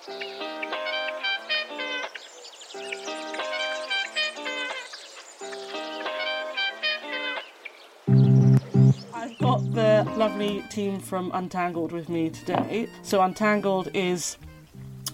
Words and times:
I've 0.00 0.16
got 9.38 9.60
the 9.74 10.06
lovely 10.16 10.62
team 10.70 11.00
from 11.00 11.30
Untangled 11.34 11.92
with 11.92 12.08
me 12.08 12.30
today. 12.30 12.88
So, 13.02 13.20
Untangled 13.20 13.90
is 13.92 14.38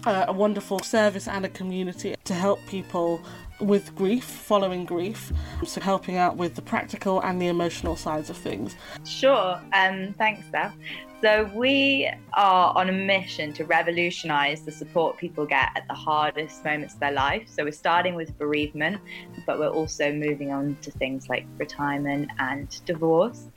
uh, 0.05 0.25
a 0.29 0.33
wonderful 0.33 0.79
service 0.79 1.27
and 1.27 1.43
a 1.43 1.49
community 1.49 2.15
to 2.27 2.33
help 2.33 2.65
people 2.67 3.21
with 3.59 3.95
grief, 3.95 4.23
following 4.23 4.85
grief, 4.85 5.31
so 5.65 5.81
helping 5.81 6.17
out 6.17 6.37
with 6.37 6.55
the 6.55 6.61
practical 6.61 7.21
and 7.21 7.41
the 7.41 7.47
emotional 7.47 7.95
sides 7.95 8.29
of 8.29 8.37
things. 8.37 8.75
Sure. 9.03 9.59
Um, 9.73 10.13
thanks, 10.17 10.45
Steph. 10.47 10.75
So, 11.19 11.49
we 11.55 12.07
are 12.33 12.77
on 12.77 12.89
a 12.89 12.91
mission 12.91 13.51
to 13.53 13.65
revolutionize 13.65 14.61
the 14.61 14.71
support 14.71 15.17
people 15.17 15.47
get 15.47 15.69
at 15.75 15.87
the 15.87 15.95
hardest 15.95 16.63
moments 16.63 16.93
of 16.93 16.99
their 16.99 17.11
life. 17.11 17.47
So, 17.49 17.63
we're 17.63 17.71
starting 17.71 18.13
with 18.13 18.37
bereavement, 18.37 19.01
but 19.47 19.57
we're 19.57 19.69
also 19.69 20.13
moving 20.13 20.51
on 20.51 20.77
to 20.83 20.91
things 20.91 21.27
like 21.27 21.47
retirement 21.57 22.29
and 22.37 22.69
divorce. 22.85 23.47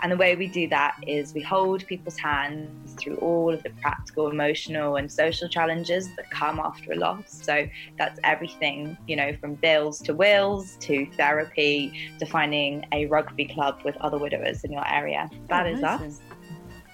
And 0.00 0.10
the 0.10 0.16
way 0.16 0.34
we 0.34 0.46
do 0.46 0.66
that 0.68 0.96
is 1.06 1.34
we 1.34 1.42
hold 1.42 1.86
people's 1.86 2.16
hands 2.16 2.94
through 2.94 3.16
all 3.16 3.52
of 3.52 3.62
the 3.64 3.70
practical, 3.82 4.30
emotional, 4.30 4.96
and 4.96 5.12
social 5.12 5.46
challenges 5.46 6.08
that 6.16 6.30
come 6.30 6.58
after 6.58 6.92
a 6.92 6.96
loss. 6.96 7.24
So, 7.26 7.68
that's 7.98 8.18
everything, 8.24 8.96
you 9.06 9.16
know, 9.16 9.34
from 9.40 9.54
bills 9.54 10.00
to 10.00 10.14
wills 10.14 10.76
to 10.80 11.06
therapy 11.16 12.10
to 12.18 12.26
finding 12.26 12.84
a 12.92 13.06
rugby 13.06 13.46
club 13.46 13.80
with 13.84 13.96
other 13.98 14.18
widowers 14.18 14.64
in 14.64 14.72
your 14.72 14.86
area. 14.88 15.28
That 15.48 15.66
is 15.66 15.80
Amazing. 15.80 16.06
us. 16.06 16.20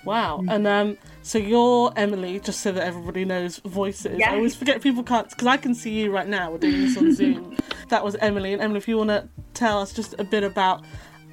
Wow. 0.04 0.44
And 0.48 0.66
um, 0.68 0.96
so 1.22 1.36
you're 1.36 1.92
Emily, 1.96 2.38
just 2.38 2.60
so 2.60 2.70
that 2.70 2.84
everybody 2.86 3.24
knows 3.24 3.58
voices. 3.58 4.18
Yeah. 4.18 4.32
I 4.32 4.36
always 4.36 4.54
forget 4.54 4.80
people 4.80 5.02
can't, 5.02 5.28
because 5.28 5.48
I 5.48 5.56
can 5.56 5.74
see 5.74 5.90
you 6.00 6.12
right 6.12 6.28
now. 6.28 6.52
We're 6.52 6.58
doing 6.58 6.80
this 6.80 6.96
on 6.96 7.12
Zoom. 7.14 7.56
That 7.88 8.04
was 8.04 8.14
Emily. 8.16 8.52
And 8.52 8.62
Emily, 8.62 8.78
if 8.78 8.86
you 8.86 8.96
want 8.96 9.10
to 9.10 9.28
tell 9.52 9.80
us 9.80 9.92
just 9.92 10.14
a 10.18 10.24
bit 10.24 10.44
about 10.44 10.84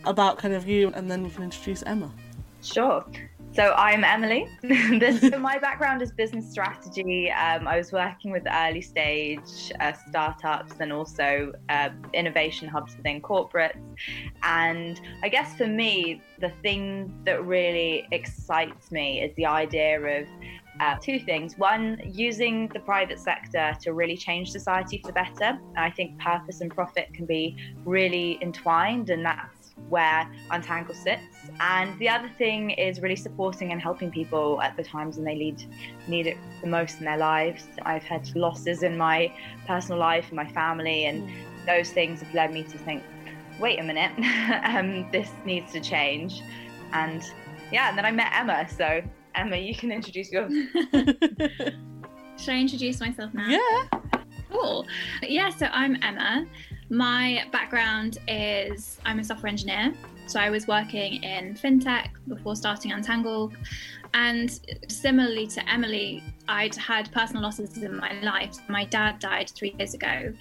about 0.06 0.38
kind 0.38 0.54
of 0.54 0.68
you, 0.68 0.92
and 0.96 1.10
then 1.10 1.24
we 1.24 1.30
can 1.30 1.44
introduce 1.44 1.82
Emma. 1.84 2.12
Sure. 2.62 3.06
So 3.54 3.72
I'm 3.74 4.04
Emily. 4.04 4.48
this, 4.64 5.22
so 5.22 5.38
my 5.38 5.60
background 5.60 6.02
is 6.02 6.12
business 6.12 6.50
strategy. 6.50 7.30
Um, 7.30 7.68
I 7.68 7.78
was 7.78 7.92
working 7.92 8.32
with 8.32 8.42
early 8.52 8.82
stage 8.82 9.72
uh, 9.80 9.94
startups 9.94 10.74
and 10.80 10.92
also 10.92 11.54
uh, 11.70 11.90
innovation 12.14 12.68
hubs 12.68 12.98
within 12.98 13.22
corporates. 13.22 13.78
And 14.42 15.00
I 15.22 15.30
guess 15.30 15.56
for 15.56 15.68
me, 15.68 16.20
the 16.40 16.50
thing 16.64 17.14
that 17.26 17.46
really 17.46 18.08
excites 18.12 18.92
me 18.92 19.22
is 19.22 19.36
the 19.36 19.46
idea 19.46 20.00
of 20.02 20.28
uh, 20.80 20.96
two 21.00 21.20
things. 21.20 21.56
One, 21.56 22.02
using 22.04 22.70
the 22.70 22.80
private 22.80 23.20
sector 23.20 23.76
to 23.82 23.94
really 23.94 24.18
change 24.18 24.50
society 24.50 24.98
for 24.98 25.08
the 25.08 25.14
better. 25.14 25.60
I 25.78 25.92
think 25.92 26.20
purpose 26.20 26.62
and 26.62 26.74
profit 26.74 27.14
can 27.14 27.28
be 27.28 27.56
really 27.86 28.40
entwined, 28.42 29.12
and 29.12 29.24
that's 29.24 29.63
where 29.90 30.30
Untangle 30.52 30.96
sits. 30.96 31.22
And 31.60 31.98
the 32.00 32.10
other 32.10 32.30
thing 32.38 32.72
is 32.72 33.02
really 33.02 33.16
supporting 33.16 33.72
and 33.72 33.82
helping 33.82 34.12
people 34.12 34.62
at 34.62 34.76
the 34.78 34.84
times 34.84 35.18
when 35.18 35.26
they 35.26 35.36
need 35.36 35.66
need 36.08 36.28
it 36.28 36.38
the 36.62 36.68
most 36.68 37.00
in 37.00 37.06
their 37.06 37.18
lives. 37.18 37.68
I've 37.84 38.04
had 38.04 38.36
losses 38.36 38.84
in 38.84 38.98
my 38.98 39.32
personal 39.68 40.00
life, 40.00 40.30
in 40.30 40.36
my 40.36 40.48
family, 40.52 41.06
and 41.06 41.30
those 41.66 41.92
things 41.92 42.22
have 42.22 42.34
led 42.34 42.52
me 42.52 42.64
to 42.64 42.78
think, 42.80 43.04
wait 43.60 43.80
a 43.80 43.84
minute, 43.84 44.12
um, 44.66 45.10
this 45.12 45.30
needs 45.46 45.72
to 45.74 45.80
change. 45.80 46.42
And 46.92 47.24
yeah, 47.72 47.90
and 47.90 47.98
then 47.98 48.06
I 48.06 48.12
met 48.12 48.32
Emma. 48.34 48.68
So 48.70 49.02
Emma, 49.36 49.58
you 49.58 49.76
can 49.76 49.92
introduce 49.92 50.32
yours. 50.32 50.52
Should 52.38 52.54
I 52.54 52.60
introduce 52.60 53.00
myself 53.00 53.34
now? 53.34 53.48
Yeah. 53.48 54.00
Cool. 54.52 54.86
Yeah, 55.22 55.50
so 55.50 55.68
I'm 55.68 55.98
Emma. 56.04 56.46
My 56.94 57.44
background 57.52 58.20
is 58.28 59.00
I'm 59.04 59.18
a 59.18 59.24
software 59.24 59.50
engineer. 59.50 59.96
So 60.28 60.40
I 60.40 60.52
was 60.52 60.68
working 60.68 61.24
in 61.24 61.56
fintech 61.56 62.10
before 62.28 62.56
starting 62.56 62.92
Untangle. 62.92 63.52
And 64.14 64.60
similarly 64.88 65.48
to 65.48 65.68
Emily, 65.68 66.24
I'd 66.48 66.76
had 66.76 67.12
personal 67.12 67.42
losses 67.42 67.76
in 67.80 67.98
my 67.98 68.22
life. 68.22 68.58
My 68.70 68.86
dad 68.86 69.18
died 69.18 69.50
three 69.50 69.74
years 69.80 69.96
ago 69.96 70.32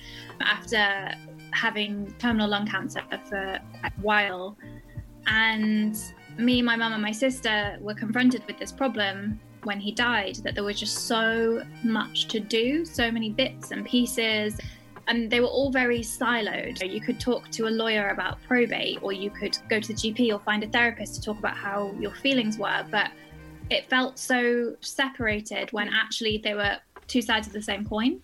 after 0.43 1.15
having 1.53 2.15
terminal 2.19 2.51
lung 2.51 2.67
cancer 2.67 3.01
for 3.31 3.59
a 3.85 3.91
while. 4.03 4.59
And 5.29 5.97
me, 6.37 6.61
my 6.61 6.77
mum, 6.77 6.93
and 6.93 7.01
my 7.01 7.13
sister 7.13 7.79
were 7.81 7.95
confronted 7.95 8.47
with 8.47 8.59
this 8.59 8.73
problem 8.73 9.41
when 9.65 9.81
he 9.81 9.91
died 9.91 10.37
that 10.45 10.55
there 10.55 10.65
was 10.65 10.79
just 10.79 11.07
so 11.07 11.63
much 11.83 12.29
to 12.29 12.41
do, 12.41 12.85
so 12.85 13.11
many 13.11 13.31
bits 13.31 13.71
and 13.71 13.87
pieces. 13.87 14.59
And 15.09 15.31
they 15.31 15.41
were 15.41 15.49
all 15.49 15.71
very 15.71 16.01
siloed. 16.01 16.89
You 16.89 17.01
could 17.01 17.19
talk 17.19 17.51
to 17.51 17.67
a 17.67 17.71
lawyer 17.71 18.11
about 18.11 18.43
probate, 18.43 19.03
or 19.03 19.13
you 19.13 19.31
could 19.31 19.59
go 19.69 19.81
to 19.81 19.89
the 19.89 19.95
GP 19.95 20.33
or 20.33 20.39
find 20.41 20.63
a 20.63 20.69
therapist 20.69 21.17
to 21.17 21.23
talk 21.23 21.39
about 21.39 21.57
how 21.57 21.93
your 21.99 22.15
feelings 22.15 22.57
were. 22.59 22.87
But 22.91 23.11
it 23.71 23.89
felt 23.89 24.19
so 24.19 24.77
separated 24.81 25.73
when 25.73 25.89
actually 25.89 26.39
they 26.39 26.55
were 26.55 26.79
two 27.09 27.23
sides 27.23 27.47
of 27.47 27.53
the 27.53 27.63
same 27.63 27.85
coin. 27.85 28.21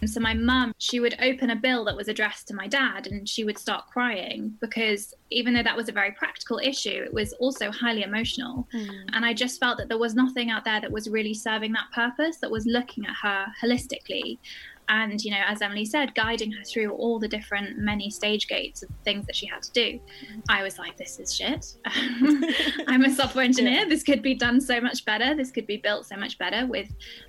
And 0.00 0.08
so 0.08 0.20
my 0.20 0.34
mum, 0.34 0.72
she 0.78 1.00
would 1.00 1.16
open 1.20 1.50
a 1.50 1.56
bill 1.56 1.84
that 1.86 1.96
was 1.96 2.08
addressed 2.08 2.46
to 2.48 2.54
my 2.54 2.68
dad 2.68 3.08
and 3.08 3.28
she 3.28 3.44
would 3.44 3.58
start 3.58 3.88
crying 3.88 4.56
because 4.60 5.12
even 5.30 5.54
though 5.54 5.62
that 5.62 5.76
was 5.76 5.88
a 5.88 5.92
very 5.92 6.12
practical 6.12 6.58
issue, 6.58 7.02
it 7.04 7.12
was 7.12 7.32
also 7.34 7.72
highly 7.72 8.02
emotional. 8.02 8.68
Hmm. 8.70 8.90
And 9.12 9.24
I 9.24 9.34
just 9.34 9.58
felt 9.58 9.78
that 9.78 9.88
there 9.88 9.98
was 9.98 10.14
nothing 10.14 10.50
out 10.50 10.64
there 10.64 10.80
that 10.80 10.92
was 10.92 11.08
really 11.08 11.34
serving 11.34 11.72
that 11.72 11.86
purpose, 11.92 12.36
that 12.38 12.50
was 12.50 12.64
looking 12.66 13.06
at 13.06 13.16
her 13.22 13.46
holistically. 13.60 14.38
And, 14.88 15.22
you 15.22 15.30
know, 15.30 15.42
as 15.46 15.60
Emily 15.60 15.84
said, 15.84 16.14
guiding 16.14 16.50
her 16.52 16.64
through 16.64 16.90
all 16.92 17.18
the 17.18 17.28
different 17.28 17.78
many 17.78 18.10
stage 18.10 18.48
gates 18.48 18.82
of 18.82 18.88
things 19.04 19.26
that 19.26 19.36
she 19.36 19.46
had 19.46 19.62
to 19.62 19.72
do. 19.72 20.00
I 20.48 20.62
was 20.62 20.78
like, 20.78 20.96
this 20.96 21.18
is 21.18 21.34
shit. 21.34 21.74
I'm 22.86 23.04
a 23.04 23.10
software 23.10 23.44
engineer. 23.52 23.88
This 23.88 24.02
could 24.02 24.22
be 24.22 24.34
done 24.34 24.60
so 24.60 24.80
much 24.80 25.04
better. 25.04 25.34
This 25.34 25.50
could 25.50 25.66
be 25.66 25.76
built 25.76 26.06
so 26.06 26.16
much 26.16 26.38
better 26.38 26.66
with 26.66 26.88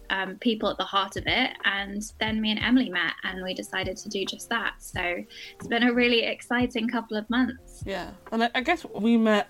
um, 0.10 0.36
people 0.38 0.70
at 0.70 0.78
the 0.78 0.84
heart 0.84 1.18
of 1.18 1.24
it. 1.28 1.52
And 1.66 2.02
then 2.20 2.42
me 2.42 2.52
and 2.52 2.60
Emily 2.60 2.90
met 2.90 3.14
and 3.24 3.44
we 3.44 3.54
decided 3.54 3.98
to 3.98 4.10
do 4.10 4.26
just 4.26 4.50
that. 4.50 4.76
So 4.80 5.02
it's 5.02 5.68
been 5.68 5.84
a 5.84 5.94
really 5.94 6.24
exciting 6.24 6.88
couple 6.88 7.18
of 7.18 7.30
months. 7.30 7.84
Yeah. 7.86 8.12
And 8.32 8.50
I 8.54 8.62
guess 8.62 8.86
we 8.86 9.18
met 9.18 9.50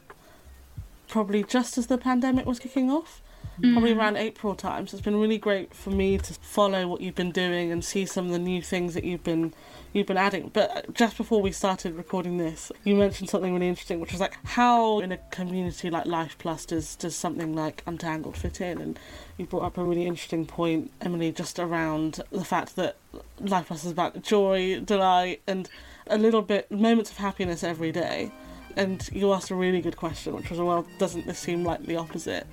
probably 1.07 1.43
just 1.43 1.77
as 1.77 1.87
the 1.87 1.97
pandemic 1.97 2.45
was 2.45 2.59
kicking 2.59 2.89
off. 2.89 3.21
Probably 3.61 3.93
mm. 3.93 3.97
around 3.97 4.15
April 4.15 4.55
time. 4.55 4.87
So 4.87 4.95
it's 4.95 5.03
been 5.03 5.19
really 5.19 5.37
great 5.37 5.73
for 5.73 5.89
me 5.89 6.17
to 6.17 6.33
follow 6.35 6.87
what 6.87 7.01
you've 7.01 7.15
been 7.15 7.31
doing 7.31 7.71
and 7.71 7.83
see 7.83 8.05
some 8.05 8.27
of 8.27 8.31
the 8.31 8.39
new 8.39 8.61
things 8.61 8.93
that 8.93 9.03
you've 9.03 9.23
been 9.23 9.53
you've 9.91 10.07
been 10.07 10.17
adding. 10.17 10.49
But 10.53 10.77
uh, 10.77 10.81
just 10.93 11.17
before 11.17 11.41
we 11.41 11.51
started 11.51 11.95
recording 11.95 12.37
this, 12.37 12.71
you 12.83 12.95
mentioned 12.95 13.29
something 13.29 13.53
really 13.53 13.67
interesting, 13.67 13.99
which 13.99 14.11
was 14.11 14.21
like 14.21 14.37
how 14.45 14.99
in 14.99 15.11
a 15.11 15.17
community 15.31 15.89
like 15.89 16.05
Life 16.05 16.37
Plus 16.37 16.65
does 16.65 16.95
does 16.95 17.15
something 17.15 17.53
like 17.53 17.83
Untangled 17.85 18.37
fit 18.37 18.61
in? 18.61 18.79
And 18.79 18.99
you 19.37 19.45
brought 19.45 19.63
up 19.63 19.77
a 19.77 19.83
really 19.83 20.05
interesting 20.05 20.45
point, 20.45 20.91
Emily, 21.01 21.31
just 21.31 21.59
around 21.59 22.21
the 22.31 22.45
fact 22.45 22.75
that 22.77 22.95
Life 23.39 23.67
Plus 23.67 23.83
is 23.83 23.91
about 23.91 24.23
joy, 24.23 24.79
delight, 24.79 25.41
and 25.47 25.69
a 26.07 26.17
little 26.17 26.41
bit 26.41 26.71
moments 26.71 27.11
of 27.11 27.17
happiness 27.17 27.63
every 27.63 27.91
day. 27.91 28.31
And 28.75 29.09
you 29.11 29.33
asked 29.33 29.49
a 29.49 29.55
really 29.55 29.81
good 29.81 29.97
question, 29.97 30.33
which 30.35 30.49
was, 30.49 30.59
well, 30.59 30.85
doesn't 30.99 31.25
this 31.25 31.39
seem 31.39 31.65
like 31.65 31.85
the 31.85 31.97
opposite? 31.97 32.47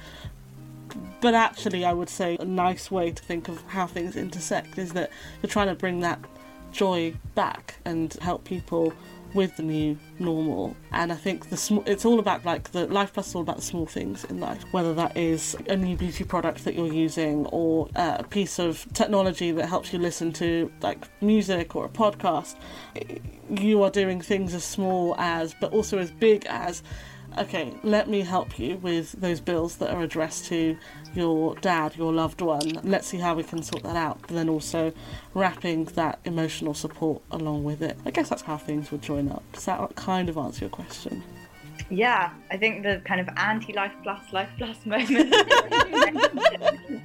But 1.20 1.34
actually, 1.34 1.84
I 1.84 1.92
would 1.92 2.08
say 2.08 2.36
a 2.38 2.44
nice 2.44 2.90
way 2.90 3.10
to 3.10 3.22
think 3.22 3.48
of 3.48 3.62
how 3.66 3.86
things 3.86 4.16
intersect 4.16 4.78
is 4.78 4.92
that 4.92 5.10
you're 5.42 5.50
trying 5.50 5.68
to 5.68 5.74
bring 5.74 6.00
that 6.00 6.20
joy 6.72 7.14
back 7.34 7.76
and 7.84 8.12
help 8.14 8.44
people 8.44 8.92
with 9.34 9.56
the 9.56 9.62
new 9.62 9.98
normal. 10.18 10.76
And 10.92 11.12
I 11.12 11.16
think 11.16 11.50
the 11.50 11.56
sm- 11.56 11.84
it's 11.86 12.04
all 12.04 12.18
about 12.18 12.44
like 12.44 12.72
the 12.72 12.86
life 12.86 13.12
plus 13.12 13.28
is 13.28 13.34
all 13.34 13.42
about 13.42 13.56
the 13.56 13.62
small 13.62 13.86
things 13.86 14.24
in 14.24 14.40
life, 14.40 14.64
whether 14.72 14.94
that 14.94 15.16
is 15.16 15.56
a 15.68 15.76
new 15.76 15.96
beauty 15.96 16.24
product 16.24 16.64
that 16.64 16.74
you're 16.74 16.92
using 16.92 17.46
or 17.46 17.88
uh, 17.96 18.16
a 18.18 18.24
piece 18.24 18.58
of 18.58 18.86
technology 18.94 19.52
that 19.52 19.68
helps 19.68 19.92
you 19.92 19.98
listen 19.98 20.32
to 20.34 20.72
like 20.80 21.06
music 21.22 21.76
or 21.76 21.84
a 21.84 21.88
podcast. 21.88 22.56
You 23.50 23.82
are 23.82 23.90
doing 23.90 24.20
things 24.20 24.54
as 24.54 24.64
small 24.64 25.14
as, 25.18 25.54
but 25.60 25.72
also 25.72 25.98
as 25.98 26.10
big 26.10 26.46
as 26.46 26.82
okay, 27.38 27.74
let 27.82 28.08
me 28.08 28.20
help 28.20 28.58
you 28.58 28.76
with 28.76 29.12
those 29.12 29.40
bills 29.40 29.76
that 29.76 29.90
are 29.90 30.02
addressed 30.02 30.46
to 30.46 30.76
your 31.14 31.54
dad, 31.56 31.96
your 31.96 32.12
loved 32.12 32.40
one. 32.40 32.80
Let's 32.82 33.06
see 33.06 33.18
how 33.18 33.34
we 33.34 33.42
can 33.42 33.62
sort 33.62 33.82
that 33.82 33.96
out. 33.96 34.20
But 34.22 34.30
then 34.30 34.48
also 34.48 34.92
wrapping 35.34 35.84
that 35.96 36.18
emotional 36.24 36.74
support 36.74 37.22
along 37.30 37.64
with 37.64 37.82
it. 37.82 37.98
I 38.04 38.10
guess 38.10 38.28
that's 38.28 38.42
how 38.42 38.56
things 38.56 38.90
would 38.90 39.02
join 39.02 39.30
up. 39.30 39.42
Does 39.52 39.64
that 39.66 39.94
kind 39.96 40.28
of 40.28 40.36
answer 40.36 40.60
your 40.60 40.70
question? 40.70 41.22
Yeah, 41.88 42.32
I 42.50 42.56
think 42.56 42.82
the 42.82 43.00
kind 43.04 43.20
of 43.20 43.28
anti 43.36 43.72
life 43.72 43.92
plus 44.02 44.32
life 44.32 44.50
plus 44.58 44.84
moment. 44.86 45.34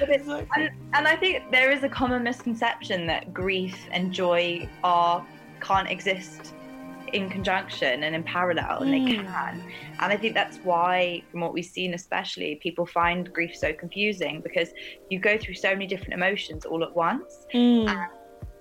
And, 0.00 0.70
and 0.94 1.06
I 1.06 1.14
think 1.16 1.50
there 1.50 1.70
is 1.70 1.82
a 1.82 1.88
common 1.88 2.22
misconception 2.22 3.06
that 3.06 3.34
grief 3.34 3.76
and 3.92 4.10
joy 4.10 4.68
are 4.82 5.24
can't 5.60 5.88
exist 5.88 6.54
in 7.12 7.28
conjunction 7.28 8.04
and 8.04 8.14
in 8.14 8.22
parallel, 8.22 8.82
and 8.82 8.92
mm. 8.92 9.06
they 9.06 9.14
can. 9.16 9.62
And 10.00 10.12
I 10.12 10.16
think 10.16 10.34
that's 10.34 10.58
why, 10.58 11.22
from 11.30 11.40
what 11.40 11.52
we've 11.52 11.64
seen, 11.64 11.94
especially, 11.94 12.56
people 12.56 12.86
find 12.86 13.32
grief 13.32 13.56
so 13.56 13.72
confusing 13.72 14.40
because 14.40 14.70
you 15.10 15.18
go 15.18 15.38
through 15.38 15.54
so 15.54 15.70
many 15.70 15.86
different 15.86 16.14
emotions 16.14 16.64
all 16.64 16.82
at 16.82 16.94
once. 16.94 17.46
Mm. 17.54 17.88
And, 17.88 18.10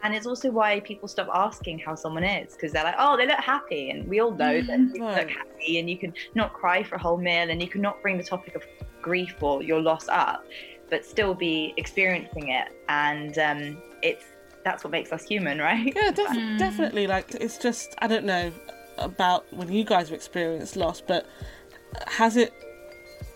and 0.03 0.15
it's 0.15 0.25
also 0.25 0.49
why 0.49 0.79
people 0.79 1.07
stop 1.07 1.29
asking 1.33 1.79
how 1.79 1.95
someone 1.95 2.23
is 2.23 2.53
because 2.53 2.71
they're 2.71 2.83
like, 2.83 2.95
oh, 2.97 3.15
they 3.17 3.27
look 3.27 3.39
happy. 3.39 3.91
And 3.91 4.07
we 4.07 4.19
all 4.19 4.31
know 4.31 4.61
that 4.61 4.79
mm, 4.79 4.99
right. 4.99 5.17
look 5.17 5.29
happy 5.29 5.79
and 5.79 5.89
you 5.89 5.97
can 5.97 6.13
not 6.33 6.53
cry 6.53 6.81
for 6.81 6.95
a 6.95 6.99
whole 6.99 7.17
meal 7.17 7.49
and 7.49 7.61
you 7.61 7.67
can 7.67 7.81
not 7.81 8.01
bring 8.01 8.17
the 8.17 8.23
topic 8.23 8.55
of 8.55 8.63
grief 9.01 9.35
or 9.41 9.61
your 9.61 9.79
loss 9.79 10.07
up, 10.07 10.43
but 10.89 11.05
still 11.05 11.35
be 11.35 11.73
experiencing 11.77 12.49
it. 12.49 12.69
And 12.89 13.37
um, 13.37 13.77
it's 14.01 14.25
that's 14.63 14.83
what 14.83 14.91
makes 14.91 15.11
us 15.11 15.23
human, 15.23 15.59
right? 15.59 15.93
Yeah, 15.95 16.11
def- 16.11 16.27
mm. 16.29 16.57
definitely. 16.57 17.07
Like, 17.07 17.33
it's 17.35 17.57
just, 17.57 17.95
I 17.99 18.07
don't 18.07 18.25
know 18.25 18.51
about 18.97 19.51
when 19.53 19.71
you 19.71 19.83
guys 19.83 20.09
have 20.09 20.15
experienced 20.15 20.75
loss, 20.75 21.01
but 21.01 21.25
has 22.07 22.37
it 22.37 22.53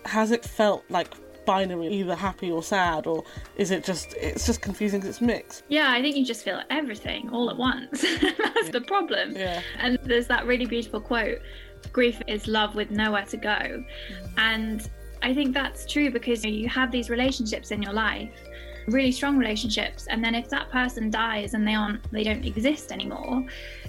has 0.05 0.31
it 0.31 0.45
felt 0.45 0.83
like 0.89 1.13
binary, 1.45 1.87
either 1.87 2.15
happy 2.15 2.51
or 2.51 2.63
sad, 2.63 3.07
or 3.07 3.23
is 3.57 3.71
it 3.71 3.83
just 3.83 4.13
it's 4.15 4.45
just 4.45 4.61
confusing 4.61 4.99
because 4.99 5.15
it's 5.15 5.21
mixed? 5.21 5.63
Yeah, 5.67 5.91
I 5.91 6.01
think 6.01 6.15
you 6.15 6.25
just 6.25 6.43
feel 6.43 6.61
everything 6.69 7.29
all 7.29 7.49
at 7.49 7.57
once. 7.57 8.01
That's 8.21 8.69
the 8.69 8.83
problem. 8.87 9.35
Yeah. 9.35 9.61
And 9.79 9.99
there's 10.03 10.27
that 10.27 10.45
really 10.45 10.65
beautiful 10.65 10.99
quote: 10.99 11.39
"Grief 11.91 12.21
is 12.27 12.47
love 12.47 12.75
with 12.75 12.91
nowhere 12.91 13.25
to 13.25 13.37
go," 13.37 13.49
mm. 13.49 13.85
and 14.37 14.89
I 15.21 15.33
think 15.33 15.55
that's 15.55 15.91
true 15.91 16.11
because 16.11 16.45
you 16.45 16.69
have 16.69 16.91
these 16.91 17.09
relationships 17.09 17.71
in 17.71 17.81
your 17.81 17.93
life 17.93 18.29
really 18.87 19.11
strong 19.11 19.37
relationships 19.37 20.07
and 20.07 20.23
then 20.23 20.35
if 20.35 20.49
that 20.49 20.69
person 20.71 21.09
dies 21.09 21.53
and 21.53 21.67
they 21.67 21.73
aren't 21.73 22.11
they 22.11 22.23
don't 22.23 22.45
exist 22.45 22.91
anymore 22.91 23.43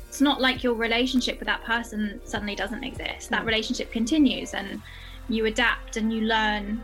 it's 0.09 0.21
not 0.21 0.41
like 0.41 0.63
your 0.63 0.75
relationship 0.75 1.39
with 1.39 1.47
that 1.47 1.63
person 1.65 2.21
suddenly 2.25 2.55
doesn't 2.55 2.83
exist 2.83 3.29
that 3.31 3.43
mm. 3.43 3.47
relationship 3.47 3.91
continues 3.93 4.55
and 4.55 4.81
you 5.29 5.47
adapt 5.47 5.97
and 5.97 6.13
you 6.13 6.23
learn 6.23 6.81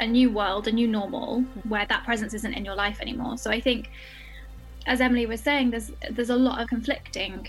a 0.00 0.06
new 0.06 0.30
world, 0.30 0.68
a 0.68 0.72
new 0.72 0.88
normal 0.88 1.40
where 1.68 1.86
that 1.86 2.04
presence 2.04 2.34
isn't 2.34 2.54
in 2.54 2.64
your 2.64 2.74
life 2.74 3.00
anymore. 3.00 3.38
So 3.38 3.50
I 3.50 3.60
think, 3.60 3.90
as 4.86 5.00
Emily 5.00 5.26
was 5.26 5.40
saying, 5.40 5.70
there's 5.70 5.90
there's 6.10 6.30
a 6.30 6.36
lot 6.36 6.60
of 6.60 6.68
conflicting. 6.68 7.48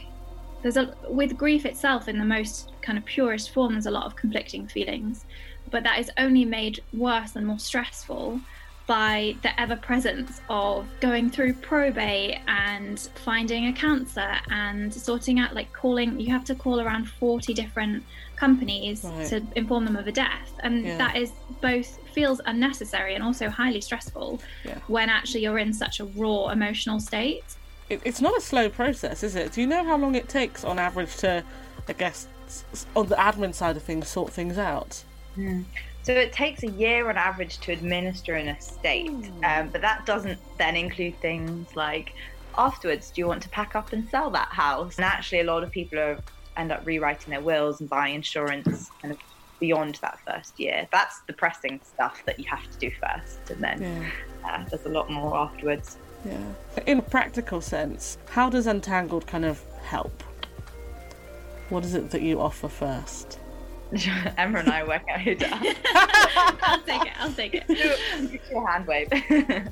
There's 0.61 0.77
a 0.77 0.93
with 1.07 1.37
grief 1.37 1.65
itself 1.65 2.07
in 2.07 2.17
the 2.17 2.25
most 2.25 2.71
kind 2.81 2.97
of 2.97 3.05
purest 3.05 3.51
form. 3.51 3.73
There's 3.73 3.85
a 3.85 3.91
lot 3.91 4.05
of 4.05 4.15
conflicting 4.15 4.67
feelings, 4.67 5.25
but 5.71 5.83
that 5.83 5.99
is 5.99 6.11
only 6.17 6.45
made 6.45 6.81
worse 6.93 7.35
and 7.35 7.45
more 7.45 7.59
stressful 7.59 8.39
by 8.87 9.35
the 9.43 9.61
ever 9.61 9.75
presence 9.75 10.39
of 10.49 10.87
going 11.01 11.29
through 11.29 11.53
probate 11.53 12.39
and 12.47 12.99
finding 13.15 13.67
a 13.67 13.73
cancer 13.73 14.31
and 14.49 14.93
sorting 14.93 15.39
out 15.39 15.53
like 15.53 15.71
calling 15.73 16.17
you 16.17 16.31
have 16.31 16.45
to 16.45 16.55
call 16.55 16.79
around 16.79 17.05
40 17.05 17.53
different 17.53 18.03
companies 18.37 19.03
right. 19.03 19.27
to 19.27 19.45
inform 19.55 19.83
them 19.83 19.97
of 19.97 20.07
a 20.07 20.11
death 20.11 20.53
and 20.61 20.85
yeah. 20.85 20.97
that 20.97 21.17
is 21.17 21.33
both 21.61 21.99
feels 22.13 22.39
unnecessary 22.45 23.13
and 23.13 23.23
also 23.23 23.49
highly 23.49 23.81
stressful 23.81 24.39
yeah. 24.63 24.79
when 24.87 25.09
actually 25.09 25.41
you're 25.41 25.59
in 25.59 25.73
such 25.73 25.99
a 25.99 26.05
raw 26.05 26.47
emotional 26.47 26.99
state 26.99 27.43
it, 27.89 27.99
it's 28.05 28.21
not 28.21 28.37
a 28.37 28.41
slow 28.41 28.69
process 28.69 29.21
is 29.21 29.35
it 29.35 29.51
do 29.51 29.59
you 29.59 29.67
know 29.67 29.83
how 29.83 29.97
long 29.97 30.15
it 30.15 30.29
takes 30.29 30.63
on 30.63 30.79
average 30.79 31.17
to 31.17 31.43
i 31.89 31.93
guess 31.93 32.27
on 32.95 33.07
the 33.07 33.15
admin 33.15 33.53
side 33.53 33.75
of 33.75 33.83
things 33.83 34.07
sort 34.07 34.31
things 34.31 34.57
out 34.57 35.03
mm. 35.35 35.65
So 36.07 36.13
it 36.13 36.31
takes 36.31 36.63
a 36.63 36.67
year 36.67 37.09
on 37.09 37.17
average 37.17 37.57
to 37.57 37.73
administer 37.73 38.35
an 38.35 38.47
estate, 38.47 39.09
hmm. 39.09 39.43
um, 39.43 39.67
but 39.67 39.81
that 39.81 40.05
doesn't 40.05 40.39
then 40.57 40.77
include 40.77 41.19
things 41.19 41.75
like 41.75 42.13
afterwards, 42.57 43.11
do 43.11 43.19
you 43.19 43.27
want 43.27 43.43
to 43.43 43.49
pack 43.49 43.75
up 43.75 43.91
and 43.91 44.07
sell 44.07 44.29
that 44.29 44.47
house? 44.47 44.95
And 44.95 45.03
actually, 45.03 45.41
a 45.41 45.43
lot 45.43 45.63
of 45.63 45.69
people 45.69 45.99
are, 45.99 46.17
end 46.55 46.71
up 46.71 46.85
rewriting 46.85 47.31
their 47.31 47.41
wills 47.41 47.81
and 47.81 47.89
buying 47.89 48.15
insurance 48.15 48.89
kind 49.01 49.11
of 49.11 49.19
beyond 49.59 49.95
that 49.95 50.17
first 50.25 50.57
year. 50.57 50.87
That's 50.93 51.19
the 51.27 51.33
pressing 51.33 51.81
stuff 51.83 52.23
that 52.25 52.39
you 52.39 52.45
have 52.45 52.63
to 52.71 52.77
do 52.77 52.89
first, 52.89 53.49
and 53.49 53.61
then 53.61 53.81
yeah. 53.81 54.09
uh, 54.49 54.63
there's 54.69 54.85
a 54.85 54.89
lot 54.89 55.11
more 55.11 55.35
afterwards. 55.35 55.97
Yeah. 56.23 56.53
In 56.85 56.99
a 56.99 57.01
practical 57.01 57.59
sense, 57.59 58.17
how 58.29 58.49
does 58.49 58.65
Untangled 58.65 59.27
kind 59.27 59.43
of 59.43 59.61
help? 59.81 60.23
What 61.67 61.83
is 61.83 61.95
it 61.95 62.11
that 62.11 62.21
you 62.21 62.39
offer 62.39 62.69
first? 62.69 63.39
Emma 64.37 64.59
and 64.59 64.69
I 64.69 64.83
work 64.85 65.03
out 65.09 65.21
who 65.21 65.35
does. 65.35 65.51
I'll 65.95 66.81
take 66.81 67.05
it. 67.05 67.13
I'll 67.19 67.33
take 67.33 67.53
it. 67.53 68.41
Your 68.51 68.67
hand 68.67 68.85
wave. 68.85 69.07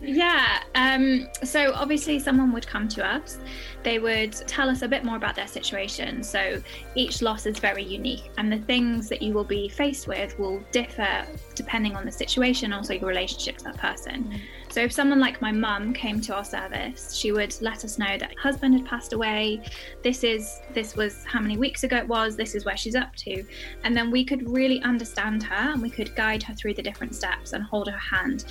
yeah. 0.02 0.64
Um, 0.76 1.28
so 1.44 1.74
obviously, 1.74 2.20
someone 2.20 2.54
would 2.54 2.66
come 2.66 2.88
to 2.90 3.06
us. 3.06 3.40
They 3.84 4.00
would 4.00 4.34
tell 4.34 4.70
us 4.70 4.82
a 4.82 4.88
bit 4.88 5.04
more 5.04 5.18
about 5.18 5.36
their 5.36 5.48
situation. 5.48 6.24
So 6.24 6.62
each 6.96 7.22
loss 7.22 7.46
is 7.46 7.60
very 7.60 7.84
unique, 7.84 8.32
and 8.38 8.52
the 8.52 8.60
things 8.60 9.10
that 9.10 9.22
you 9.22 9.34
will 9.34 9.44
be 9.44 9.68
faced 9.68 10.08
with 10.08 10.38
will 10.40 10.64
differ 10.72 11.26
depending 11.54 11.96
on 11.96 12.06
the 12.06 12.12
situation, 12.12 12.74
also 12.74 12.94
your 12.94 13.08
relationship 13.08 13.58
to 13.58 13.64
that 13.66 13.78
person. 13.78 14.24
Mm. 14.24 14.40
So 14.76 14.82
if 14.82 14.92
someone 14.92 15.22
like 15.22 15.42
my 15.42 15.54
mum 15.54 15.94
came 15.94 16.20
to 16.20 16.36
our 16.36 16.44
service, 16.44 17.14
she 17.14 17.32
would 17.32 17.56
let 17.62 17.86
us 17.86 17.98
know 17.98 18.18
that 18.18 18.34
her 18.34 18.42
husband 18.42 18.74
had 18.74 18.86
passed 18.86 19.14
away. 19.14 19.62
This 20.04 20.22
is 20.26 20.60
this 20.74 20.98
was 20.98 21.24
how 21.24 21.40
many 21.40 21.56
weeks 21.56 21.86
ago 21.86 21.96
it 21.96 22.06
was. 22.06 22.36
This 22.36 22.56
is 22.56 22.66
where 22.66 22.76
she's 22.76 22.94
up 22.94 23.16
to, 23.16 23.46
and 23.86 23.96
then 23.96 24.12
we 24.12 24.26
could 24.26 24.50
really 24.50 24.82
understand 24.82 25.44
her 25.44 25.72
and 25.72 25.82
we 25.82 25.90
could 25.90 26.14
guide 26.14 26.44
her 26.44 26.54
through 26.54 26.74
the 26.74 26.82
different 26.82 27.16
steps 27.16 27.54
and 27.54 27.64
hold 27.64 27.90
her 27.90 27.98
hand. 27.98 28.44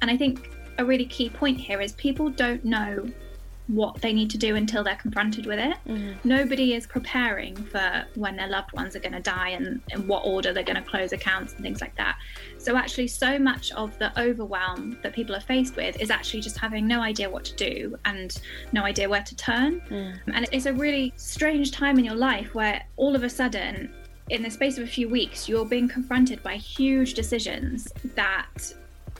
And 0.00 0.10
I 0.10 0.16
think 0.16 0.50
a 0.78 0.84
really 0.86 1.04
key 1.04 1.28
point 1.28 1.60
here 1.60 1.82
is 1.82 1.92
people 1.92 2.30
don't 2.30 2.64
know 2.64 3.06
what 3.68 4.00
they 4.00 4.12
need 4.12 4.30
to 4.30 4.38
do 4.38 4.54
until 4.56 4.84
they're 4.84 4.96
confronted 4.96 5.46
with 5.46 5.58
it. 5.58 5.76
Mm-hmm. 5.88 6.28
Nobody 6.28 6.74
is 6.74 6.86
preparing 6.86 7.56
for 7.56 8.04
when 8.14 8.36
their 8.36 8.48
loved 8.48 8.72
ones 8.72 8.94
are 8.94 9.00
going 9.00 9.12
to 9.12 9.20
die 9.20 9.50
and 9.50 9.80
in 9.90 10.06
what 10.06 10.24
order 10.24 10.52
they're 10.52 10.62
going 10.62 10.82
to 10.82 10.88
close 10.88 11.12
accounts 11.12 11.54
and 11.54 11.62
things 11.62 11.80
like 11.80 11.96
that. 11.96 12.16
So, 12.58 12.76
actually, 12.76 13.08
so 13.08 13.38
much 13.38 13.72
of 13.72 13.98
the 13.98 14.18
overwhelm 14.20 14.98
that 15.02 15.12
people 15.12 15.34
are 15.34 15.40
faced 15.40 15.76
with 15.76 16.00
is 16.00 16.10
actually 16.10 16.40
just 16.40 16.56
having 16.56 16.86
no 16.86 17.00
idea 17.00 17.28
what 17.28 17.44
to 17.44 17.54
do 17.56 17.96
and 18.04 18.40
no 18.72 18.82
idea 18.84 19.08
where 19.08 19.22
to 19.22 19.36
turn. 19.36 19.80
Mm. 19.90 20.18
And 20.32 20.48
it's 20.52 20.66
a 20.66 20.72
really 20.72 21.12
strange 21.16 21.72
time 21.72 21.98
in 21.98 22.04
your 22.04 22.14
life 22.14 22.54
where 22.54 22.84
all 22.96 23.16
of 23.16 23.24
a 23.24 23.30
sudden, 23.30 23.92
in 24.30 24.42
the 24.42 24.50
space 24.50 24.78
of 24.78 24.84
a 24.84 24.88
few 24.88 25.08
weeks, 25.08 25.48
you're 25.48 25.64
being 25.64 25.88
confronted 25.88 26.42
by 26.42 26.56
huge 26.56 27.14
decisions 27.14 27.92
that 28.14 28.74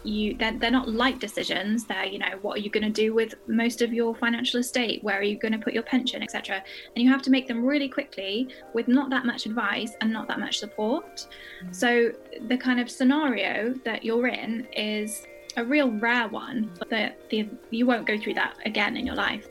you 0.06 0.36
they're, 0.36 0.56
they're 0.58 0.70
not 0.70 0.88
light 0.88 1.18
decisions. 1.18 1.84
They're 1.84 2.06
you 2.06 2.18
know 2.18 2.38
what 2.42 2.58
are 2.58 2.60
you 2.60 2.70
going 2.70 2.84
to 2.84 2.90
do 2.90 3.14
with 3.14 3.34
most 3.46 3.82
of 3.82 3.92
your 3.92 4.14
financial 4.14 4.60
estate? 4.60 5.02
Where 5.02 5.18
are 5.18 5.22
you 5.22 5.38
going 5.38 5.52
to 5.52 5.58
put 5.58 5.72
your 5.72 5.82
pension 5.82 6.22
etc 6.22 6.62
and 6.94 7.04
you 7.04 7.10
have 7.10 7.22
to 7.22 7.30
make 7.30 7.46
them 7.46 7.64
really 7.64 7.88
quickly 7.88 8.48
with 8.74 8.88
not 8.88 9.10
that 9.10 9.24
much 9.24 9.46
advice 9.46 9.92
and 10.00 10.12
not 10.12 10.28
that 10.28 10.38
much 10.38 10.58
support. 10.58 11.04
Mm-hmm. 11.06 11.72
so 11.72 12.12
the 12.48 12.56
kind 12.56 12.80
of 12.80 12.90
scenario 12.90 13.74
that 13.84 14.04
you're 14.04 14.28
in 14.28 14.66
is 14.72 15.26
a 15.56 15.64
real 15.64 15.90
rare 15.90 16.28
one 16.28 16.70
but 16.78 16.90
that 16.90 17.30
the, 17.30 17.48
you 17.70 17.86
won't 17.86 18.06
go 18.06 18.18
through 18.18 18.34
that 18.34 18.56
again 18.64 18.96
in 18.96 19.06
your 19.06 19.14
life 19.14 19.48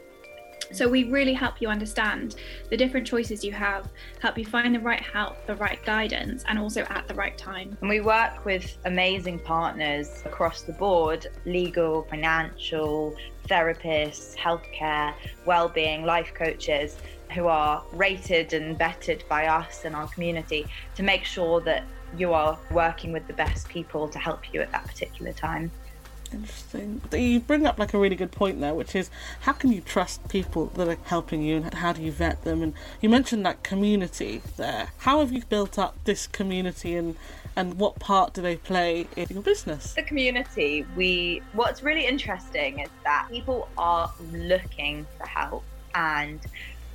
so 0.72 0.88
we 0.88 1.05
really 1.05 1.34
help 1.34 1.62
you 1.62 1.67
understand 1.67 2.36
the 2.69 2.77
different 2.77 3.05
choices 3.05 3.43
you 3.43 3.51
have, 3.51 3.88
help 4.22 4.38
you 4.38 4.45
find 4.45 4.75
the 4.75 4.79
right 4.79 5.01
help, 5.01 5.45
the 5.45 5.55
right 5.55 5.84
guidance, 5.86 6.43
and 6.48 6.57
also 6.57 6.81
at 6.89 7.07
the 7.07 7.13
right 7.13 7.38
time. 7.38 7.77
And 7.81 7.89
we 7.89 8.01
work 8.01 8.45
with 8.45 8.77
amazing 8.86 9.39
partners 9.39 10.24
across 10.25 10.62
the 10.62 10.74
board 10.74 11.27
legal, 11.45 12.03
financial, 12.03 13.15
therapists, 13.48 14.36
healthcare, 14.36 15.13
well-being, 15.45 16.03
life 16.03 16.34
coaches 16.34 16.98
who 17.34 17.48
are 17.48 17.84
rated 17.91 18.53
and 18.53 18.77
vetted 18.77 19.27
by 19.27 19.48
us 19.48 19.86
and 19.86 19.95
our 19.95 20.07
community 20.07 20.65
to 20.95 21.03
make 21.03 21.24
sure 21.24 21.60
that 21.62 21.84
you 22.17 22.34
are 22.34 22.57
working 22.72 23.12
with 23.12 23.27
the 23.27 23.34
best 23.34 23.67
people 23.67 24.07
to 24.07 24.19
help 24.19 24.53
you 24.53 24.62
at 24.62 24.72
that 24.72 24.86
particular 24.86 25.34
time. 25.34 25.72
Interesting. 26.36 27.01
You 27.13 27.39
bring 27.39 27.65
up 27.65 27.80
like 27.80 27.94
a 27.94 27.98
really 27.98 28.15
good 28.15 28.32
point 28.32 28.60
there, 28.60 28.74
which 28.74 28.94
is 28.94 29.10
how 29.42 29.54
can 29.54 29.72
you 29.72 29.80
trust 29.80 30.27
people 30.27 30.65
that 30.75 30.88
are 30.88 30.98
helping 31.06 31.42
you 31.42 31.58
and 31.58 31.74
how 31.74 31.94
do 31.94 32.01
you 32.01 32.12
vet 32.12 32.44
them? 32.44 32.62
And 32.62 32.74
you 33.01 33.10
mentioned 33.10 33.46
that 33.46 33.63
community 33.63 34.42
there. 34.58 34.89
How 35.00 35.20
have 35.20 35.32
you 35.32 35.44
built 35.46 35.80
up 35.80 35.96
this 36.04 36.27
community 36.27 36.96
and 36.96 37.15
and 37.58 37.75
what 37.75 38.00
part 38.00 38.34
do 38.34 38.42
they 38.42 38.58
play 38.58 39.08
in 39.15 39.27
your 39.30 39.42
business? 39.42 39.94
The 39.94 40.04
community, 40.04 40.86
we 40.98 41.42
what's 41.54 41.82
really 41.82 42.06
interesting 42.06 42.80
is 42.80 42.89
that 43.06 43.27
people 43.32 43.70
are 43.77 44.12
looking 44.34 45.08
for 45.18 45.25
help 45.25 45.63
and 45.94 46.42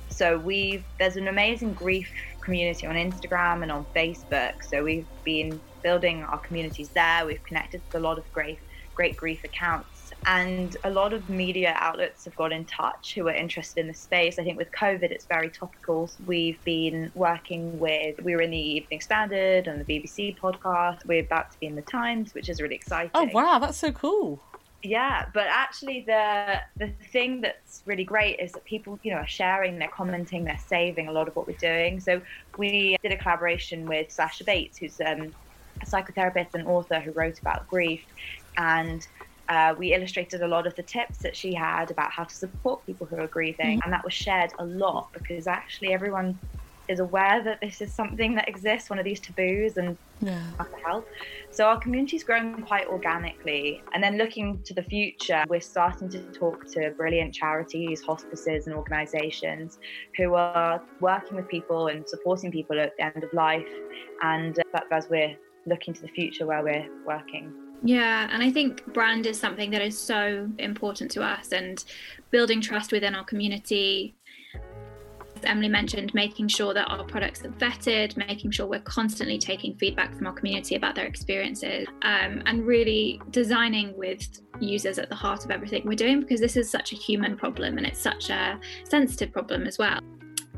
so 0.09 0.37
we've 0.37 0.83
there's 0.99 1.15
an 1.15 1.27
amazing 1.27 1.73
grief 1.73 2.11
community 2.41 2.85
on 2.85 2.95
Instagram 2.95 3.63
and 3.63 3.71
on 3.71 3.85
Facebook. 3.95 4.63
So 4.63 4.83
we've 4.83 5.07
been 5.23 5.59
building 5.81 6.23
our 6.23 6.37
communities 6.39 6.89
there. 6.89 7.25
We've 7.25 7.43
connected 7.43 7.81
with 7.87 7.95
a 7.95 8.03
lot 8.03 8.19
of 8.19 8.33
great 8.33 8.59
great 9.01 9.17
grief 9.17 9.43
accounts. 9.43 10.13
And 10.27 10.77
a 10.83 10.91
lot 10.91 11.11
of 11.11 11.27
media 11.27 11.73
outlets 11.77 12.23
have 12.25 12.35
got 12.35 12.51
in 12.51 12.65
touch 12.65 13.13
who 13.15 13.27
are 13.29 13.33
interested 13.33 13.79
in 13.81 13.87
the 13.87 13.95
space. 13.95 14.37
I 14.37 14.43
think 14.43 14.59
with 14.59 14.69
COVID, 14.79 15.09
it's 15.15 15.25
very 15.25 15.49
topical. 15.49 16.11
We've 16.23 16.63
been 16.65 17.11
working 17.15 17.79
with, 17.79 18.15
we 18.21 18.35
were 18.35 18.43
in 18.43 18.51
the 18.51 18.57
Evening 18.77 19.01
Standard 19.01 19.67
and 19.67 19.83
the 19.83 19.89
BBC 19.91 20.37
podcast. 20.37 20.99
We're 21.07 21.23
about 21.23 21.49
to 21.51 21.57
be 21.59 21.65
in 21.65 21.75
the 21.75 21.81
Times, 21.81 22.35
which 22.35 22.47
is 22.47 22.61
really 22.61 22.75
exciting. 22.75 23.09
Oh, 23.15 23.27
wow, 23.33 23.57
that's 23.57 23.79
so 23.79 23.91
cool. 23.91 24.43
yeah 24.83 25.25
but 25.33 25.47
actually 25.47 26.03
the 26.07 26.59
the 26.77 26.89
thing 27.13 27.41
that's 27.41 27.83
really 27.85 28.03
great 28.03 28.35
is 28.39 28.51
that 28.53 28.63
people 28.65 28.99
you 29.03 29.11
know 29.13 29.21
are 29.25 29.27
sharing 29.27 29.77
they're 29.79 29.97
commenting 30.01 30.43
they're 30.43 30.65
saving 30.75 31.07
a 31.07 31.11
lot 31.11 31.27
of 31.27 31.35
what 31.35 31.45
we're 31.47 31.65
doing 31.71 31.99
so 31.99 32.19
we 32.57 32.97
did 33.03 33.11
a 33.11 33.17
collaboration 33.17 33.79
with 33.91 34.11
sasha 34.11 34.43
bates 34.43 34.79
who's 34.79 34.99
um, 35.09 35.21
a 35.81 35.85
psychotherapist 35.85 36.53
and 36.53 36.67
author 36.67 36.99
who 36.99 37.11
wrote 37.11 37.39
about 37.39 37.67
grief 37.67 38.01
and 38.57 39.07
uh, 39.49 39.75
we 39.77 39.93
illustrated 39.93 40.41
a 40.41 40.47
lot 40.47 40.65
of 40.65 40.73
the 40.75 40.83
tips 40.83 41.17
that 41.17 41.35
she 41.35 41.53
had 41.53 41.91
about 41.91 42.11
how 42.11 42.23
to 42.23 42.33
support 42.33 42.85
people 42.85 43.05
who 43.05 43.17
are 43.17 43.27
grieving 43.27 43.77
mm-hmm. 43.77 43.83
and 43.83 43.93
that 43.93 44.03
was 44.03 44.13
shared 44.13 44.51
a 44.59 44.65
lot 44.65 45.09
because 45.13 45.47
actually 45.47 45.93
everyone 45.93 46.37
is 46.91 46.99
aware 46.99 47.41
that 47.43 47.59
this 47.61 47.81
is 47.81 47.91
something 47.91 48.35
that 48.35 48.47
exists, 48.47 48.89
one 48.89 48.99
of 48.99 49.05
these 49.05 49.19
taboos, 49.19 49.77
and 49.77 49.97
yeah. 50.19 50.43
health. 50.85 51.05
So 51.49 51.65
our 51.65 51.79
community's 51.79 52.23
growing 52.23 52.61
quite 52.63 52.87
organically. 52.87 53.81
And 53.93 54.03
then 54.03 54.17
looking 54.17 54.61
to 54.63 54.73
the 54.73 54.83
future, 54.83 55.43
we're 55.47 55.61
starting 55.61 56.09
to 56.09 56.21
talk 56.31 56.67
to 56.71 56.91
brilliant 56.91 57.33
charities, 57.33 58.01
hospices, 58.01 58.67
and 58.67 58.75
organisations 58.75 59.79
who 60.17 60.35
are 60.35 60.81
working 60.99 61.37
with 61.37 61.47
people 61.47 61.87
and 61.87 62.07
supporting 62.07 62.51
people 62.51 62.79
at 62.79 62.95
the 62.97 63.03
end 63.05 63.23
of 63.23 63.33
life. 63.33 63.67
And 64.21 64.59
uh, 64.73 64.81
as 64.91 65.07
we're 65.09 65.35
looking 65.65 65.93
to 65.93 66.01
the 66.01 66.09
future 66.09 66.45
where 66.45 66.63
we're 66.63 66.89
working. 67.05 67.53
Yeah, 67.83 68.29
and 68.31 68.43
I 68.43 68.51
think 68.51 68.85
brand 68.93 69.25
is 69.25 69.39
something 69.39 69.71
that 69.71 69.81
is 69.81 69.97
so 69.97 70.47
important 70.59 71.09
to 71.11 71.23
us 71.23 71.51
and 71.51 71.83
building 72.29 72.61
trust 72.61 72.91
within 72.91 73.15
our 73.15 73.23
community, 73.23 74.15
As 75.35 75.45
Emily 75.45 75.67
mentioned, 75.67 76.13
making 76.13 76.47
sure 76.49 76.75
that 76.75 76.85
our 76.85 77.03
products 77.03 77.43
are 77.43 77.49
vetted, 77.49 78.17
making 78.17 78.51
sure 78.51 78.67
we're 78.67 78.81
constantly 78.81 79.39
taking 79.39 79.75
feedback 79.77 80.15
from 80.15 80.27
our 80.27 80.33
community 80.33 80.75
about 80.75 80.93
their 80.93 81.07
experiences, 81.07 81.87
um, 82.03 82.43
and 82.45 82.67
really 82.67 83.19
designing 83.31 83.97
with 83.97 84.27
users 84.59 84.99
at 84.99 85.09
the 85.09 85.15
heart 85.15 85.43
of 85.43 85.49
everything 85.49 85.81
we're 85.83 85.95
doing 85.95 86.19
because 86.19 86.39
this 86.39 86.55
is 86.55 86.69
such 86.69 86.93
a 86.93 86.95
human 86.95 87.35
problem 87.35 87.79
and 87.79 87.87
it's 87.87 87.99
such 87.99 88.29
a 88.29 88.59
sensitive 88.87 89.31
problem 89.33 89.65
as 89.65 89.79
well. 89.79 89.99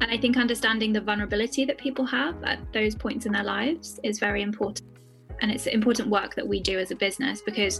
And 0.02 0.12
I 0.12 0.18
think 0.18 0.36
understanding 0.36 0.92
the 0.92 1.00
vulnerability 1.00 1.64
that 1.64 1.78
people 1.78 2.06
have 2.06 2.44
at 2.44 2.60
those 2.74 2.96
points 2.96 3.26
in 3.26 3.32
their 3.32 3.44
lives 3.46 3.98
is 4.04 4.20
very 4.20 4.42
important 4.42 4.93
and 5.42 5.52
it's 5.52 5.68
important 5.68 6.10
work 6.10 6.36
that 6.36 6.48
we 6.48 6.60
do 6.60 6.80
as 6.80 6.92
a 6.92 6.96
business 6.96 7.42
because 7.42 7.80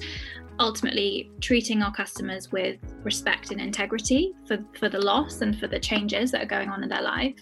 ultimately 0.60 1.32
treating 1.42 1.82
our 1.82 1.92
customers 1.92 2.52
with 2.52 2.78
respect 3.04 3.52
and 3.52 3.60
integrity 3.60 4.34
for, 4.48 4.58
for 4.78 4.90
the 4.90 5.00
loss 5.00 5.42
and 5.42 5.60
for 5.60 5.68
the 5.68 5.80
changes 5.80 6.32
that 6.32 6.42
are 6.44 6.48
going 6.48 6.70
on 6.70 6.84
in 6.84 6.90
their 6.90 7.02
life 7.02 7.40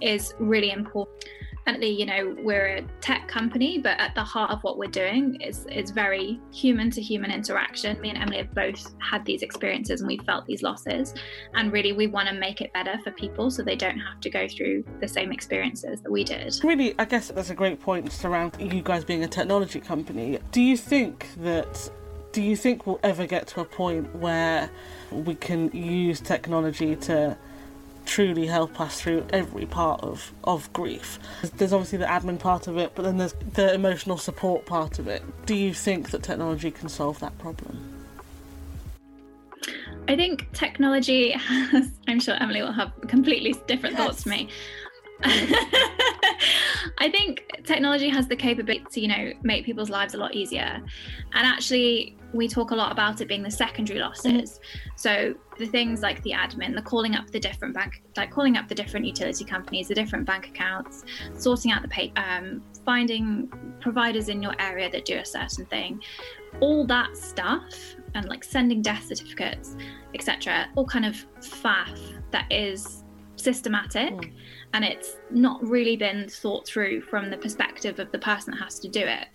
is 0.00 0.34
really 0.38 0.70
important 0.70 1.24
you 1.66 2.06
know 2.06 2.36
we're 2.38 2.76
a 2.76 2.82
tech 3.00 3.26
company 3.28 3.78
but 3.78 3.98
at 3.98 4.14
the 4.14 4.22
heart 4.22 4.50
of 4.50 4.62
what 4.62 4.78
we're 4.78 4.90
doing 4.90 5.40
is 5.40 5.66
is 5.66 5.90
very 5.90 6.40
human 6.52 6.90
to 6.90 7.02
human 7.02 7.30
interaction. 7.30 8.00
Me 8.00 8.10
and 8.10 8.18
emily 8.18 8.38
have 8.38 8.54
both 8.54 8.94
had 9.00 9.24
these 9.24 9.42
experiences 9.42 10.00
and 10.00 10.08
we 10.08 10.18
felt 10.18 10.46
these 10.46 10.62
losses. 10.62 11.14
And 11.54 11.72
really 11.72 11.92
we 11.92 12.06
want 12.06 12.28
to 12.28 12.34
make 12.34 12.60
it 12.60 12.72
better 12.72 12.98
for 13.02 13.10
people 13.12 13.50
so 13.50 13.62
they 13.62 13.76
don't 13.76 13.98
have 13.98 14.20
to 14.20 14.30
go 14.30 14.46
through 14.48 14.84
the 15.00 15.08
same 15.08 15.32
experiences 15.32 16.00
that 16.02 16.10
we 16.10 16.24
did. 16.24 16.54
Really 16.62 16.94
i 16.98 17.04
guess 17.04 17.28
that's 17.28 17.50
a 17.50 17.54
great 17.54 17.80
point 17.80 18.24
around 18.24 18.56
you 18.60 18.82
guys 18.82 19.04
being 19.04 19.24
a 19.24 19.28
technology 19.28 19.80
company. 19.80 20.38
Do 20.52 20.62
you 20.62 20.76
think 20.76 21.28
that 21.38 21.90
do 22.32 22.42
you 22.42 22.54
think 22.54 22.86
we'll 22.86 23.00
ever 23.02 23.26
get 23.26 23.46
to 23.48 23.60
a 23.60 23.64
point 23.64 24.14
where 24.14 24.70
we 25.10 25.34
can 25.34 25.70
use 25.74 26.20
technology 26.20 26.94
to 26.96 27.36
truly 28.06 28.46
help 28.46 28.80
us 28.80 29.00
through 29.00 29.26
every 29.30 29.66
part 29.66 30.00
of, 30.02 30.32
of 30.44 30.72
grief. 30.72 31.18
There's 31.56 31.72
obviously 31.72 31.98
the 31.98 32.06
admin 32.06 32.38
part 32.38 32.66
of 32.68 32.78
it, 32.78 32.92
but 32.94 33.02
then 33.02 33.18
there's 33.18 33.34
the 33.52 33.74
emotional 33.74 34.16
support 34.16 34.64
part 34.64 34.98
of 34.98 35.08
it. 35.08 35.22
Do 35.46 35.54
you 35.54 35.74
think 35.74 36.10
that 36.10 36.22
technology 36.22 36.70
can 36.70 36.88
solve 36.88 37.18
that 37.20 37.36
problem? 37.38 37.94
I 40.08 40.14
think 40.14 40.52
technology 40.52 41.30
has, 41.32 41.90
I'm 42.08 42.20
sure 42.20 42.40
Emily 42.40 42.62
will 42.62 42.72
have 42.72 42.92
completely 43.08 43.54
different 43.66 43.96
yes. 43.96 44.06
thoughts 44.06 44.22
to 44.22 44.28
me. 44.28 44.48
I 46.98 47.10
think 47.10 47.44
technology 47.64 48.08
has 48.08 48.26
the 48.26 48.36
capability 48.36 48.84
to, 48.90 49.00
you 49.00 49.08
know, 49.08 49.32
make 49.42 49.64
people's 49.64 49.90
lives 49.90 50.14
a 50.14 50.18
lot 50.18 50.34
easier. 50.34 50.82
And 51.32 51.46
actually, 51.46 52.16
we 52.32 52.48
talk 52.48 52.70
a 52.70 52.74
lot 52.74 52.92
about 52.92 53.20
it 53.20 53.28
being 53.28 53.42
the 53.42 53.50
secondary 53.50 53.98
losses. 53.98 54.58
Mm-hmm. 54.58 54.90
So 54.96 55.34
the 55.58 55.66
things 55.66 56.00
like 56.00 56.22
the 56.22 56.32
admin, 56.32 56.74
the 56.74 56.82
calling 56.82 57.14
up 57.14 57.30
the 57.30 57.40
different 57.40 57.74
bank, 57.74 58.02
like 58.16 58.30
calling 58.30 58.56
up 58.56 58.68
the 58.68 58.74
different 58.74 59.06
utility 59.06 59.44
companies, 59.44 59.88
the 59.88 59.94
different 59.94 60.24
bank 60.24 60.48
accounts, 60.48 61.04
sorting 61.34 61.70
out 61.70 61.82
the 61.82 61.88
pay, 61.88 62.12
um, 62.16 62.62
finding 62.84 63.52
providers 63.80 64.28
in 64.28 64.42
your 64.42 64.54
area 64.58 64.90
that 64.90 65.04
do 65.04 65.18
a 65.18 65.24
certain 65.24 65.66
thing, 65.66 66.00
all 66.60 66.86
that 66.86 67.16
stuff, 67.16 67.96
and 68.14 68.26
like 68.26 68.42
sending 68.42 68.80
death 68.80 69.04
certificates, 69.06 69.76
etc. 70.14 70.68
All 70.76 70.86
kind 70.86 71.04
of 71.04 71.14
faff 71.40 71.98
that 72.30 72.50
is 72.50 73.04
systematic. 73.36 74.12
Mm 74.12 74.32
and 74.76 74.84
it's 74.84 75.16
not 75.30 75.66
really 75.66 75.96
been 75.96 76.28
thought 76.28 76.66
through 76.66 77.00
from 77.00 77.30
the 77.30 77.36
perspective 77.38 77.98
of 77.98 78.12
the 78.12 78.18
person 78.18 78.50
that 78.50 78.62
has 78.62 78.78
to 78.78 78.88
do 78.88 79.00
it. 79.00 79.28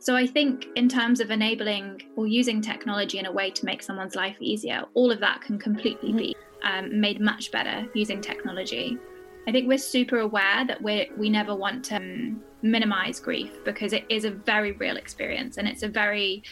So 0.00 0.16
I 0.16 0.26
think 0.26 0.66
in 0.74 0.88
terms 0.88 1.20
of 1.20 1.30
enabling 1.30 2.02
or 2.16 2.26
using 2.26 2.60
technology 2.60 3.20
in 3.20 3.26
a 3.26 3.30
way 3.30 3.52
to 3.52 3.64
make 3.64 3.80
someone's 3.80 4.16
life 4.16 4.36
easier, 4.40 4.82
all 4.94 5.12
of 5.12 5.20
that 5.20 5.40
can 5.40 5.56
completely 5.56 6.12
be 6.12 6.36
um, 6.64 7.00
made 7.00 7.20
much 7.20 7.52
better 7.52 7.86
using 7.94 8.20
technology. 8.20 8.98
I 9.46 9.52
think 9.52 9.68
we're 9.68 9.78
super 9.78 10.18
aware 10.18 10.66
that 10.66 10.82
we 10.82 11.08
we 11.16 11.30
never 11.30 11.54
want 11.54 11.84
to 11.86 11.96
um, 11.96 12.42
minimize 12.62 13.20
grief 13.20 13.52
because 13.64 13.92
it 13.92 14.04
is 14.08 14.24
a 14.24 14.32
very 14.32 14.72
real 14.72 14.96
experience 14.96 15.58
and 15.58 15.68
it's 15.68 15.84
a 15.84 15.88
very 15.88 16.42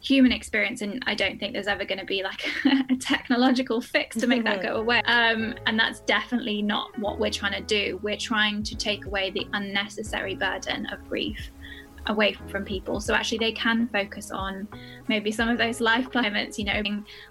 human 0.00 0.30
experience 0.30 0.82
and 0.82 1.02
i 1.06 1.14
don't 1.14 1.38
think 1.40 1.52
there's 1.52 1.66
ever 1.66 1.84
going 1.84 1.98
to 1.98 2.04
be 2.04 2.22
like 2.22 2.46
a 2.90 2.96
technological 2.96 3.80
fix 3.80 4.16
to 4.16 4.26
make 4.26 4.44
that 4.44 4.62
go 4.62 4.76
away. 4.76 5.02
Um, 5.06 5.54
and 5.66 5.78
that's 5.78 6.00
definitely 6.00 6.62
not 6.62 6.96
what 6.98 7.18
we're 7.18 7.30
trying 7.30 7.52
to 7.52 7.60
do. 7.60 7.98
We're 8.02 8.16
trying 8.16 8.62
to 8.64 8.76
take 8.76 9.06
away 9.06 9.30
the 9.30 9.46
unnecessary 9.52 10.34
burden 10.34 10.86
of 10.86 11.06
grief 11.08 11.50
away 12.08 12.36
from 12.48 12.64
people. 12.64 13.00
So 13.00 13.14
actually 13.14 13.38
they 13.38 13.52
can 13.52 13.88
focus 13.88 14.30
on 14.30 14.68
maybe 15.08 15.32
some 15.32 15.48
of 15.48 15.58
those 15.58 15.80
life 15.80 16.08
climates 16.10 16.56
you 16.56 16.64
know 16.64 16.82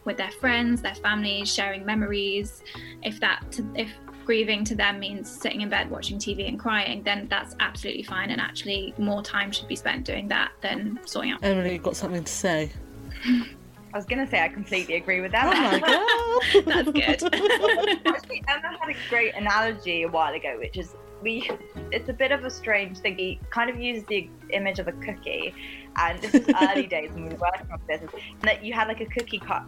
with 0.04 0.18
their 0.18 0.32
friends 0.32 0.82
their 0.82 0.96
families 0.96 1.54
sharing 1.54 1.86
memories. 1.86 2.62
If 3.04 3.20
that 3.22 3.60
if 3.76 3.90
grieving 4.26 4.64
to 4.66 4.76
them 4.76 5.00
means 5.00 5.30
sitting 5.30 5.62
in 5.62 5.70
bed 5.70 5.90
watching 5.90 6.18
TV 6.18 6.48
and 6.48 6.60
crying, 6.60 7.04
then 7.04 7.28
that's 7.30 7.56
absolutely 7.60 8.04
fine. 8.04 8.32
And 8.32 8.42
actually, 8.42 8.94
more 8.98 9.22
time 9.22 9.52
should 9.52 9.68
be 9.68 9.76
spent 9.76 10.06
doing 10.06 10.28
that 10.30 10.52
than 10.62 11.00
sorting 11.06 11.32
out. 11.32 11.40
Emily, 11.44 11.74
you've 11.74 11.84
got 11.84 11.96
something 11.96 12.24
to 12.24 12.32
say. 12.32 12.72
I 13.96 13.98
was 13.98 14.06
going 14.06 14.26
to 14.26 14.30
say 14.30 14.42
I 14.42 14.50
completely 14.50 14.96
agree 14.96 15.22
with 15.22 15.32
that. 15.32 15.46
Oh 15.46 16.42
my 16.54 16.62
god, 16.62 16.66
that's 16.66 16.92
good. 16.92 17.34
Actually, 18.06 18.44
Emma 18.46 18.78
had 18.78 18.90
a 18.90 18.96
great 19.10 19.34
analogy 19.36 20.04
a 20.04 20.10
while 20.10 20.34
ago, 20.34 20.58
which 20.60 20.78
is 20.78 20.96
we. 21.22 21.50
It's 21.94 22.10
a 22.10 22.14
bit 22.14 22.34
of 22.34 22.44
a 22.44 22.50
strange 22.50 22.98
thing. 22.98 23.18
He 23.18 23.40
kind 23.52 23.70
of 23.70 23.80
used 23.80 24.08
the 24.08 24.30
image 24.50 24.80
of 24.80 24.90
a 24.90 24.92
cookie, 24.92 25.54
and 25.96 26.20
this 26.22 26.34
is 26.34 26.46
early 26.62 26.88
days 26.88 27.12
when 27.12 27.24
we 27.24 27.30
were 27.30 27.40
working 27.40 27.72
on 27.72 27.80
this, 27.88 28.02
and 28.02 28.42
that 28.42 28.66
you 28.66 28.74
had 28.74 28.90
like 28.90 29.00
a 29.00 29.06
cookie 29.06 29.40
cut 29.40 29.64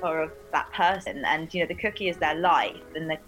for 0.00 0.32
that 0.52 0.72
person, 0.72 1.22
and 1.26 1.52
you 1.52 1.60
know 1.60 1.66
the 1.66 1.74
cookie 1.74 2.08
is 2.08 2.16
their 2.16 2.36
life, 2.36 2.80
and 2.94 3.10
the 3.10 3.18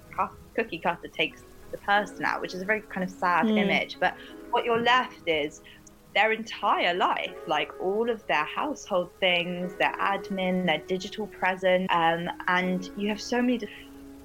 cookie 0.58 0.78
cutter 0.78 1.08
takes 1.08 1.42
the 1.70 1.78
person 1.78 2.24
out, 2.24 2.40
which 2.40 2.54
is 2.54 2.62
a 2.62 2.64
very 2.64 2.80
kind 2.82 3.04
of 3.04 3.10
sad 3.10 3.46
mm. 3.46 3.58
image. 3.58 3.96
But 4.00 4.14
what 4.50 4.64
you're 4.64 4.80
left 4.80 5.22
is 5.26 5.60
their 6.14 6.32
entire 6.32 6.94
life, 6.94 7.36
like 7.46 7.70
all 7.80 8.10
of 8.10 8.26
their 8.26 8.44
household 8.44 9.10
things, 9.20 9.74
their 9.78 9.92
admin, 9.92 10.66
their 10.66 10.82
digital 10.86 11.26
presence, 11.26 11.86
um, 11.90 12.28
and 12.48 12.90
you 12.96 13.08
have 13.08 13.20
so 13.20 13.40
many 13.40 13.60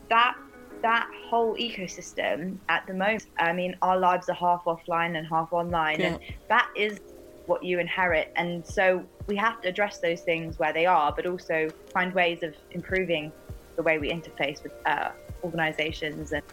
that 0.09 0.35
that 0.81 1.09
whole 1.29 1.55
ecosystem 1.55 2.57
at 2.67 2.85
the 2.87 2.93
moment. 2.93 3.27
I 3.37 3.53
mean, 3.53 3.75
our 3.81 3.97
lives 3.97 4.27
are 4.27 4.35
half 4.35 4.63
offline 4.65 5.17
and 5.17 5.25
half 5.27 5.53
online, 5.53 5.99
yeah. 5.99 6.07
and 6.07 6.19
that 6.49 6.67
is 6.75 6.99
what 7.45 7.63
you 7.63 7.79
inherit. 7.79 8.31
And 8.35 8.65
so 8.65 9.05
we 9.27 9.35
have 9.37 9.61
to 9.61 9.69
address 9.69 9.99
those 9.99 10.21
things 10.21 10.59
where 10.59 10.73
they 10.73 10.85
are, 10.85 11.13
but 11.15 11.25
also 11.25 11.69
find 11.93 12.13
ways 12.13 12.43
of 12.43 12.53
improving 12.71 13.31
the 13.75 13.83
way 13.83 13.97
we 13.97 14.11
interface 14.11 14.61
with 14.63 14.73
uh, 14.85 15.09
organisations 15.43 16.31
and 16.31 16.43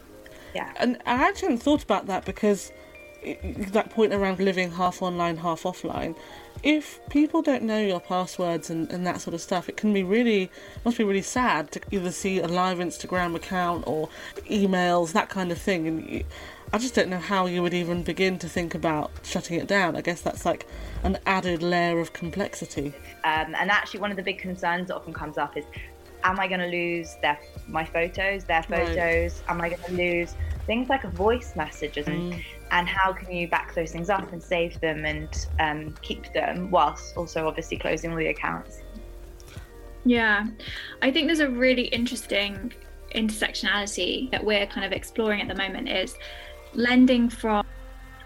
yeah. 0.55 0.73
And 0.77 0.97
I 1.07 1.29
actually 1.29 1.49
hadn't 1.49 1.63
thought 1.63 1.83
about 1.83 2.07
that 2.07 2.25
because 2.25 2.73
it, 3.23 3.73
that 3.73 3.91
point 3.91 4.13
around 4.13 4.41
living 4.41 4.73
half 4.73 5.03
online, 5.03 5.37
half 5.37 5.63
offline. 5.63 6.17
If 6.63 7.01
people 7.09 7.41
don't 7.41 7.63
know 7.63 7.81
your 7.81 8.01
passwords 8.01 8.69
and, 8.69 8.91
and 8.91 9.07
that 9.07 9.21
sort 9.21 9.35
of 9.35 9.41
stuff, 9.41 9.69
it 9.69 9.77
can 9.77 9.93
be 9.95 10.03
really 10.03 10.51
must 10.85 10.99
be 10.99 11.05
really 11.05 11.23
sad 11.23 11.71
to 11.73 11.81
either 11.91 12.11
see 12.11 12.41
a 12.41 12.49
live 12.49 12.79
Instagram 12.79 13.35
account 13.35 13.85
or 13.87 14.09
emails, 14.51 15.13
that 15.13 15.29
kind 15.29 15.53
of 15.53 15.59
thing. 15.59 15.87
And 15.87 16.09
you, 16.09 16.25
I 16.73 16.79
just 16.79 16.95
don't 16.95 17.09
know 17.09 17.19
how 17.19 17.47
you 17.47 17.63
would 17.63 17.75
even 17.75 18.03
begin 18.03 18.39
to 18.39 18.49
think 18.49 18.75
about 18.75 19.11
shutting 19.25 19.59
it 19.59 19.67
down. 19.67 19.97
I 19.97 20.03
guess 20.03 20.21
that's 20.21 20.45
like 20.45 20.67
an 21.03 21.19
added 21.27 21.63
layer 21.63 21.99
of 21.99 22.13
complexity. 22.13 22.95
Um, 23.25 23.55
and 23.55 23.71
actually, 23.71 24.01
one 24.01 24.11
of 24.11 24.17
the 24.17 24.23
big 24.23 24.39
concerns 24.39 24.89
that 24.89 24.97
often 24.97 25.13
comes 25.13 25.37
up 25.39 25.57
is 25.57 25.65
am 26.25 26.41
I 26.41 26.49
going 26.49 26.61
to 26.61 26.67
lose 26.67 27.17
their 27.23 27.39
my 27.69 27.85
photos, 27.85 28.45
their 28.45 28.62
photos? 28.62 29.43
Right. 29.43 29.50
Am 29.50 29.61
I 29.61 29.69
going 29.71 29.83
to 29.83 29.93
lose 29.93 30.35
things 30.67 30.89
like 30.89 31.05
a 31.05 31.11
voice 31.11 31.55
messages? 31.57 32.07
And, 32.07 32.33
mm. 32.33 32.45
and 32.71 32.89
how 32.89 33.12
can 33.12 33.31
you 33.31 33.49
back 33.49 33.75
those 33.75 33.93
things 33.93 34.11
up 34.11 34.33
and 34.33 34.43
save 34.43 34.81
them 34.81 35.05
and 35.05 35.47
um, 35.59 35.95
keep 36.03 36.33
them 36.33 36.71
whilst 36.71 37.17
also 37.17 37.47
obviously 37.47 37.77
closing 37.77 38.11
all 38.11 38.17
the 38.17 38.29
accounts? 38.29 38.83
Yeah, 40.05 40.47
I 41.03 41.11
think 41.11 41.27
there's 41.27 41.41
a 41.41 41.50
really 41.50 41.85
interesting 41.85 42.73
intersectionality 43.15 44.31
that 44.31 44.45
we're 44.45 44.67
kind 44.67 44.87
of 44.87 44.93
exploring 44.93 45.41
at 45.41 45.49
the 45.49 45.55
moment 45.55 45.89
is 45.89 46.17
lending 46.75 47.29
from 47.29 47.67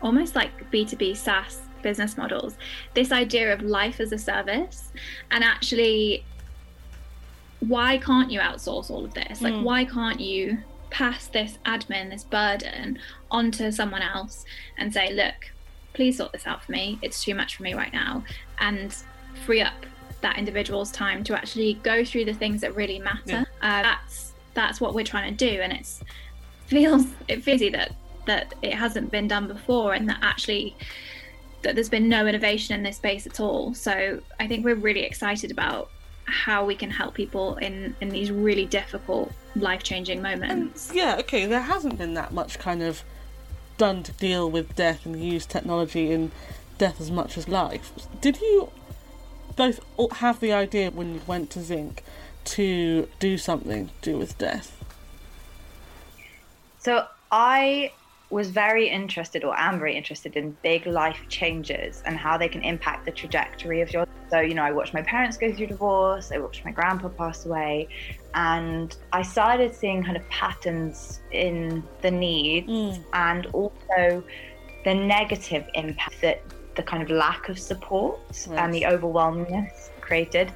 almost 0.03 0.35
like 0.35 0.71
B2B 0.71 1.17
SaaS 1.17 1.63
business 1.83 2.17
models, 2.17 2.57
this 2.95 3.13
idea 3.13 3.53
of 3.53 3.63
life 3.63 4.01
as 4.01 4.13
a 4.13 4.19
service 4.19 4.93
and 5.31 5.43
actually 5.43 6.25
why 7.69 7.99
can't 7.99 8.31
you 8.31 8.41
outsource 8.41 8.91
all 8.91 9.05
of 9.05 9.15
this? 9.15 9.41
Like, 9.41 9.55
mm. 9.55 9.63
why 9.63 9.85
can't 9.85 10.21
you 10.21 10.59
pass 10.91 11.27
this 11.27 11.59
admin, 11.67 12.11
this 12.11 12.25
burden 12.25 12.99
onto 13.31 13.71
someone 13.71 14.03
else 14.03 14.45
and 14.79 14.93
say, 14.93 15.13
look, 15.13 15.35
please 15.93 16.17
sort 16.17 16.33
this 16.33 16.47
out 16.47 16.63
for 16.65 16.73
me. 16.73 16.99
It's 17.03 17.25
too 17.25 17.35
much 17.35 17.57
for 17.57 17.63
me 17.63 17.75
right 17.75 17.93
now. 17.93 18.25
And 18.59 18.95
free 19.45 19.61
up 19.61 19.87
that 20.21 20.39
individual's 20.39 20.91
time 20.91 21.23
to 21.25 21.35
actually 21.35 21.75
go 21.83 22.05
through 22.05 22.25
the 22.25 22.33
things 22.33 22.61
that 22.63 22.75
really 22.75 22.99
matter. 22.99 23.21
Yeah. 23.27 23.45
Uh, 23.63 23.83
that's 23.83 24.33
that's 24.55 24.81
what 24.81 24.95
we're 24.95 25.05
trying 25.05 25.37
to 25.37 25.51
do, 25.51 25.61
and 25.61 25.73
it's 25.73 26.03
feels 26.67 27.07
it 27.29 27.43
feels 27.43 27.61
that 27.73 27.93
that 28.27 28.55
it 28.63 28.73
hasn't 28.73 29.11
been 29.11 29.29
done 29.29 29.47
before, 29.47 29.95
and 29.95 30.09
that 30.09 30.19
actually 30.23 30.75
that 31.63 31.75
there's 31.75 31.89
been 31.89 32.09
no 32.09 32.27
innovation 32.27 32.75
in 32.75 32.83
this 32.83 32.97
space 32.97 33.27
at 33.27 33.39
all. 33.41 33.75
So 33.75 34.21
I 34.41 34.47
think 34.47 34.65
we're 34.65 34.75
really 34.75 35.03
excited 35.03 35.51
about 35.51 35.91
how 36.25 36.65
we 36.65 36.75
can 36.75 36.91
help 36.91 37.15
people 37.15 37.57
in 37.57 37.95
in 38.01 38.09
these 38.09 38.31
really 38.31 38.67
difficult 38.67 39.33
life 39.57 39.83
changing 39.83 40.23
moments. 40.23 40.89
And 40.89 40.97
yeah, 40.97 41.17
okay, 41.21 41.47
there 41.47 41.61
hasn't 41.63 41.99
been 41.99 42.15
that 42.15 42.33
much 42.33 42.59
kind 42.59 42.83
of 42.83 43.03
done 43.77 44.03
to 44.03 44.13
deal 44.13 44.51
with 44.51 44.75
death 44.77 45.05
and 45.05 45.23
use 45.23 45.47
technology 45.47 46.11
in 46.11 46.31
death 46.79 47.01
as 47.01 47.11
much 47.11 47.37
as 47.37 47.49
life. 47.49 47.93
Did 48.21 48.41
you 48.41 48.71
both 49.57 49.81
have 50.13 50.41
the 50.41 50.53
idea 50.53 50.91
when 50.91 51.15
you 51.15 51.21
went 51.27 51.51
to 51.51 51.61
Zinc 51.61 52.03
to 52.45 53.09
do 53.19 53.39
something 53.39 53.89
to 53.89 54.13
do 54.13 54.19
with 54.19 54.37
death? 54.39 54.83
So 56.79 57.07
I 57.31 57.93
was 58.35 58.51
very 58.51 58.89
interested, 58.89 59.45
or 59.45 59.57
am 59.57 59.79
very 59.79 59.97
interested 59.97 60.35
in 60.35 60.57
big 60.65 60.87
life 60.87 61.21
changes 61.29 62.03
and 62.05 62.17
how 62.17 62.37
they 62.37 62.49
can 62.49 62.63
impact 62.63 63.05
the 63.05 63.13
trajectory 63.13 63.81
of 63.81 63.93
your. 63.93 64.09
So, 64.29 64.41
you 64.41 64.55
know, 64.55 64.65
I 64.65 64.73
watched 64.73 64.93
my 64.93 65.03
parents 65.03 65.37
go 65.37 65.53
through 65.53 65.69
divorce, 65.69 66.33
I 66.33 66.39
watched 66.39 66.65
my 66.65 66.73
grandpa 66.73 67.11
pass 67.11 67.47
away, 67.47 67.87
and 68.35 68.97
I 69.13 69.23
started 69.23 69.73
seeing 69.73 70.03
kind 70.03 70.17
of 70.17 70.29
patterns 70.31 71.21
in 71.31 71.85
the 72.03 72.11
needs 72.11 72.69
mm. 72.69 73.05
and 73.13 73.47
also 73.53 74.25
the 74.85 74.95
negative 74.95 75.65
impact 75.75 76.21
that 76.23 76.43
the 76.75 76.83
kind 76.83 77.05
of 77.05 77.11
lack 77.11 77.49
of 77.49 77.57
support 77.57 78.19
yes. 78.31 78.49
and 78.49 78.75
the 78.75 78.83
overwhelmingness 78.83 79.91
created. 80.01 80.53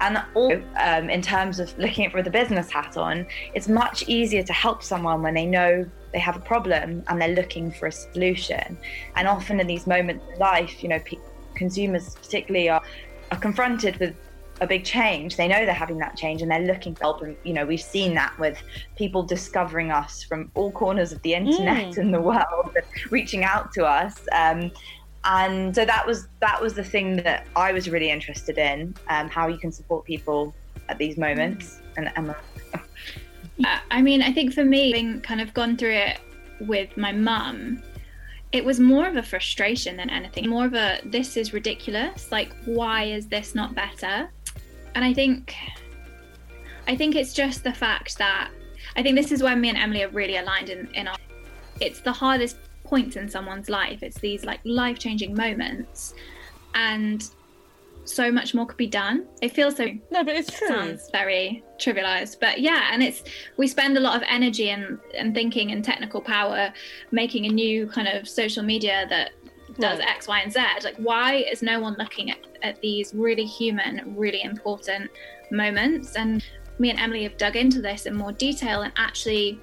And 0.00 0.22
also, 0.32 0.62
um, 0.80 1.10
in 1.10 1.20
terms 1.20 1.60
of 1.60 1.76
looking 1.76 2.06
at 2.06 2.12
it 2.12 2.16
with 2.16 2.26
a 2.26 2.30
business 2.30 2.70
hat 2.70 2.96
on, 2.96 3.26
it's 3.52 3.68
much 3.68 4.08
easier 4.08 4.42
to 4.42 4.54
help 4.54 4.82
someone 4.82 5.20
when 5.20 5.34
they 5.34 5.44
know 5.44 5.84
they 6.12 6.18
have 6.18 6.36
a 6.36 6.40
problem 6.40 7.02
and 7.06 7.20
they're 7.20 7.34
looking 7.34 7.70
for 7.70 7.86
a 7.86 7.92
solution. 7.92 8.76
And 9.16 9.28
often 9.28 9.60
in 9.60 9.66
these 9.66 9.86
moments 9.86 10.24
of 10.32 10.38
life, 10.38 10.82
you 10.82 10.88
know, 10.88 10.98
pe- 11.00 11.18
consumers 11.54 12.14
particularly 12.16 12.68
are, 12.68 12.82
are 13.30 13.38
confronted 13.38 13.96
with 13.98 14.14
a 14.60 14.66
big 14.66 14.84
change. 14.84 15.36
They 15.36 15.48
know 15.48 15.64
they're 15.64 15.72
having 15.72 15.98
that 15.98 16.16
change 16.16 16.42
and 16.42 16.50
they're 16.50 16.60
looking 16.60 16.94
for 16.94 17.04
help. 17.04 17.22
And, 17.22 17.36
you 17.44 17.52
know, 17.52 17.64
we've 17.64 17.80
seen 17.80 18.14
that 18.14 18.38
with 18.38 18.62
people 18.96 19.22
discovering 19.22 19.90
us 19.90 20.22
from 20.22 20.50
all 20.54 20.70
corners 20.70 21.12
of 21.12 21.22
the 21.22 21.34
internet 21.34 21.94
mm. 21.94 21.98
in 22.02 22.10
the 22.10 22.20
world, 22.20 22.76
reaching 23.10 23.44
out 23.44 23.72
to 23.72 23.86
us. 23.86 24.20
Um, 24.32 24.70
and 25.24 25.74
so 25.74 25.84
that 25.84 26.06
was 26.06 26.28
that 26.40 26.62
was 26.62 26.72
the 26.72 26.84
thing 26.84 27.16
that 27.16 27.46
I 27.54 27.72
was 27.72 27.90
really 27.90 28.10
interested 28.10 28.56
in, 28.56 28.94
um, 29.08 29.28
how 29.28 29.48
you 29.48 29.58
can 29.58 29.70
support 29.70 30.06
people 30.06 30.54
at 30.88 30.96
these 30.98 31.18
moments. 31.18 31.80
And 31.96 32.10
Emma. 32.16 32.36
I 33.64 34.02
mean, 34.02 34.22
I 34.22 34.32
think 34.32 34.52
for 34.52 34.64
me, 34.64 34.92
having 34.92 35.20
kind 35.20 35.40
of 35.40 35.52
gone 35.54 35.76
through 35.76 35.94
it 35.94 36.20
with 36.60 36.96
my 36.96 37.12
mum, 37.12 37.82
it 38.52 38.64
was 38.64 38.80
more 38.80 39.06
of 39.06 39.16
a 39.16 39.22
frustration 39.22 39.96
than 39.96 40.10
anything. 40.10 40.48
More 40.48 40.66
of 40.66 40.74
a 40.74 41.00
this 41.04 41.36
is 41.36 41.52
ridiculous. 41.52 42.32
Like, 42.32 42.52
why 42.64 43.04
is 43.04 43.26
this 43.26 43.54
not 43.54 43.74
better? 43.74 44.30
And 44.94 45.04
I 45.04 45.14
think, 45.14 45.54
I 46.88 46.96
think 46.96 47.14
it's 47.14 47.32
just 47.32 47.62
the 47.62 47.72
fact 47.72 48.18
that 48.18 48.50
I 48.96 49.02
think 49.02 49.16
this 49.16 49.30
is 49.30 49.42
where 49.42 49.56
me 49.56 49.68
and 49.68 49.78
Emily 49.78 50.02
are 50.02 50.08
really 50.08 50.36
aligned 50.36 50.68
in 50.68 50.88
in 50.94 51.06
our. 51.06 51.16
It's 51.80 52.00
the 52.00 52.12
hardest 52.12 52.56
points 52.84 53.16
in 53.16 53.28
someone's 53.28 53.70
life. 53.70 54.02
It's 54.02 54.18
these 54.18 54.44
like 54.44 54.60
life 54.64 54.98
changing 54.98 55.34
moments, 55.34 56.14
and 56.74 57.28
so 58.12 58.30
much 58.30 58.54
more 58.54 58.66
could 58.66 58.76
be 58.76 58.86
done. 58.86 59.26
It 59.42 59.52
feels 59.52 59.76
so. 59.76 59.86
No, 60.10 60.24
but 60.24 60.34
it's 60.36 60.56
true. 60.56 60.68
Sounds 60.68 61.08
very 61.10 61.62
trivialized, 61.78 62.38
but 62.40 62.60
yeah, 62.60 62.90
and 62.92 63.02
it's 63.02 63.22
we 63.56 63.66
spend 63.66 63.96
a 63.96 64.00
lot 64.00 64.16
of 64.16 64.22
energy 64.28 64.70
and 64.70 64.98
and 65.16 65.34
thinking 65.34 65.72
and 65.72 65.84
technical 65.84 66.20
power 66.20 66.72
making 67.10 67.46
a 67.46 67.48
new 67.48 67.86
kind 67.86 68.08
of 68.08 68.28
social 68.28 68.62
media 68.62 69.06
that 69.08 69.30
does 69.78 69.98
right. 69.98 70.08
X, 70.08 70.28
Y, 70.28 70.40
and 70.40 70.52
Z. 70.52 70.60
Like, 70.84 70.96
why 70.96 71.36
is 71.36 71.62
no 71.62 71.80
one 71.80 71.94
looking 71.98 72.30
at, 72.30 72.38
at 72.62 72.80
these 72.80 73.14
really 73.14 73.44
human, 73.44 74.14
really 74.16 74.42
important 74.42 75.10
moments? 75.50 76.16
And 76.16 76.44
me 76.78 76.90
and 76.90 76.98
Emily 76.98 77.22
have 77.24 77.36
dug 77.36 77.56
into 77.56 77.80
this 77.80 78.06
in 78.06 78.14
more 78.14 78.32
detail 78.32 78.82
and 78.82 78.92
actually 78.96 79.60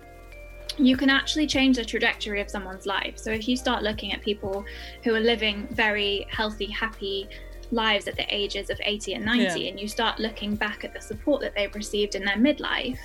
you 0.78 0.96
can 0.96 1.10
actually 1.10 1.48
change 1.48 1.78
the 1.78 1.86
trajectory 1.86 2.40
of 2.40 2.50
someone's 2.50 2.86
life. 2.86 3.18
So 3.18 3.32
if 3.32 3.48
you 3.48 3.58
start 3.58 3.82
looking 3.82 4.14
at 4.14 4.22
people 4.22 4.64
who 5.04 5.16
are 5.16 5.20
living 5.20 5.68
very 5.72 6.28
healthy, 6.30 6.68
happy 6.68 7.28
lives 7.72 8.08
at 8.08 8.16
the 8.16 8.26
ages 8.34 8.70
of 8.70 8.80
80 8.84 9.14
and 9.14 9.26
90, 9.26 9.44
yeah. 9.44 9.70
and 9.70 9.80
you 9.80 9.88
start 9.88 10.20
looking 10.20 10.56
back 10.56 10.84
at 10.84 10.94
the 10.94 11.02
support 11.02 11.42
that 11.42 11.54
they've 11.56 11.74
received 11.74 12.16
in 12.16 12.24
their 12.24 12.36
midlife, 12.36 13.00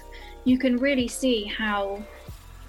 you 0.44 0.58
can 0.58 0.76
really 0.76 1.08
see 1.08 1.44
how 1.44 2.02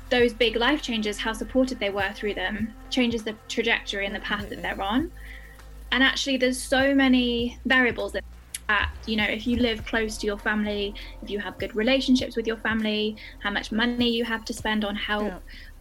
those 0.09 0.33
big 0.33 0.55
life 0.55 0.81
changes, 0.81 1.17
how 1.17 1.33
supported 1.33 1.79
they 1.79 1.89
were 1.89 2.11
through 2.13 2.35
them, 2.35 2.73
changes 2.89 3.23
the 3.23 3.35
trajectory 3.47 4.05
and 4.05 4.15
the 4.15 4.19
path 4.19 4.49
that 4.49 4.61
they're 4.61 4.81
on. 4.81 5.11
And 5.91 6.03
actually, 6.03 6.37
there's 6.37 6.61
so 6.61 6.93
many 6.93 7.59
variables 7.65 8.11
that 8.13 8.23
at 8.69 8.89
you 9.05 9.17
know 9.17 9.25
if 9.25 9.45
you 9.45 9.57
live 9.57 9.85
close 9.85 10.17
to 10.17 10.25
your 10.25 10.37
family 10.37 10.95
if 11.21 11.29
you 11.29 11.37
have 11.37 11.57
good 11.57 11.75
relationships 11.75 12.37
with 12.37 12.47
your 12.47 12.55
family 12.55 13.13
how 13.39 13.51
much 13.51 13.73
money 13.73 14.09
you 14.09 14.23
have 14.23 14.45
to 14.45 14.53
spend 14.53 14.85
on 14.85 14.95
help 14.95 15.25
yeah. 15.25 15.39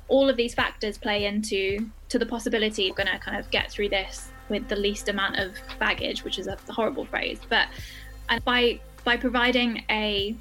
all 0.09 0.29
of 0.29 0.37
these 0.37 0.53
factors 0.53 0.99
play 0.99 1.27
into 1.27 1.89
to 2.09 2.19
the 2.19 2.27
possibility 2.27 2.83
you're 2.83 2.95
going 2.95 3.07
to 3.07 3.19
kind 3.21 3.39
of 3.39 3.49
get 3.53 3.71
through 3.71 3.89
this 3.89 4.32
with 4.53 4.69
the 4.69 4.77
least 4.77 5.09
amount 5.09 5.37
of 5.37 5.57
baggage 5.81 6.23
which 6.23 6.39
is 6.39 6.47
a 6.47 6.57
horrible 6.69 7.05
phrase 7.05 7.41
but 7.49 7.67
and 8.29 8.45
by 8.45 8.79
by 9.05 9.17
providing 9.17 9.83
a 9.91 10.37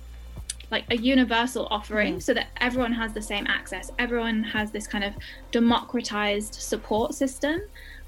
like 0.70 0.86
a 0.90 0.98
universal 0.98 1.68
offering 1.72 2.16
mm. 2.18 2.22
so 2.22 2.34
that 2.34 2.48
everyone 2.58 2.94
has 2.94 3.14
the 3.14 3.22
same 3.22 3.48
access 3.48 3.92
everyone 3.98 4.44
has 4.44 4.72
this 4.72 4.86
kind 4.86 5.04
of 5.04 5.14
democratized 5.52 6.54
support 6.54 7.14
system 7.16 7.60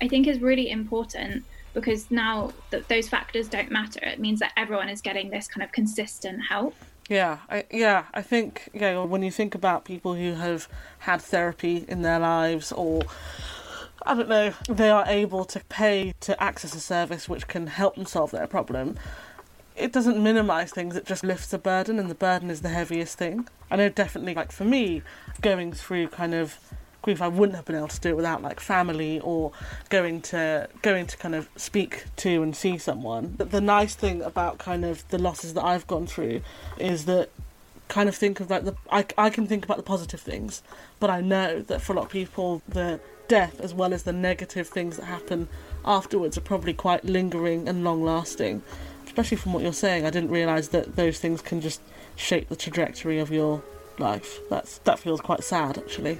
i 0.01 0.07
think 0.07 0.27
is 0.27 0.39
really 0.39 0.69
important 0.69 1.43
because 1.73 2.11
now 2.11 2.51
that 2.69 2.87
those 2.87 3.09
factors 3.09 3.47
don't 3.47 3.71
matter 3.71 3.99
it 4.03 4.19
means 4.19 4.39
that 4.39 4.51
everyone 4.57 4.89
is 4.89 5.01
getting 5.01 5.29
this 5.29 5.47
kind 5.47 5.63
of 5.63 5.71
consistent 5.71 6.39
help 6.41 6.75
yeah 7.09 7.39
I, 7.49 7.65
yeah 7.71 8.05
i 8.13 8.21
think 8.21 8.69
yeah 8.73 9.03
when 9.03 9.23
you 9.23 9.31
think 9.31 9.55
about 9.55 9.83
people 9.83 10.13
who 10.13 10.35
have 10.35 10.69
had 10.99 11.21
therapy 11.21 11.85
in 11.87 12.01
their 12.01 12.19
lives 12.19 12.71
or 12.71 13.01
I 14.05 14.15
don't 14.15 14.29
know, 14.29 14.53
they 14.69 14.89
are 14.89 15.05
able 15.07 15.45
to 15.45 15.59
pay 15.69 16.13
to 16.21 16.41
access 16.41 16.75
a 16.75 16.79
service 16.79 17.29
which 17.29 17.47
can 17.47 17.67
help 17.67 17.95
them 17.95 18.05
solve 18.05 18.31
their 18.31 18.47
problem. 18.47 18.97
It 19.75 19.91
doesn't 19.91 20.21
minimise 20.21 20.71
things, 20.71 20.95
it 20.95 21.05
just 21.05 21.23
lifts 21.23 21.53
a 21.53 21.57
burden, 21.57 21.97
and 21.99 22.09
the 22.09 22.15
burden 22.15 22.49
is 22.49 22.61
the 22.61 22.69
heaviest 22.69 23.17
thing. 23.17 23.47
I 23.71 23.75
know 23.75 23.89
definitely, 23.89 24.35
like 24.35 24.51
for 24.51 24.65
me, 24.65 25.01
going 25.41 25.73
through 25.73 26.09
kind 26.09 26.33
of 26.33 26.57
grief 27.03 27.21
I 27.21 27.27
wouldn't 27.27 27.55
have 27.55 27.65
been 27.65 27.75
able 27.75 27.89
to 27.89 27.99
do 27.99 28.09
it 28.09 28.15
without 28.15 28.41
like 28.41 28.59
family 28.59 29.19
or 29.19 29.51
going 29.89 30.21
to 30.21 30.69
going 30.81 31.05
to 31.05 31.17
kind 31.17 31.35
of 31.35 31.49
speak 31.55 32.05
to 32.17 32.41
and 32.41 32.55
see 32.55 32.77
someone. 32.77 33.35
But 33.37 33.51
the 33.51 33.61
nice 33.61 33.93
thing 33.93 34.21
about 34.21 34.57
kind 34.57 34.83
of 34.83 35.07
the 35.09 35.19
losses 35.19 35.53
that 35.53 35.63
I've 35.63 35.85
gone 35.85 36.07
through 36.07 36.41
is 36.79 37.05
that 37.05 37.29
kind 37.89 38.07
of 38.09 38.15
think 38.15 38.39
of 38.39 38.49
like 38.49 38.63
the 38.63 38.75
I, 38.89 39.05
I 39.17 39.29
can 39.29 39.45
think 39.45 39.65
about 39.65 39.77
the 39.77 39.83
positive 39.83 40.21
things, 40.21 40.63
but 40.99 41.09
I 41.09 41.21
know 41.21 41.61
that 41.61 41.81
for 41.81 41.93
a 41.93 41.97
lot 41.97 42.05
of 42.05 42.11
people 42.11 42.61
the 42.67 42.99
death 43.27 43.59
as 43.59 43.73
well 43.73 43.93
as 43.93 44.03
the 44.03 44.13
negative 44.13 44.67
things 44.67 44.97
that 44.97 45.05
happen 45.05 45.47
afterwards 45.85 46.37
are 46.37 46.41
probably 46.41 46.73
quite 46.73 47.03
lingering 47.05 47.67
and 47.67 47.83
long 47.83 48.03
lasting. 48.03 48.61
Especially 49.05 49.37
from 49.37 49.53
what 49.53 49.63
you're 49.63 49.73
saying, 49.73 50.05
I 50.05 50.09
didn't 50.09 50.31
realise 50.31 50.69
that 50.69 50.95
those 50.95 51.19
things 51.19 51.41
can 51.41 51.61
just 51.61 51.81
shape 52.15 52.49
the 52.49 52.55
trajectory 52.55 53.19
of 53.19 53.31
your 53.31 53.63
life. 53.99 54.39
That's 54.49 54.79
that 54.79 54.99
feels 54.99 55.21
quite 55.21 55.43
sad 55.43 55.77
actually. 55.77 56.19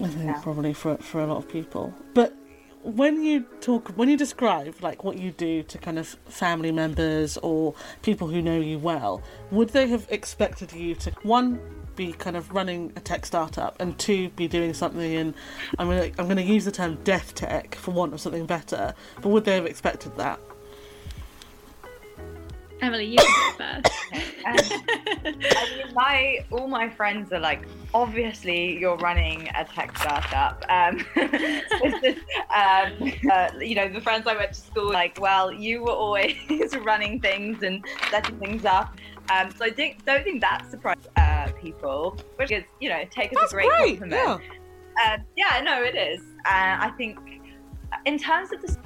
I 0.00 0.08
think 0.08 0.24
yeah. 0.26 0.40
probably 0.42 0.72
for 0.72 0.96
for 0.98 1.20
a 1.20 1.26
lot 1.26 1.38
of 1.38 1.48
people. 1.48 1.92
But 2.14 2.34
when 2.82 3.22
you 3.22 3.44
talk, 3.60 3.88
when 3.96 4.08
you 4.08 4.16
describe 4.16 4.76
like 4.80 5.04
what 5.04 5.18
you 5.18 5.32
do 5.32 5.62
to 5.64 5.78
kind 5.78 5.98
of 5.98 6.08
family 6.26 6.72
members 6.72 7.36
or 7.38 7.74
people 8.02 8.28
who 8.28 8.40
know 8.40 8.60
you 8.60 8.78
well, 8.78 9.22
would 9.50 9.70
they 9.70 9.88
have 9.88 10.06
expected 10.10 10.72
you 10.72 10.94
to 10.96 11.10
one 11.22 11.60
be 11.98 12.12
kind 12.12 12.36
of 12.36 12.54
running 12.54 12.92
a 12.94 13.00
tech 13.00 13.26
startup 13.26 13.74
and 13.80 13.98
two 13.98 14.28
be 14.30 14.46
doing 14.46 14.72
something 14.72 15.12
in 15.12 15.34
I'm 15.78 15.88
gonna 15.88 16.10
I'm 16.16 16.28
gonna 16.28 16.40
use 16.42 16.64
the 16.64 16.70
term 16.70 16.96
death 17.02 17.34
tech 17.34 17.74
for 17.74 17.90
want 17.90 18.14
of 18.14 18.20
something 18.20 18.46
better, 18.46 18.94
but 19.20 19.28
would 19.28 19.44
they 19.44 19.56
have 19.56 19.66
expected 19.66 20.16
that? 20.16 20.38
Emily, 22.80 23.06
you 23.06 23.18
can 23.18 23.58
go 23.58 23.82
first. 23.82 23.90
Um, 24.46 24.80
I 25.24 25.82
mean, 25.84 25.94
my 25.94 26.38
all 26.52 26.68
my 26.68 26.88
friends 26.88 27.32
are 27.32 27.40
like, 27.40 27.66
obviously 27.92 28.78
you're 28.78 28.96
running 28.98 29.48
a 29.56 29.64
tech 29.64 29.98
startup. 29.98 30.64
Um, 30.68 31.04
um, 32.54 33.12
uh, 33.32 33.50
you 33.58 33.74
know, 33.74 33.88
the 33.88 34.00
friends 34.00 34.28
I 34.28 34.36
went 34.36 34.52
to 34.52 34.60
school 34.60 34.92
like, 34.92 35.20
well, 35.20 35.52
you 35.52 35.82
were 35.82 35.90
always 35.90 36.36
running 36.80 37.20
things 37.20 37.64
and 37.64 37.84
setting 38.12 38.38
things 38.38 38.64
up. 38.64 38.96
Um, 39.30 39.50
so 39.50 39.64
I 39.64 39.70
think, 39.70 40.04
don't 40.06 40.24
think 40.24 40.40
that 40.40 40.70
surprised 40.70 41.08
uh, 41.16 41.27
people, 41.58 42.16
which 42.36 42.50
is, 42.52 42.64
you 42.80 42.88
know, 42.88 43.02
take 43.10 43.32
as 43.32 43.38
That's 43.38 43.52
a 43.52 43.56
great, 43.56 43.68
great. 43.68 43.98
compliment. 44.00 44.42
Yeah. 45.02 45.14
Uh, 45.14 45.18
yeah, 45.36 45.60
no, 45.62 45.82
it 45.82 45.94
is. 45.94 46.20
Uh, 46.46 46.76
I 46.80 46.92
think 46.96 47.18
in 48.06 48.18
terms 48.18 48.52
of 48.52 48.60
the, 48.62 48.76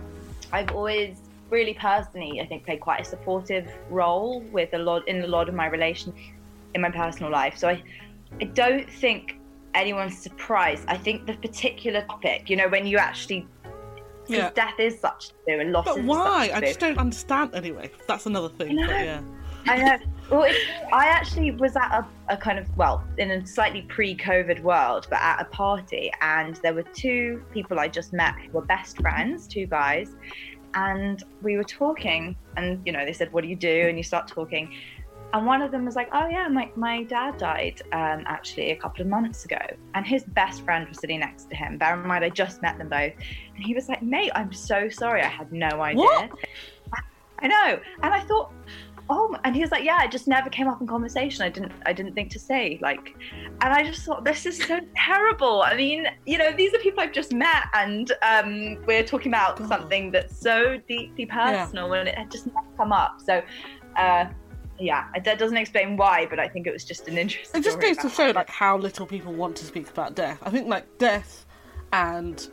I've 0.53 0.71
always 0.73 1.17
really 1.51 1.75
personally, 1.75 2.41
I 2.41 2.47
think, 2.47 2.65
played 2.65 2.81
quite 2.81 3.01
a 3.01 3.05
supportive 3.05 3.71
role 3.91 4.41
with 4.53 4.73
a 4.75 4.79
lot 4.79 5.07
in 5.09 5.23
a 5.23 5.27
lot 5.27 5.49
of 5.49 5.55
my 5.55 5.67
relations 5.67 6.15
in 6.75 6.81
my 6.81 6.91
personal 6.91 7.31
life. 7.31 7.57
So 7.57 7.69
I, 7.69 7.83
I 8.41 8.45
don't 8.45 8.89
think 8.89 9.39
anyone's 9.75 10.17
surprised. 10.19 10.85
I 10.89 10.97
think 10.97 11.27
the 11.27 11.35
particular 11.35 12.03
topic, 12.03 12.49
you 12.51 12.57
know, 12.57 12.69
when 12.69 12.87
you 12.87 12.99
actually, 12.99 13.47
Yeah. 14.29 14.51
death 14.55 14.79
is 14.79 14.99
such 15.01 15.31
taboo 15.47 15.61
and 15.61 15.73
loss 15.73 15.85
But 15.85 15.99
is 15.99 16.05
why? 16.07 16.51
I 16.55 16.61
just 16.61 16.81
don't 16.81 16.99
understand. 16.99 17.55
Anyway, 17.55 17.91
that's 18.07 18.27
another 18.27 18.49
thing. 18.49 18.79
I 18.79 18.87
But 18.87 19.05
yeah. 19.05 19.21
I 19.67 19.77
know. 19.77 19.99
Well, 20.33 20.51
I 20.95 21.09
actually 21.09 21.51
was 21.51 21.77
at 21.77 21.93
a, 21.93 22.07
a 22.33 22.37
kind 22.39 22.59
of 22.59 22.67
well, 22.75 23.05
in 23.19 23.31
a 23.31 23.47
slightly 23.47 23.83
pre-COVID 23.83 24.63
world, 24.63 25.07
but 25.11 25.21
at 25.21 25.43
a 25.43 25.45
party, 25.45 26.11
and 26.23 26.57
there 26.57 26.73
were 26.73 26.85
two 26.95 27.45
people 27.53 27.79
I 27.79 27.89
just 27.89 28.15
met 28.15 28.35
who 28.37 28.51
were 28.53 28.65
best 28.65 28.97
friends, 28.97 29.47
two 29.47 29.67
guys, 29.67 30.17
and 30.73 31.23
we 31.43 31.59
were 31.59 31.65
talking, 31.65 32.35
and 32.57 32.81
you 32.87 32.93
know, 32.93 33.05
they 33.05 33.13
said, 33.13 33.31
"What 33.35 33.43
do 33.43 33.49
you 33.49 33.57
do?" 33.57 33.87
And 33.89 33.99
you 33.99 34.03
start 34.03 34.27
talking, 34.27 34.73
and 35.35 35.45
one 35.45 35.61
of 35.61 35.71
them 35.71 35.85
was 35.85 35.97
like, 35.97 36.09
"Oh 36.13 36.27
yeah, 36.29 36.49
my 36.49 36.71
my 36.77 37.03
dad 37.03 37.37
died 37.37 37.83
um, 37.93 38.25
actually 38.27 38.71
a 38.71 38.77
couple 38.77 39.03
of 39.03 39.09
months 39.09 39.45
ago," 39.45 39.61
and 39.93 40.07
his 40.07 40.25
best 40.25 40.63
friend 40.63 40.89
was 40.89 40.99
sitting 40.99 41.21
next 41.21 41.51
to 41.51 41.57
him. 41.57 41.77
Bear 41.77 42.01
in 42.01 42.09
mind, 42.09 42.25
I 42.25 42.31
just 42.31 42.63
met 42.63 42.79
them 42.79 42.89
both, 42.89 43.13
and 43.55 43.63
he 43.63 43.75
was 43.75 43.87
like, 43.91 44.03
"Mate, 44.03 44.33
I'm 44.35 44.55
so 44.55 44.89
sorry, 44.89 45.21
I 45.21 45.29
had 45.29 45.53
no 45.53 45.83
idea." 45.83 46.05
What? 46.05 46.31
I 47.43 47.49
know, 47.49 47.81
and 48.05 48.15
I 48.15 48.21
thought 48.21 48.53
oh 49.13 49.37
and 49.45 49.55
he 49.55 49.61
was 49.61 49.71
like 49.71 49.85
yeah 49.85 50.03
it 50.03 50.11
just 50.11 50.27
never 50.27 50.49
came 50.49 50.67
up 50.67 50.81
in 50.81 50.87
conversation 50.87 51.45
i 51.45 51.49
didn't 51.49 51.73
i 51.85 51.93
didn't 51.93 52.15
think 52.15 52.31
to 52.31 52.39
say 52.39 52.79
like 52.81 53.15
and 53.61 53.75
i 53.75 53.83
just 53.83 54.05
thought 54.05 54.25
this 54.25 54.47
is 54.47 54.57
so 54.57 54.81
terrible 54.97 55.63
i 55.63 55.75
mean 55.75 56.07
you 56.25 56.39
know 56.39 56.51
these 56.57 56.73
are 56.73 56.79
people 56.79 57.01
i've 57.01 57.13
just 57.13 57.33
met 57.33 57.65
and 57.75 58.13
um 58.23 58.79
we're 58.87 59.05
talking 59.05 59.31
about 59.31 59.59
God. 59.59 59.69
something 59.69 60.11
that's 60.11 60.37
so 60.39 60.79
deeply 60.89 61.27
personal 61.27 61.93
and 61.93 62.09
it 62.09 62.17
had 62.17 62.31
just 62.31 62.47
never 62.47 62.67
come 62.77 62.93
up 62.93 63.21
so 63.21 63.43
uh 63.97 64.25
yeah 64.81 65.09
that 65.25 65.39
doesn't 65.39 65.59
explain 65.59 65.97
why 65.97 66.27
but 66.31 66.41
i 66.41 66.49
think 66.49 66.67
it 66.67 66.73
was 66.73 66.85
just 66.85 67.07
an 67.07 67.19
interesting 67.19 67.61
It 67.61 67.65
just 67.65 67.81
goes 67.81 67.99
to 67.99 68.09
show 68.09 68.31
like 68.31 68.49
how 68.49 68.79
little 68.79 69.07
people 69.07 69.33
want 69.35 69.57
to 69.57 69.65
speak 69.67 69.89
about 69.91 70.15
death. 70.17 70.39
I 70.43 70.51
think 70.51 70.69
like 70.69 70.87
death 70.99 71.45
and 71.93 72.49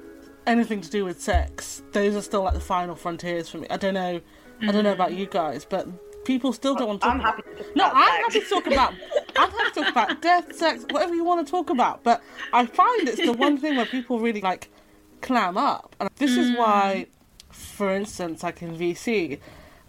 anything 0.45 0.82
to 0.82 0.89
do 0.89 1.06
with 1.06 1.22
sex, 1.22 1.82
those 1.93 2.15
are 2.15 2.22
still 2.22 2.43
like 2.43 2.54
the 2.54 2.60
final 2.60 2.95
frontiers 2.95 3.50
for 3.50 3.60
me. 3.60 3.67
I 3.69 3.78
don't 3.78 3.93
know. 3.93 4.19
I 4.62 4.72
don't 4.74 4.84
know 4.84 4.91
about 4.91 5.13
you 5.13 5.26
guys, 5.26 5.63
but 5.63 5.88
people 6.29 6.53
still 6.53 6.75
don't 6.75 6.87
want 6.87 7.01
to 7.01 7.07
talk 7.07 7.15
i'm 7.15 7.19
about 7.21 7.35
happy 7.37 7.63
to 7.63 7.71
No, 7.75 7.85
I'm 7.85 8.21
happy 8.21 8.39
to 8.41 8.45
talk 8.45 8.67
about. 8.67 8.93
I'm 9.35 9.49
happy 9.49 9.69
to 9.73 9.81
talk 9.81 9.89
about 9.89 10.21
death, 10.29 10.55
sex, 10.55 10.85
whatever 10.91 11.15
you 11.15 11.23
want 11.23 11.43
to 11.43 11.49
talk 11.49 11.71
about. 11.71 12.03
But 12.03 12.21
I 12.53 12.67
find 12.67 13.07
it's 13.07 13.17
the 13.17 13.33
one 13.33 13.57
thing 13.57 13.75
where 13.77 13.87
people 13.87 14.19
really 14.19 14.41
like 14.41 14.69
clam 15.21 15.57
up, 15.57 15.95
and 15.99 16.07
this 16.17 16.37
is 16.37 16.55
why, 16.55 17.07
for 17.49 17.95
instance, 17.95 18.43
like 18.43 18.61
in 18.61 18.77
VC, 18.77 19.39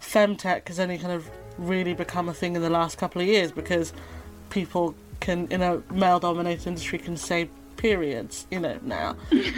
femtech 0.01 0.67
has 0.67 0.79
only 0.79 0.97
kind 0.97 1.13
of 1.13 1.29
really 1.59 1.93
become 1.93 2.27
a 2.27 2.33
thing 2.33 2.55
in 2.55 2.63
the 2.63 2.71
last 2.71 2.97
couple 2.97 3.21
of 3.21 3.27
years 3.27 3.51
because 3.51 3.93
people 4.49 4.95
can, 5.19 5.47
in 5.49 5.61
a 5.61 5.83
male-dominated 5.93 6.65
industry, 6.65 6.97
can 6.97 7.17
say 7.17 7.49
periods, 7.77 8.47
you 8.49 8.59
know, 8.59 8.79
now, 8.81 9.15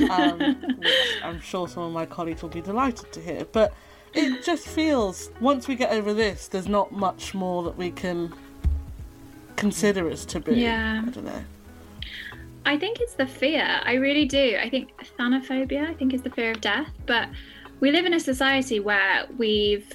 um, 0.10 0.38
which 0.80 1.24
I'm 1.24 1.40
sure 1.40 1.70
some 1.70 1.84
of 1.84 1.94
my 1.94 2.06
colleagues 2.06 2.42
will 2.42 2.50
be 2.50 2.62
delighted 2.62 3.10
to 3.14 3.22
hear. 3.22 3.46
But 3.46 3.74
it 4.14 4.44
just 4.44 4.68
feels 4.68 5.32
once 5.40 5.68
we 5.68 5.76
get 5.76 5.92
over 5.92 6.14
this, 6.14 6.48
there's 6.48 6.68
not 6.68 6.92
much 6.92 7.34
more 7.34 7.64
that 7.64 7.78
we 7.78 7.92
can 7.92 8.34
consider 9.56 10.10
as 10.10 10.26
taboo. 10.26 10.56
Yeah. 10.56 11.04
I 11.06 11.10
don't 11.10 11.26
know. 11.26 11.44
I 12.66 12.78
think 12.78 13.00
it's 13.02 13.16
the 13.16 13.28
fear. 13.28 13.82
I 13.84 13.96
really 13.96 14.26
do. 14.26 14.58
I 14.62 14.70
think 14.70 14.92
thanophobia, 15.20 15.90
I 15.90 15.94
think, 15.94 16.14
is 16.14 16.22
the 16.22 16.30
fear 16.30 16.52
of 16.52 16.62
death. 16.62 16.90
But 17.06 17.30
we 17.80 17.92
live 17.92 18.06
in 18.06 18.14
a 18.14 18.20
society 18.20 18.80
where 18.80 19.26
we've 19.38 19.92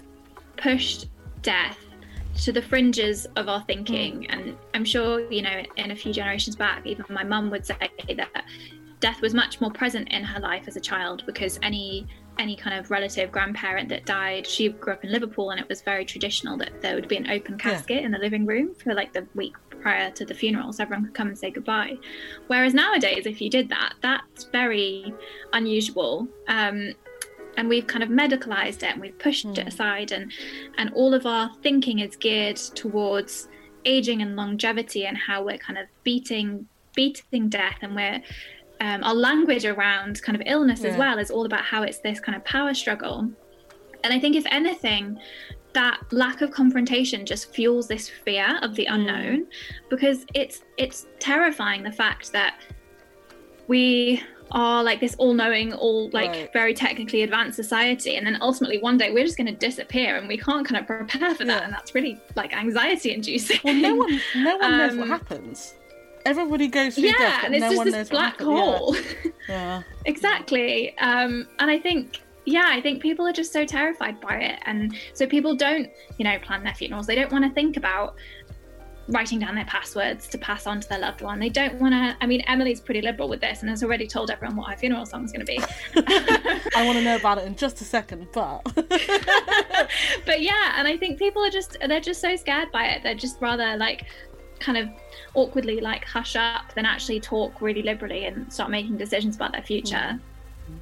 pushed 0.57 1.09
death 1.43 1.79
to 2.43 2.53
the 2.53 2.63
fringes 2.63 3.27
of 3.37 3.49
our 3.49 3.63
thinking. 3.63 4.23
Mm. 4.23 4.27
And 4.31 4.57
I'm 4.75 4.85
sure, 4.85 5.21
you 5.31 5.43
know, 5.43 5.63
in 5.77 5.91
a 5.91 5.97
few 5.97 6.13
generations 6.13 6.57
back, 6.57 6.87
even 6.87 7.05
my 7.09 7.25
mum 7.25 7.51
would 7.51 7.65
say 7.65 7.91
that 8.17 8.45
death 9.01 9.21
was 9.21 9.33
much 9.33 9.61
more 9.61 9.71
present 9.71 10.13
in 10.13 10.25
her 10.25 10.41
life 10.41 10.65
as 10.67 10.77
a 10.77 10.81
child 10.81 11.23
because 11.25 11.59
any 11.63 12.07
any 12.39 12.55
kind 12.57 12.79
of 12.79 12.91
relative 12.91 13.33
grandparent 13.33 13.89
that 13.89 14.05
died 14.07 14.47
she 14.47 14.69
grew 14.69 14.93
up 14.93 15.03
in 15.05 15.11
liverpool 15.11 15.51
and 15.51 15.61
it 15.61 15.69
was 15.69 15.83
very 15.83 16.05
traditional 16.05 16.57
that 16.57 16.81
there 16.81 16.95
would 16.95 17.09
be 17.09 17.17
an 17.17 17.29
open 17.31 17.55
Yeah. 17.59 17.71
casket 17.73 18.05
in 18.05 18.11
the 18.13 18.19
living 18.19 18.47
room 18.47 18.75
for 18.75 18.95
like 18.95 19.13
the 19.13 19.27
week 19.35 19.55
prior 19.81 20.11
to 20.13 20.25
the 20.25 20.35
funeral 20.35 20.73
so 20.73 20.83
everyone 20.83 21.05
could 21.07 21.15
come 21.15 21.29
and 21.29 21.39
say 21.39 21.51
goodbye 21.51 21.97
whereas 22.49 22.75
nowadays 22.75 23.27
if 23.27 23.41
you 23.41 23.49
did 23.51 23.69
that 23.71 23.95
that's 24.03 24.45
very 24.45 25.13
unusual 25.53 26.29
um, 26.49 26.93
and 27.57 27.69
we've 27.69 27.87
kind 27.89 28.03
of 28.05 28.09
medicalized 28.09 28.83
it 28.85 28.93
and 28.93 29.01
we've 29.01 29.19
pushed 29.19 29.45
it 29.47 29.55
Mm. 29.57 29.67
aside 29.67 30.13
and 30.13 30.33
and 30.79 30.93
all 30.95 31.15
of 31.15 31.27
our 31.27 31.51
thinking 31.63 31.99
is 32.01 32.15
geared 32.17 32.57
towards 32.57 33.49
aging 33.85 34.23
and 34.23 34.37
longevity 34.37 35.07
and 35.07 35.17
how 35.17 35.43
we're 35.45 35.59
kind 35.59 35.79
of 35.79 35.87
beating 36.05 36.67
beating 36.95 37.49
death 37.49 37.79
and 37.83 37.95
we're 37.95 38.21
um, 38.81 39.03
our 39.03 39.15
language 39.15 39.65
around 39.65 40.23
kind 40.23 40.37
of 40.37 40.43
illness 40.47 40.85
as 40.85 40.97
well 40.97 41.19
is 41.19 41.31
all 41.31 41.45
about 41.47 41.63
how 41.63 41.83
it's 41.83 41.99
this 41.99 42.21
kind 42.21 42.37
of 42.37 42.45
power 42.45 42.73
struggle 42.75 43.29
and 44.05 44.13
i 44.13 44.19
think 44.19 44.37
if 44.37 44.45
anything 44.51 45.19
that 45.75 46.01
lack 46.13 46.41
of 46.41 46.51
confrontation 46.51 47.27
just 47.27 47.53
fuels 47.55 47.89
this 47.89 48.09
fear 48.09 48.59
of 48.63 48.75
the 48.75 48.87
Mm. 48.87 48.95
unknown 48.95 49.47
because 49.91 50.25
it's 50.35 50.63
it's 50.77 51.07
terrifying 51.19 51.83
the 51.83 51.93
fact 51.93 52.33
that 52.33 52.55
we 53.67 54.23
are 54.51 54.83
like 54.83 54.99
this 54.99 55.15
all-knowing 55.17 55.75
all 55.75 56.09
like 56.15 56.31
Right. 56.31 56.53
very 56.55 56.73
technically 56.73 57.23
advanced 57.23 57.57
society 57.57 58.17
and 58.17 58.27
then 58.27 58.39
ultimately 58.41 58.79
one 58.79 58.97
day 58.97 59.11
we're 59.13 59.25
just 59.27 59.37
going 59.37 59.47
to 59.49 59.53
disappear 59.69 60.17
and 60.17 60.27
we 60.27 60.39
can't 60.39 60.67
kind 60.67 60.81
of 60.81 60.87
prepare 60.87 61.35
for 61.35 61.45
that 61.45 61.59
Yeah. 61.61 61.65
and 61.65 61.73
that's 61.73 61.95
really 61.95 62.19
like 62.35 62.57
anxiety 62.57 63.13
inducing 63.13 63.59
Well, 63.63 63.75
no 63.75 63.95
one, 63.97 64.21
no 64.37 64.57
one 64.57 64.79
knows 64.79 64.97
what 64.97 65.03
Um, 65.11 65.11
happens. 65.11 65.75
Everybody 66.29 66.69
goes 66.69 66.95
through 66.95 67.05
yeah 67.05 67.19
death, 67.19 67.39
but 67.41 67.47
and 67.47 67.55
it's 67.55 67.63
no 67.63 67.69
just 67.69 67.77
one 67.79 67.87
this 67.87 67.95
knows 67.95 68.09
black 68.11 68.41
hole 68.41 68.95
Yeah. 69.25 69.33
yeah. 69.49 69.83
exactly. 70.05 70.97
Um 70.99 71.49
and 71.59 71.71
i 71.71 71.79
think 71.79 72.21
yeah 72.45 72.69
i 72.71 72.81
think 72.81 73.03
people 73.03 73.27
are 73.27 73.33
just 73.33 73.53
so 73.53 73.65
terrified 73.65 74.21
by 74.21 74.37
it. 74.37 74.59
And 74.67 74.95
so 75.15 75.27
people 75.27 75.55
don't 75.57 75.89
you 76.19 76.25
know 76.25 76.39
plan 76.41 76.63
their 76.65 76.75
funerals. 76.75 77.07
They 77.07 77.15
don't 77.15 77.33
want 77.33 77.45
to 77.45 77.51
think 77.51 77.77
about 77.77 78.17
writing 79.11 79.39
down 79.39 79.55
their 79.55 79.65
passwords 79.65 80.29
to 80.29 80.37
pass 80.37 80.67
on 80.67 80.81
to 80.81 80.89
their 80.89 80.99
loved 80.99 81.23
one. 81.23 81.39
They 81.39 81.49
don't 81.49 81.81
want 81.81 81.95
to 81.95 82.17
i 82.21 82.27
mean 82.27 82.43
emily's 82.43 82.81
pretty 82.81 83.01
liberal 83.01 83.29
with 83.29 83.41
this 83.41 83.61
and 83.63 83.71
has 83.71 83.83
already 83.83 84.07
told 84.07 84.31
everyone 84.31 84.57
what 84.57 84.71
her 84.71 84.77
funeral 84.77 85.07
song's 85.07 85.33
going 85.33 85.47
to 85.47 85.51
be. 85.51 85.59
I 86.77 86.85
want 86.85 86.99
to 86.99 87.05
know 87.05 87.17
about 87.17 87.39
it 87.39 87.45
in 87.47 87.57
just 87.57 87.81
a 87.81 87.85
second, 87.85 88.29
but 88.35 88.61
but 90.27 90.43
yeah 90.43 90.75
and 90.77 90.87
i 90.87 90.97
think 90.97 91.19
people 91.19 91.43
are 91.43 91.51
just 91.51 91.79
they're 91.87 92.01
just 92.01 92.21
so 92.21 92.37
scared 92.37 92.71
by 92.71 92.87
it. 92.89 93.03
They're 93.03 93.15
just 93.15 93.41
rather 93.41 93.77
like 93.77 94.05
kind 94.61 94.79
of 94.79 94.89
awkwardly 95.35 95.81
like 95.81 96.05
hush 96.05 96.37
up 96.37 96.73
than 96.75 96.85
actually 96.85 97.21
talk 97.21 97.61
really 97.61 97.83
liberally 97.83 98.25
and 98.25 98.53
start 98.53 98.71
making 98.71 98.97
decisions 98.97 99.37
about 99.37 99.53
their 99.53 99.63
future 99.63 100.19
mm-hmm. 100.19 100.75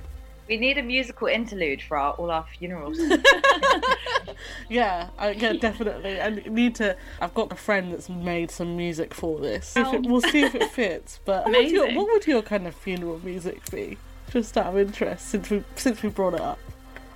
we 0.49 0.57
need 0.57 0.79
a 0.79 0.83
musical 0.83 1.27
interlude 1.29 1.83
for 1.83 1.97
our, 1.97 2.13
all 2.15 2.31
our 2.31 2.47
funerals 2.59 2.99
yeah, 4.69 5.09
I, 5.19 5.31
yeah, 5.31 5.55
definitely. 5.55 6.21
I 6.21 6.31
need 6.31 6.75
to. 6.77 6.97
I've 7.21 7.35
got 7.35 7.53
a 7.53 7.57
friend 7.57 7.93
that's 7.93 8.09
made 8.09 8.51
some 8.51 8.77
music 8.77 9.15
for 9.15 9.39
this. 9.41 9.69
See 9.69 9.81
if 9.81 9.93
it- 9.93 10.07
Oh. 10.07 10.11
we'll 10.11 10.21
see 10.21 10.43
if 10.43 10.55
it 10.55 10.71
fits. 10.71 11.21
But 11.25 11.45
what 11.45 11.57
would, 11.57 11.71
your, 11.71 11.95
what 11.95 12.07
would 12.09 12.27
your 12.27 12.43
kind 12.43 12.67
of 12.67 12.75
funeral 12.75 13.21
music 13.25 13.69
be? 13.71 13.99
Just 14.31 14.57
out 14.59 14.67
of 14.67 14.79
interest, 14.79 15.29
since 15.29 15.51
we 15.51 15.63
since 15.77 16.03
we 16.03 16.09
brought 16.09 16.35
it 16.35 16.41
up. 16.41 16.59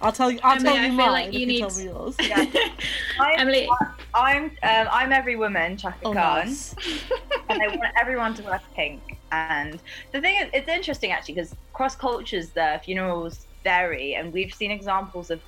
I'll 0.01 0.13
tell 0.13 0.31
you. 0.31 0.41
I'll 0.43 0.57
Emily, 0.57 0.65
tell 0.65 0.77
I 0.79 0.83
you 0.87 0.89
feel 0.89 0.97
mine 0.97 1.13
like 1.13 1.29
if 1.29 1.35
you 1.35 1.41
you, 1.41 1.47
need- 1.47 1.61
tell 1.61 1.75
me 1.77 1.85
yours. 1.85 2.17
I'm, 3.21 3.39
Emily. 3.39 3.69
I'm 4.15 4.45
um, 4.45 4.89
I'm 4.91 5.13
every 5.13 5.37
woman 5.37 5.77
Chaka 5.77 5.99
Oh, 6.05 6.13
Khan 6.13 6.47
nice. 6.47 6.75
and 7.49 7.63
I 7.63 7.69
want 7.69 7.93
everyone 8.01 8.35
to 8.35 8.43
wear 8.43 8.61
pink 8.75 9.05
and 9.31 9.81
the 10.13 10.21
thing 10.21 10.35
is 10.43 10.49
it's 10.53 10.69
interesting 10.69 11.13
actually 11.13 11.35
because 11.37 11.55
cross 11.75 11.95
cultures 11.95 12.53
the 12.53 12.81
funerals 12.85 13.47
vary 13.63 14.15
and 14.15 14.33
we've 14.33 14.53
seen 14.53 14.73
examples 14.73 15.31
of 15.31 15.41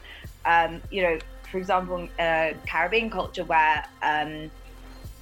um, 0.44 0.80
you 0.90 1.02
know 1.02 1.18
for 1.50 1.58
example 1.58 2.06
uh, 2.20 2.50
Caribbean 2.70 3.10
culture 3.10 3.44
where 3.44 3.82
um, 4.02 4.50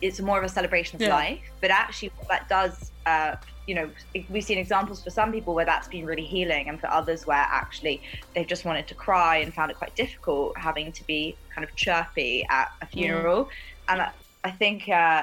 it's 0.03 0.21
more 0.21 0.39
of 0.39 0.45
a 0.45 0.49
celebration 0.49 0.97
of 0.97 1.03
Yeah. 1.03 1.15
life 1.15 1.41
but 1.63 1.71
actually 1.71 2.11
what 2.17 2.29
that 2.29 2.47
does 2.51 2.93
uh, 3.07 3.37
you 3.71 3.77
know, 3.77 3.89
we've 4.31 4.43
seen 4.43 4.59
examples 4.59 5.01
for 5.01 5.11
some 5.11 5.31
people 5.31 5.55
where 5.55 5.65
that's 5.65 5.87
been 5.87 6.05
really 6.05 6.25
healing, 6.25 6.69
and 6.69 6.81
for 6.81 6.89
others 6.91 7.25
where 7.25 7.47
actually 7.63 8.03
they've 8.35 8.49
just 8.55 8.65
wanted 8.65 8.89
to 8.89 8.97
cry 8.97 9.37
and 9.37 9.55
found 9.55 9.71
it 9.71 9.79
quite 9.79 9.95
difficult 9.95 10.59
having 10.59 10.91
to 10.91 11.07
be 11.07 11.37
kind 11.55 11.63
of 11.63 11.73
chirpy 11.77 12.45
at 12.51 12.73
a 12.83 12.87
funeral. 12.87 13.45
Mm. 13.45 13.51
And 13.91 14.03
I, 14.03 14.11
I 14.43 14.51
think 14.51 14.89
uh, 14.89 15.23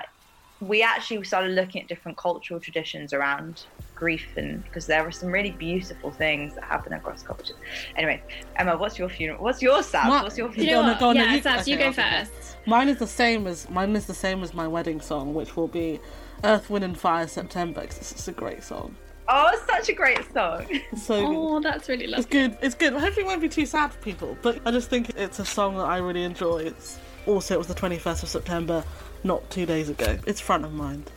we 0.62 0.82
actually 0.82 1.22
started 1.26 1.52
looking 1.52 1.82
at 1.82 1.90
different 1.90 2.18
cultural 2.18 2.58
traditions 2.62 3.12
around 3.12 3.66
grief 3.96 4.28
and 4.38 4.64
because 4.64 4.86
there 4.86 5.04
were 5.04 5.12
some 5.12 5.30
really 5.30 5.52
beautiful 5.52 6.10
things 6.10 6.56
that 6.56 6.64
happen 6.64 6.94
across 6.94 7.24
cultures. 7.24 7.58
Anyway, 7.98 8.24
Emma, 8.56 8.78
what's 8.78 8.98
your 8.98 9.10
funeral? 9.10 9.44
What's 9.44 9.62
your 9.62 9.80
Sabs? 9.80 10.24
What's 10.24 10.38
your 10.38 10.50
funeral? 10.54 10.84
You 10.84 10.94
know 10.94 11.00
go 11.00 11.10
on, 11.10 11.18
yeah, 11.18 11.34
you, 11.34 11.42
Sabs, 11.42 11.62
okay, 11.64 11.72
you 11.72 11.78
go 11.78 11.92
first. 11.92 12.56
Mine 12.66 12.88
is 12.88 12.98
the 12.98 13.08
same 13.08 13.46
as 13.46 13.70
mine 13.70 13.94
is 13.94 14.06
the 14.06 14.14
same 14.14 14.42
as 14.42 14.54
my 14.54 14.70
wedding 14.70 15.02
song, 15.02 15.34
which 15.34 15.58
will 15.58 15.68
be 15.68 16.00
Earth, 16.44 16.70
Wind 16.70 16.86
and 16.86 16.98
Fire 16.98 17.28
September 17.28 17.82
because 17.82 18.12
it's 18.12 18.28
a 18.28 18.32
great 18.32 18.64
song. 18.64 18.96
Oh, 19.30 19.50
it's 19.52 19.66
such 19.66 19.90
a 19.90 19.94
great 19.94 20.34
song. 20.34 20.66
so 20.98 21.16
oh, 21.16 21.60
that's 21.60 21.90
really 21.90 22.08
lovely. 22.08 22.24
It's 22.24 22.32
good. 22.32 22.58
It's 22.62 22.76
good. 22.76 22.94
Hopefully, 22.94 23.26
it 23.26 23.28
won't 23.28 23.42
be 23.42 23.50
too 23.50 23.66
sad 23.66 23.92
for 23.92 24.00
people. 24.00 24.38
But 24.42 24.62
I 24.66 24.72
just 24.72 24.90
think 24.90 25.10
it's 25.18 25.40
a 25.40 25.46
song 25.46 25.76
that 25.78 25.86
I 25.86 25.98
really 25.98 26.24
enjoy. 26.24 26.60
It's 26.60 26.98
also 27.26 27.56
it 27.56 27.58
was 27.58 27.68
the 27.68 27.74
twenty 27.74 27.98
first 27.98 28.24
of 28.24 28.30
September, 28.30 28.84
not 29.24 29.50
two 29.50 29.66
days 29.66 29.90
ago. 29.90 30.18
It's 30.26 30.40
front 30.40 30.64
of 30.64 30.74
mind. 30.74 31.12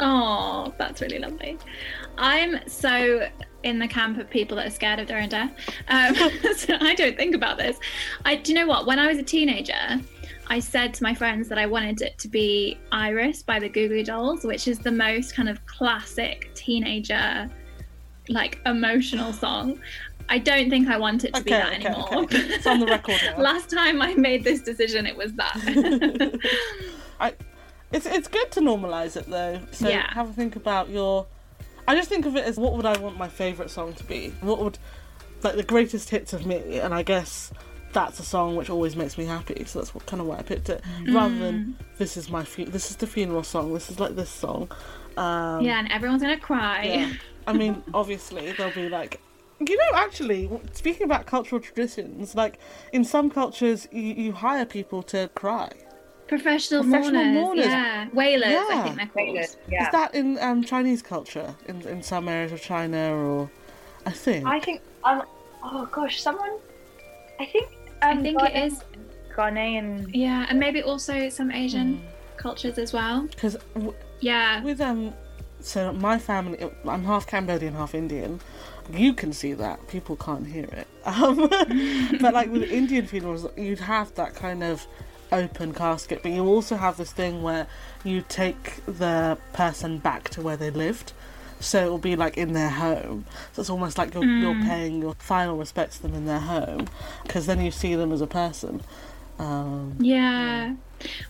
Oh, 0.00 0.72
that's 0.78 1.00
really 1.00 1.18
lovely. 1.18 1.58
I'm 2.18 2.60
so 2.68 3.26
in 3.62 3.78
the 3.78 3.88
camp 3.88 4.18
of 4.18 4.30
people 4.30 4.56
that 4.56 4.66
are 4.66 4.70
scared 4.70 5.00
of 5.00 5.08
their 5.08 5.18
own 5.18 5.28
death. 5.28 5.50
Um, 5.88 6.14
so 6.56 6.76
I 6.80 6.94
don't 6.94 7.16
think 7.16 7.34
about 7.34 7.58
this. 7.58 7.78
I 8.24 8.36
do 8.36 8.52
you 8.52 8.58
know 8.58 8.66
what? 8.66 8.86
When 8.86 8.98
I 8.98 9.06
was 9.08 9.18
a 9.18 9.22
teenager, 9.22 10.00
I 10.50 10.60
said 10.60 10.94
to 10.94 11.02
my 11.02 11.14
friends 11.14 11.48
that 11.48 11.58
I 11.58 11.66
wanted 11.66 12.00
it 12.00 12.18
to 12.18 12.28
be 12.28 12.78
Iris 12.90 13.42
by 13.42 13.58
the 13.58 13.68
Goo 13.68 13.88
Goo 13.88 14.02
Dolls, 14.02 14.44
which 14.44 14.66
is 14.66 14.78
the 14.78 14.90
most 14.90 15.34
kind 15.34 15.48
of 15.48 15.64
classic 15.66 16.50
teenager, 16.54 17.50
like 18.28 18.58
emotional 18.64 19.32
song. 19.32 19.78
I 20.30 20.38
don't 20.38 20.70
think 20.70 20.88
I 20.88 20.98
want 20.98 21.24
it 21.24 21.34
to 21.34 21.40
okay, 21.40 21.44
be 21.44 21.50
that 21.50 21.66
okay, 21.74 21.86
anymore. 21.86 22.16
Okay. 22.24 22.38
It's 22.54 22.66
on 22.66 22.80
the 22.80 22.86
record 22.86 23.16
now. 23.24 23.40
Last 23.40 23.70
time 23.70 24.00
I 24.00 24.14
made 24.14 24.44
this 24.44 24.60
decision, 24.60 25.06
it 25.06 25.16
was 25.16 25.32
that. 25.34 26.40
I 27.20 27.34
it's 27.92 28.06
it's 28.06 28.28
good 28.28 28.50
to 28.52 28.60
normalize 28.60 29.16
it 29.16 29.26
though. 29.26 29.60
So 29.72 29.88
yeah. 29.88 30.12
have 30.12 30.30
a 30.30 30.32
think 30.32 30.56
about 30.56 30.88
your. 30.90 31.26
I 31.86 31.94
just 31.94 32.08
think 32.08 32.26
of 32.26 32.36
it 32.36 32.44
as 32.44 32.58
what 32.58 32.74
would 32.74 32.84
I 32.84 32.98
want 32.98 33.16
my 33.16 33.28
favorite 33.28 33.70
song 33.70 33.94
to 33.94 34.04
be? 34.04 34.34
What 34.40 34.58
would 34.60 34.78
like 35.42 35.56
the 35.56 35.62
greatest 35.62 36.10
hits 36.10 36.32
of 36.34 36.44
me? 36.44 36.80
And 36.80 36.92
I 36.92 37.02
guess 37.02 37.50
that's 37.92 38.20
a 38.20 38.22
song 38.22 38.56
which 38.56 38.70
always 38.70 38.96
makes 38.96 39.16
me 39.18 39.24
happy. 39.24 39.64
So 39.66 39.78
that's 39.78 39.94
what 39.94 40.06
kind 40.06 40.20
of 40.20 40.26
why 40.26 40.38
I 40.38 40.42
picked 40.42 40.68
it, 40.68 40.82
mm. 41.00 41.14
rather 41.14 41.36
than 41.38 41.76
this 41.98 42.16
is 42.16 42.30
my 42.30 42.44
fu- 42.44 42.66
this 42.66 42.90
is 42.90 42.96
the 42.96 43.06
funeral 43.06 43.42
song. 43.42 43.72
This 43.74 43.90
is 43.90 43.98
like 44.00 44.16
this 44.16 44.30
song. 44.30 44.70
Um, 45.16 45.62
yeah, 45.64 45.78
and 45.78 45.90
everyone's 45.90 46.22
gonna 46.22 46.38
cry. 46.38 46.84
Yeah. 46.84 47.12
I 47.46 47.52
mean, 47.52 47.82
obviously 47.94 48.52
they'll 48.52 48.72
be 48.72 48.88
like. 48.88 49.20
You 49.60 49.76
know, 49.76 49.96
actually, 49.96 50.48
speaking 50.72 51.02
about 51.02 51.26
cultural 51.26 51.60
traditions, 51.60 52.36
like 52.36 52.60
in 52.92 53.04
some 53.04 53.28
cultures, 53.28 53.88
you, 53.90 54.02
you 54.02 54.30
hire 54.30 54.64
people 54.64 55.02
to 55.04 55.28
cry. 55.34 55.68
Professional, 56.28 56.84
Professional 56.84 57.24
mourners, 57.24 57.34
mourners. 57.34 57.66
yeah. 57.66 58.08
Wailers, 58.12 58.50
yeah. 58.50 58.66
I 58.70 58.82
think 58.82 58.96
they're 58.96 59.06
called. 59.06 59.56
yeah. 59.68 59.86
Is 59.86 59.92
that 59.92 60.14
in 60.14 60.38
um, 60.38 60.62
Chinese 60.62 61.02
culture, 61.02 61.56
in, 61.66 61.82
in 61.88 62.02
some 62.04 62.28
areas 62.28 62.52
of 62.52 62.60
China, 62.62 63.16
or 63.16 63.50
I 64.06 64.12
think? 64.12 64.46
I 64.46 64.60
think, 64.60 64.82
um, 65.02 65.22
oh 65.64 65.88
gosh, 65.90 66.22
someone, 66.22 66.58
I 67.40 67.46
think, 67.46 67.66
I 68.02 68.16
think 68.16 68.38
Ghanaian, 68.38 68.50
it 68.50 68.72
is 68.72 68.84
Ghanaian. 69.36 70.10
Yeah, 70.12 70.46
and 70.48 70.58
maybe 70.58 70.82
also 70.82 71.28
some 71.28 71.50
Asian 71.50 71.96
mm. 71.96 72.36
cultures 72.36 72.78
as 72.78 72.92
well. 72.92 73.22
Because, 73.22 73.56
w- 73.74 73.94
yeah, 74.20 74.62
with 74.62 74.80
um, 74.80 75.14
so 75.60 75.92
my 75.92 76.18
family, 76.18 76.58
I'm 76.86 77.04
half 77.04 77.26
Cambodian, 77.26 77.74
half 77.74 77.94
Indian. 77.94 78.40
You 78.92 79.12
can 79.12 79.32
see 79.32 79.52
that 79.54 79.86
people 79.88 80.16
can't 80.16 80.46
hear 80.46 80.64
it. 80.64 80.86
Um, 81.08 81.48
but 82.20 82.34
like 82.34 82.50
with 82.50 82.64
Indian 82.64 83.06
funerals, 83.06 83.46
you'd 83.56 83.78
have 83.78 84.14
that 84.16 84.34
kind 84.34 84.62
of 84.62 84.86
open 85.32 85.72
casket, 85.72 86.22
but 86.22 86.32
you 86.32 86.44
also 86.44 86.76
have 86.76 86.98
this 86.98 87.12
thing 87.12 87.42
where 87.42 87.66
you 88.04 88.22
take 88.28 88.84
the 88.84 89.38
person 89.54 89.96
back 89.96 90.28
to 90.30 90.42
where 90.42 90.58
they 90.58 90.68
lived. 90.68 91.14
So 91.60 91.84
it 91.84 91.90
will 91.90 91.98
be 91.98 92.16
like 92.16 92.36
in 92.36 92.52
their 92.52 92.70
home. 92.70 93.24
So 93.52 93.60
it's 93.60 93.70
almost 93.70 93.98
like 93.98 94.14
you're, 94.14 94.22
mm. 94.22 94.40
you're 94.40 94.64
paying 94.64 95.00
your 95.00 95.14
final 95.14 95.56
respects 95.56 95.96
to 95.96 96.02
them 96.02 96.14
in 96.14 96.26
their 96.26 96.40
home, 96.40 96.88
because 97.24 97.46
then 97.46 97.60
you 97.60 97.70
see 97.70 97.94
them 97.94 98.12
as 98.12 98.20
a 98.20 98.26
person. 98.26 98.82
Um, 99.38 99.96
yeah. 100.00 100.74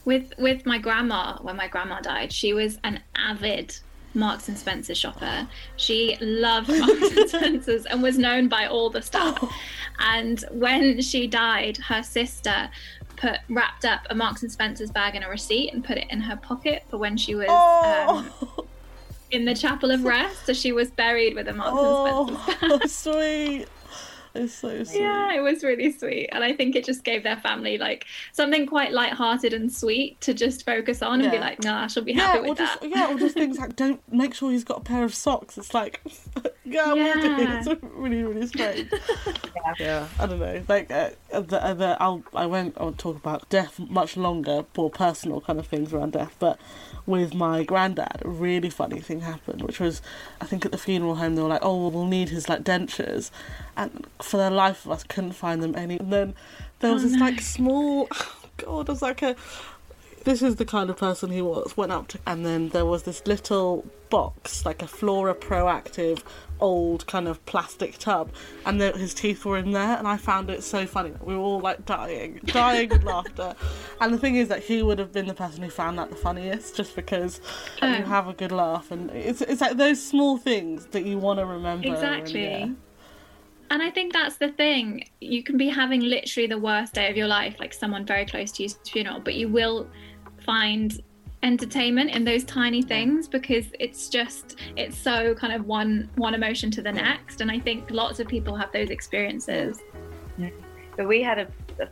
With 0.05 0.33
with 0.39 0.65
my 0.67 0.79
grandma, 0.79 1.39
when 1.43 1.57
my 1.57 1.69
grandma 1.69 2.01
died, 2.01 2.33
she 2.33 2.53
was 2.53 2.79
an 2.85 3.01
avid 3.15 3.77
Marks 4.15 4.49
and 4.49 4.59
Spencer 4.59 4.95
shopper. 4.95 5.49
She 5.77 6.17
loved 6.21 6.69
Marks 6.79 7.17
and 7.17 7.29
Spencers 7.29 7.87
and 7.87 8.03
was 8.03 8.19
known 8.19 8.49
by 8.49 8.67
all 8.67 8.91
the 8.91 9.03
staff. 9.03 9.39
Oh. 9.43 9.53
And 9.99 10.45
when 10.51 11.01
she 11.01 11.27
died, 11.27 11.77
her 11.79 12.03
sister 12.03 12.71
put 13.17 13.41
wrapped 13.49 13.85
up 13.85 14.07
a 14.11 14.15
Marks 14.15 14.43
and 14.43 14.51
Spencer's 14.51 14.91
bag 14.91 15.15
and 15.15 15.25
a 15.25 15.29
receipt 15.29 15.73
and 15.73 15.85
put 15.85 15.99
it 15.99 16.07
in 16.11 16.21
her 16.21 16.37
pocket 16.37 16.85
for 16.89 16.99
when 16.99 17.17
she 17.17 17.35
was 17.35 17.47
oh. 17.49 18.31
um, 18.57 18.68
in 19.31 19.45
the 19.45 19.55
chapel 19.55 19.91
of 19.91 20.05
rest. 20.05 20.47
So 20.47 20.53
she 20.53 20.73
was 20.73 20.91
buried 20.91 21.35
with 21.35 21.49
a 21.49 21.53
Marks 21.53 21.73
oh, 21.75 22.29
and 22.29 22.39
Spencer's 22.39 22.79
bag. 22.79 22.89
sweet. 22.89 23.67
It's 24.35 24.55
so 24.55 24.85
sweet. 24.85 25.01
Yeah, 25.01 25.35
it 25.35 25.41
was 25.41 25.63
really 25.63 25.93
sweet. 25.93 26.29
And 26.33 26.45
I 26.45 26.53
think 26.53 26.77
it 26.77 26.85
just 26.85 27.05
gave 27.05 27.23
their 27.23 27.37
family 27.37 27.79
like 27.79 28.07
something 28.33 28.67
quite 28.67 28.93
light-hearted 28.93 29.53
and 29.53 29.73
sweet 29.73 30.21
to 30.23 30.35
just 30.35 30.65
focus 30.65 31.03
on 31.03 31.21
and 31.21 31.31
be 31.31 31.39
like, 31.39 31.63
nah, 31.63 31.87
she'll 31.87 32.05
be 32.05 32.13
happy 32.13 32.39
yeah, 32.39 32.49
with 32.49 32.59
just, 32.59 32.81
that. 32.81 32.89
Yeah, 32.89 33.13
or 33.13 33.19
just 33.19 33.35
things 33.35 33.59
like 33.59 33.77
don't 33.77 34.01
make 34.13 34.35
sure 34.35 34.51
he's 34.51 34.65
got 34.65 34.79
a 34.79 34.83
pair 34.83 35.05
of 35.05 35.15
socks. 35.15 35.59
It's 35.59 35.75
like, 35.75 36.01
yeah, 36.65 36.95
yeah. 36.95 37.61
It's 37.61 37.83
really, 37.83 38.23
really 38.23 38.47
strange. 38.47 38.91
yeah. 38.93 39.75
yeah, 39.79 40.09
I 40.19 40.27
don't 40.27 40.41
know. 40.41 40.63
Like, 40.69 40.91
uh, 40.91 41.11
the, 41.31 41.65
uh, 41.65 41.75
the, 41.75 41.97
I'll, 42.01 42.23
I 42.35 42.47
won't 42.47 42.77
I'll 42.79 42.93
talk 42.93 43.17
about 43.17 43.49
death 43.49 43.79
much 43.79 44.17
longer, 44.17 44.65
more 44.77 44.91
personal 44.91 45.41
kind 45.41 45.59
of 45.59 45.67
things 45.67 45.93
around 45.93 46.13
death, 46.13 46.37
but 46.39 46.59
with 47.09 47.35
my 47.35 47.65
granddad, 47.65 48.23
a 48.23 48.29
really 48.29 48.69
funny 48.69 49.01
thing 49.01 49.23
happened, 49.23 49.63
which 49.63 49.81
was, 49.81 50.03
I 50.41 50.45
think 50.45 50.67
at 50.67 50.73
the 50.73 50.79
funeral 50.79 51.17
home 51.17 51.35
they 51.35 51.43
were 51.43 51.49
like, 51.49 51.65
oh, 51.65 51.77
well, 51.77 51.91
we'll 51.91 52.07
need 52.07 52.29
his 52.29 52.49
like 52.49 52.63
dentures, 52.63 53.31
and 53.77 54.07
for 54.21 54.37
the 54.37 54.51
life 54.51 54.85
of 54.85 54.93
us 54.93 55.05
couldn't 55.05 55.33
find 55.33 55.63
them 55.63 55.75
any. 55.75 55.99
And 55.99 56.13
then 56.13 56.35
there 56.81 56.93
was 56.93 57.03
oh, 57.05 57.09
this 57.09 57.17
no. 57.17 57.25
like 57.25 57.41
small, 57.41 58.09
oh 58.13 58.37
God, 58.59 58.89
it 58.89 58.93
was 58.93 59.03
like 59.03 59.23
a. 59.23 59.35
This 60.25 60.43
is 60.43 60.57
the 60.57 60.67
kind 60.67 60.91
of 60.91 60.99
person 60.99 61.31
he 61.31 61.41
was. 61.41 61.77
Went 61.77 61.93
up 61.93 62.09
to, 62.09 62.19
and 62.27 62.45
then 62.45 62.69
there 62.69 62.85
was 62.85 63.05
this 63.05 63.27
little 63.27 63.87
box, 64.11 64.67
like 64.67 64.83
a 64.83 64.87
Flora 64.87 65.35
Proactive 65.35 66.23
old 66.61 67.07
kind 67.07 67.29
of 67.29 67.45
plastic 67.47 67.99
tub, 67.99 68.31
and 68.67 68.81
the, 68.81 68.93
his 68.93 69.15
teeth 69.15 69.45
were 69.45 69.59
in 69.59 69.73
there, 69.73 69.97
and 69.97 70.07
I 70.07 70.17
found 70.17 70.51
it 70.51 70.63
so 70.63 70.87
funny. 70.87 71.13
We 71.23 71.35
were 71.35 71.41
all 71.41 71.61
like 71.61 71.85
dying, 71.85 72.41
dying 72.47 72.89
with 72.89 73.05
laughter. 73.05 73.55
And 74.01 74.13
the 74.13 74.19
thing 74.19 74.37
is 74.37 74.49
that 74.49 74.63
he 74.63 74.83
would 74.83 74.99
have 74.99 75.13
been 75.13 75.27
the 75.27 75.35
person 75.35 75.63
who 75.63 75.71
found 75.71 75.99
that 75.99 76.11
the 76.11 76.17
funniest, 76.17 76.77
just 76.77 76.95
because 76.97 77.41
oh. 77.83 77.87
you 77.87 78.05
have 78.05 78.29
a 78.29 78.33
good 78.33 78.53
laugh, 78.53 78.91
and 78.91 79.11
it's 79.11 79.41
it's 79.41 79.61
like 79.61 79.77
those 79.77 80.03
small 80.03 80.39
things 80.39 80.87
that 80.87 81.05
you 81.05 81.19
want 81.19 81.39
to 81.39 81.47
remember. 81.47 81.89
Exactly. 81.89 82.47
And, 82.47 82.71
yeah. 82.71 82.77
And 83.71 83.83
I 83.83 83.91
think 83.91 84.13
that's 84.13 84.37
the 84.37 84.49
thing. 84.49 85.09
You 85.21 85.43
can 85.43 85.59
be 85.59 85.69
having 85.69 86.01
literally 86.01 86.47
the 86.47 86.59
worst 86.59 86.95
day 86.95 87.11
of 87.11 87.17
your 87.17 87.27
life, 87.27 87.57
like 87.61 87.75
someone 87.75 88.07
very 88.07 88.25
close 88.25 88.53
to 88.53 88.63
you's 88.63 88.79
funeral, 88.91 89.21
but 89.21 89.35
you 89.35 89.49
will 89.49 89.87
find 90.45 90.99
entertainment 91.43 92.11
in 92.11 92.25
those 92.25 92.45
tiny 92.45 92.83
things 92.83 93.29
because 93.29 93.67
it's 93.79 94.09
just 94.09 94.57
it's 94.77 94.97
so 94.97 95.35
kind 95.35 95.53
of 95.53 95.67
one 95.67 96.11
one 96.17 96.35
emotion 96.35 96.71
to 96.73 96.83
the 96.83 96.93
next. 96.93 97.41
And 97.41 97.51
i 97.51 97.59
think 97.59 97.91
lots 97.91 98.21
of 98.21 98.29
people 98.29 98.55
have 98.57 98.73
those 98.73 98.91
experiences. 98.91 99.81
But 100.97 101.07
we 101.07 101.23
had 101.23 101.39
a 101.39 101.47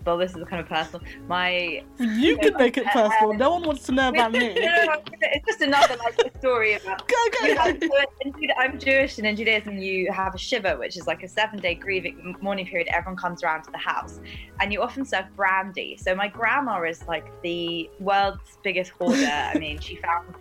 well, 0.05 0.17
this 0.17 0.35
is 0.35 0.45
kind 0.49 0.61
of 0.61 0.69
personal. 0.69 1.07
My 1.29 1.83
you 1.99 2.37
can 2.39 2.55
make 2.57 2.77
it 2.77 2.87
personal. 2.87 3.35
no 3.35 3.51
one 3.51 3.63
wants 3.63 3.85
to 3.85 3.93
know 3.93 4.09
about 4.09 4.33
me. 4.33 4.53
it's 4.57 5.47
just 5.47 5.61
another 5.61 5.97
like 5.97 6.37
story 6.39 6.75
about. 6.75 7.07
Go 7.17 7.17
go. 7.45 7.67
I'm 8.59 8.79
Jewish, 8.79 9.19
and 9.19 9.27
in 9.27 9.37
Judaism 9.37 9.79
you 9.79 10.11
have 10.13 10.35
a 10.35 10.39
shiva, 10.39 10.77
which 10.77 10.97
is 10.97 11.07
like 11.07 11.23
a 11.23 11.29
seven-day 11.29 11.77
grieving 11.77 12.37
mourning 12.41 12.67
period. 12.67 12.89
Everyone 12.89 13.17
comes 13.17 13.43
around 13.43 13.63
to 13.65 13.71
the 13.71 13.79
house, 13.79 14.21
and 14.61 14.73
you 14.73 14.83
often 14.83 15.05
serve 15.05 15.27
brandy. 15.37 15.97
So 16.01 16.15
my 16.15 16.29
grandma 16.29 16.83
is 16.83 17.07
like 17.07 17.27
the 17.43 17.91
world's 18.01 18.59
biggest 18.63 18.91
hoarder. 18.93 19.27
I 19.27 19.55
mean, 19.59 19.79
she 19.79 19.97
found 19.97 20.35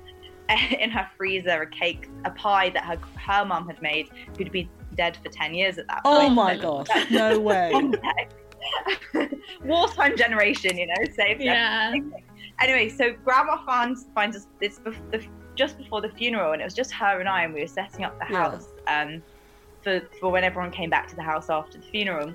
in 0.80 0.92
her 0.92 1.10
freezer 1.18 1.62
a 1.62 1.70
cake, 1.70 2.10
a 2.24 2.32
pie 2.32 2.70
that 2.70 2.86
her 2.86 2.98
her 3.20 3.46
mum 3.46 3.68
had 3.68 3.82
made, 3.82 4.10
who'd 4.38 4.52
been 4.52 4.70
dead 4.96 5.18
for 5.22 5.30
10 5.30 5.54
years 5.54 5.78
at 5.78 5.88
that 5.88 6.02
oh 6.06 6.20
point. 6.20 6.32
Oh 6.32 6.36
my 6.36 6.58
gosh, 6.58 6.88
no 7.12 7.40
way. 7.40 7.72
wartime 9.64 10.18
generation, 10.18 10.78
you 10.78 10.88
know, 10.88 11.12
saved 11.16 11.42
yeah. 11.42 11.94
Anyway, 12.62 12.88
so 12.88 13.12
grandma 13.26 13.58
finds 13.66 14.06
finds 14.16 14.38
us 14.38 14.48
this 14.62 14.80
the, 15.12 15.26
just 15.56 15.78
before 15.78 16.02
the 16.02 16.10
funeral, 16.10 16.54
and 16.54 16.62
it 16.62 16.66
was 16.66 16.74
just 16.74 16.92
her 16.94 17.20
and 17.20 17.28
I, 17.28 17.44
and 17.44 17.54
we 17.54 17.62
were 17.62 17.68
setting 17.68 18.06
up 18.06 18.18
the 18.18 18.26
house 18.26 18.70
yeah. 18.88 19.02
um, 19.02 19.24
for 19.82 20.02
for 20.20 20.32
when 20.32 20.46
everyone 20.46 20.72
came 20.72 20.90
back 20.90 21.08
to 21.10 21.16
the 21.16 21.22
house 21.22 21.50
after 21.50 21.78
the 21.78 21.86
funeral. 21.86 22.34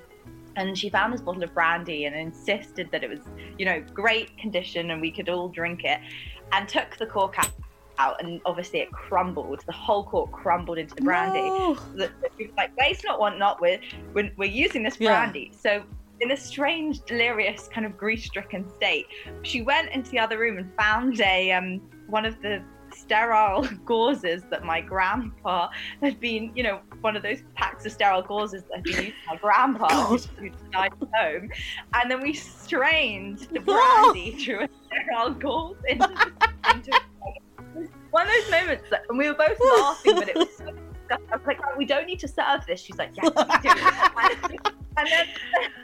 And 0.56 0.76
she 0.76 0.90
found 0.90 1.14
this 1.14 1.22
bottle 1.22 1.44
of 1.44 1.54
brandy 1.54 2.06
and 2.06 2.14
insisted 2.14 2.90
that 2.90 3.04
it 3.04 3.08
was, 3.08 3.20
you 3.56 3.64
know, 3.64 3.80
great 3.94 4.36
condition 4.36 4.90
and 4.90 5.00
we 5.00 5.12
could 5.12 5.28
all 5.28 5.48
drink 5.48 5.84
it, 5.84 6.00
and 6.52 6.68
took 6.68 6.96
the 6.98 7.06
cork 7.06 7.38
out 7.38 7.52
out, 8.00 8.22
and 8.22 8.40
obviously 8.46 8.80
it 8.80 8.90
crumbled. 8.90 9.62
The 9.66 9.72
whole 9.72 10.04
cork 10.04 10.32
crumbled 10.32 10.78
into 10.78 10.94
the 10.94 11.02
brandy. 11.02 11.40
No. 11.40 11.74
The- 11.94 12.10
we 12.38 12.46
were 12.46 12.52
like, 12.56 12.76
waste 12.76 13.04
not, 13.04 13.20
want 13.20 13.38
not. 13.38 13.60
We're, 13.60 13.80
we're, 14.14 14.32
we're 14.36 14.50
using 14.50 14.82
this 14.82 14.98
Yeah. 14.98 15.10
brandy. 15.10 15.52
So, 15.56 15.82
in 16.20 16.32
a 16.32 16.36
strange, 16.36 17.02
delirious, 17.04 17.68
kind 17.68 17.86
of 17.86 17.96
grief-stricken 17.96 18.68
state, 18.76 19.06
she 19.42 19.62
went 19.62 19.90
into 19.92 20.10
the 20.10 20.18
other 20.18 20.38
room 20.38 20.58
and 20.58 20.72
found 20.76 21.20
a 21.20 21.52
um, 21.52 21.80
one 22.08 22.24
of 22.24 22.40
the 22.42 22.62
sterile 22.94 23.62
gauzes 23.84 24.48
that 24.50 24.64
my 24.64 24.80
grandpa 24.80 25.68
had 26.02 26.20
been, 26.20 26.52
you 26.54 26.62
know, 26.62 26.80
one 27.00 27.16
of 27.16 27.22
those 27.22 27.42
packs 27.54 27.86
of 27.86 27.92
sterile 27.92 28.22
gauzes 28.22 28.64
that 28.68 28.76
had 28.76 28.84
been 28.84 29.04
used 29.04 29.16
by 29.26 29.34
my 29.34 29.38
grandpa 29.38 29.88
God. 29.88 30.20
who 30.38 30.50
died 30.72 30.92
at 31.00 31.08
home. 31.14 31.50
And 31.94 32.10
then 32.10 32.20
we 32.20 32.34
strained 32.34 33.48
the 33.52 33.60
brandy 33.60 34.32
through 34.32 34.64
a 34.64 34.68
sterile 34.86 35.30
gauze 35.34 35.76
into, 35.88 36.32
into 36.74 37.00
one 38.10 38.26
of 38.26 38.32
those 38.32 38.50
moments 38.50 38.84
that, 38.90 39.02
and 39.08 39.16
we 39.16 39.28
were 39.28 39.34
both 39.34 39.58
laughing, 39.78 40.14
but 40.16 40.28
it 40.28 40.36
was 40.36 40.48
so 40.56 40.74
I 41.10 41.36
was 41.36 41.46
like, 41.46 41.58
"Oh, 41.64 41.76
we 41.76 41.84
don't 41.86 42.06
need 42.06 42.20
to 42.20 42.28
serve 42.28 42.64
this. 42.66 42.80
She's 42.80 42.96
like, 42.96 43.10
yes, 43.20 43.32
we 43.34 44.54
do. 44.54 44.70
And 44.96 45.08
then 45.08 45.26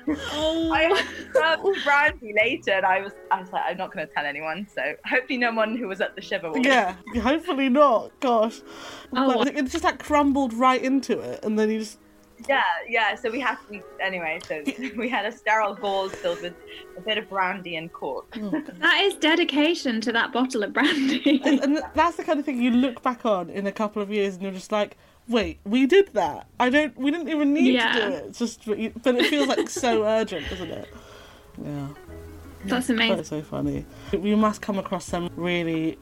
Oh. 0.08 0.72
I 0.72 1.04
had 1.34 1.84
brandy 1.84 2.32
later, 2.34 2.72
and 2.72 2.86
I 2.86 3.00
was, 3.00 3.12
I 3.30 3.40
was 3.40 3.50
like, 3.52 3.62
I'm 3.66 3.76
not 3.76 3.92
going 3.92 4.06
to 4.06 4.12
tell 4.12 4.24
anyone. 4.24 4.66
So 4.72 4.94
hopefully, 5.04 5.38
no 5.38 5.52
one 5.52 5.76
who 5.76 5.88
was 5.88 6.00
at 6.00 6.14
the 6.14 6.22
shiva 6.22 6.50
will. 6.50 6.58
Yeah, 6.58 6.94
hopefully 7.20 7.68
not. 7.68 8.18
Gosh. 8.20 8.60
Oh, 9.12 9.44
But 9.44 9.48
it 9.56 9.64
just 9.70 9.84
like 9.84 9.98
crumbled 10.02 10.52
right 10.54 10.82
into 10.82 11.18
it, 11.18 11.44
and 11.44 11.58
then 11.58 11.70
you 11.70 11.80
just. 11.80 11.98
yeah, 12.48 12.62
yeah. 12.88 13.14
So 13.16 13.30
we 13.30 13.40
had 13.40 13.56
to, 13.70 13.82
anyway. 14.00 14.38
So 14.46 14.62
we 14.96 15.08
had 15.08 15.26
a 15.26 15.32
sterile 15.32 15.74
gauze 15.74 16.14
filled 16.14 16.42
with 16.42 16.54
a 16.96 17.00
bit 17.00 17.18
of 17.18 17.28
brandy 17.28 17.76
and 17.76 17.92
cork. 17.92 18.30
Mm. 18.32 18.78
That 18.80 19.00
is 19.02 19.14
dedication 19.14 20.00
to 20.02 20.12
that 20.12 20.32
bottle 20.32 20.62
of 20.62 20.72
brandy. 20.72 21.40
And, 21.44 21.60
and 21.60 21.82
that's 21.94 22.16
the 22.16 22.22
kind 22.24 22.38
of 22.38 22.44
thing 22.44 22.62
you 22.62 22.70
look 22.70 23.02
back 23.02 23.26
on 23.26 23.50
in 23.50 23.66
a 23.66 23.72
couple 23.72 24.02
of 24.02 24.10
years, 24.10 24.34
and 24.34 24.42
you're 24.42 24.52
just 24.52 24.70
like, 24.70 24.96
"Wait, 25.28 25.58
we 25.64 25.86
did 25.86 26.12
that. 26.14 26.46
I 26.60 26.70
don't. 26.70 26.96
We 26.96 27.10
didn't 27.10 27.28
even 27.28 27.52
need 27.54 27.74
Yeah. 27.74 27.92
to 27.92 28.00
do 28.00 28.14
it. 28.16 28.24
It's 28.28 28.38
just, 28.38 28.64
but 28.66 28.78
but 29.02 29.14
it 29.16 29.26
feels 29.26 29.48
like 29.48 29.68
so 29.68 30.04
urgent, 30.18 30.48
doesn't 30.50 30.70
it? 30.70 30.88
Yeah. 31.62 31.88
That's 32.64 32.90
amazing. 32.90 33.16
That's 33.16 33.28
so 33.28 33.42
funny. 33.42 33.84
You 34.12 34.36
must 34.36 34.60
come 34.60 34.78
across 34.78 35.04
some 35.04 35.30
really 35.36 35.98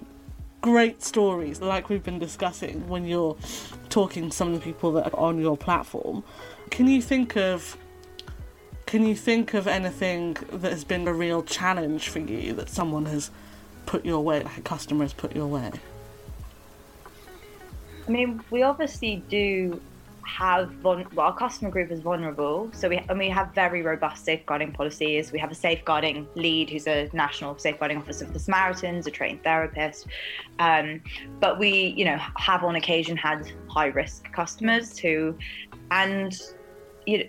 great 0.63 1.03
stories, 1.03 1.61
like 1.61 1.91
we've 1.91 2.03
been 2.03 2.19
discussing 2.19 2.89
when 2.89 3.05
you're 3.05 3.37
talking 3.91 4.31
to 4.31 4.35
some 4.37 4.49
of 4.49 4.55
the 4.55 4.61
people 4.61 4.93
that 4.93 5.13
are 5.13 5.21
on 5.21 5.39
your 5.39 5.57
platform. 5.59 6.25
Can 6.71 6.89
you 6.89 7.03
think 7.03 7.37
of 7.37 7.77
can 8.87 9.05
you 9.07 9.15
think 9.15 9.55
of 9.55 9.67
anything 9.67 10.37
that 10.53 10.73
has 10.73 10.85
been 10.85 11.07
a 11.09 11.13
real 11.13 11.43
challenge 11.43 12.09
for 12.09 12.21
you 12.21 12.53
that 12.55 12.69
someone 12.71 13.07
has 13.07 13.31
put 13.87 14.05
your 14.05 14.23
way, 14.23 14.43
like 14.43 14.57
a 14.59 14.63
customer 14.63 15.05
has 15.05 15.13
put 15.13 15.35
your 15.37 15.47
way? 15.47 15.71
I 18.07 18.11
mean, 18.11 18.43
we 18.51 18.62
obviously 18.62 19.25
do 19.29 19.81
have 20.27 20.73
well, 20.83 21.05
our 21.19 21.35
customer 21.37 21.71
group 21.71 21.90
is 21.90 22.01
vulnerable, 22.01 22.71
so 22.73 22.88
we 22.88 22.99
and 23.09 23.19
we 23.19 23.29
have 23.29 23.55
very 23.55 23.83
robust 23.83 24.25
safeguarding 24.25 24.73
policies. 24.73 25.33
We 25.33 25.38
have 25.38 25.51
a 25.51 25.55
safeguarding 25.55 26.29
lead 26.35 26.71
who's 26.71 26.87
a 26.87 27.09
national 27.12 27.59
safeguarding 27.59 27.99
officer 27.99 28.27
for 28.27 28.33
the 28.33 28.38
Samaritans, 28.38 29.07
a 29.07 29.11
trained 29.11 29.43
therapist. 29.43 30.07
Um, 30.59 31.03
but 31.40 31.59
we, 31.59 31.95
you 31.97 32.05
know, 32.05 32.19
have 32.37 32.64
on 32.64 32.77
occasion 32.77 33.17
had 33.17 33.51
high 33.69 33.87
risk 33.87 34.25
customers 34.33 34.99
who, 34.99 35.37
and 35.90 36.35
you 37.07 37.19
know, 37.19 37.25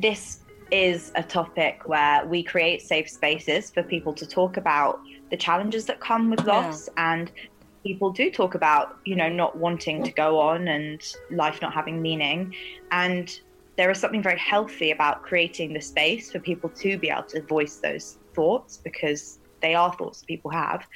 this 0.00 0.40
is 0.70 1.10
a 1.16 1.22
topic 1.22 1.80
where 1.86 2.24
we 2.26 2.42
create 2.42 2.80
safe 2.80 3.08
spaces 3.08 3.70
for 3.70 3.82
people 3.82 4.12
to 4.14 4.26
talk 4.26 4.56
about 4.56 5.00
the 5.30 5.36
challenges 5.36 5.84
that 5.86 6.00
come 6.00 6.30
with 6.30 6.40
Yeah. 6.40 6.52
loss 6.52 6.88
and 6.96 7.30
people 7.82 8.10
do 8.10 8.30
talk 8.30 8.54
about 8.54 8.98
you 9.04 9.16
know 9.16 9.28
not 9.28 9.56
wanting 9.56 10.02
to 10.04 10.12
go 10.12 10.38
on 10.38 10.68
and 10.68 11.02
life 11.30 11.60
not 11.62 11.72
having 11.72 12.00
meaning. 12.00 12.54
And 12.90 13.38
there 13.76 13.90
is 13.90 13.98
something 13.98 14.22
very 14.22 14.38
healthy 14.38 14.90
about 14.90 15.22
creating 15.22 15.72
the 15.72 15.80
space 15.80 16.30
for 16.30 16.38
people 16.38 16.68
to 16.70 16.98
be 16.98 17.08
able 17.08 17.22
to 17.24 17.42
voice 17.42 17.76
those 17.76 18.18
thoughts 18.34 18.76
because 18.76 19.38
they 19.62 19.74
are 19.74 19.92
thoughts 19.94 20.22
people 20.22 20.50
have. 20.50 20.86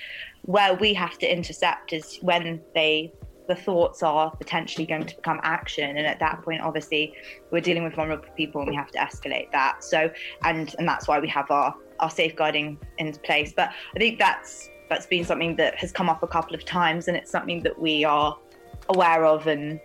Where 0.42 0.75
we 0.75 0.92
have 0.94 1.16
to 1.18 1.33
intercept 1.33 1.92
is 1.92 2.18
when 2.20 2.61
they 2.75 3.12
the 3.47 3.55
thoughts 3.55 4.03
are 4.03 4.31
potentially 4.31 4.87
going 4.87 5.05
to 5.05 5.16
become 5.16 5.38
action. 5.42 5.99
And 5.99 6.07
at 6.07 6.18
that 6.20 6.42
point 6.42 6.62
obviously 6.62 7.14
we're 7.51 7.61
dealing 7.61 7.85
with 7.85 7.94
vulnerable 7.94 8.29
people 8.37 8.62
and 8.62 8.70
we 8.70 8.77
have 8.77 8.90
to 8.92 8.99
escalate 8.99 9.51
that. 9.53 9.85
So 9.85 10.11
and 10.42 10.75
and 10.79 10.88
that's 10.88 11.09
why 11.09 11.20
we 11.20 11.29
have 11.29 11.51
our 11.51 11.75
our 12.01 12.11
safeguarding 12.11 12.79
in 12.99 13.12
place. 13.12 13.53
But 13.55 13.70
i 13.94 13.99
think 13.99 14.18
that's 14.18 14.68
that's 14.88 15.07
been 15.07 15.25
something 15.25 15.57
that 15.57 15.75
has 15.77 15.92
come 15.92 16.09
up 16.09 16.23
a 16.23 16.27
couple 16.27 16.55
of 16.55 16.64
times 16.64 17.09
and 17.09 17.16
it's 17.16 17.31
something 17.31 17.62
that 17.62 17.79
we 17.79 18.05
are 18.05 18.37
aware 18.88 19.25
of 19.25 19.47
and 19.47 19.81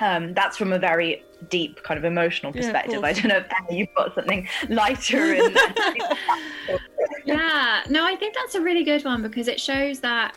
um, 0.00 0.34
that's 0.34 0.56
from 0.58 0.72
a 0.72 0.78
very 0.78 1.22
deep 1.48 1.82
kind 1.82 1.96
of 1.96 2.04
emotional 2.04 2.52
Yeah, 2.54 2.60
of 2.60 2.64
perspective. 2.66 3.02
I 3.04 3.12
don't 3.14 3.28
know 3.28 3.38
if 3.38 3.46
Emma, 3.46 3.78
you've 3.78 3.94
got 3.96 4.14
something 4.14 4.46
lighter 4.68 5.32
and 5.34 5.56
Yeah, 7.24 7.82
no, 7.88 8.04
I 8.04 8.14
think 8.16 8.34
that's 8.34 8.54
a 8.54 8.60
really 8.60 8.84
good 8.84 9.04
one 9.04 9.22
because 9.22 9.48
it 9.48 9.60
shows 9.60 10.00
that 10.00 10.36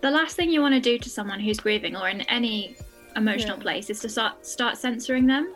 the 0.00 0.10
last 0.10 0.36
thing 0.36 0.50
you 0.50 0.60
want 0.60 0.74
to 0.74 0.80
do 0.80 0.98
to 0.98 1.08
someone 1.08 1.40
who's 1.40 1.58
grieving 1.58 1.96
or 1.96 2.08
in 2.08 2.22
any 2.22 2.76
emotional 3.16 3.56
Yeah. 3.56 3.62
place 3.62 3.90
is 3.90 4.00
to 4.00 4.08
start 4.08 4.44
start 4.44 4.76
censoring 4.78 5.26
them 5.26 5.54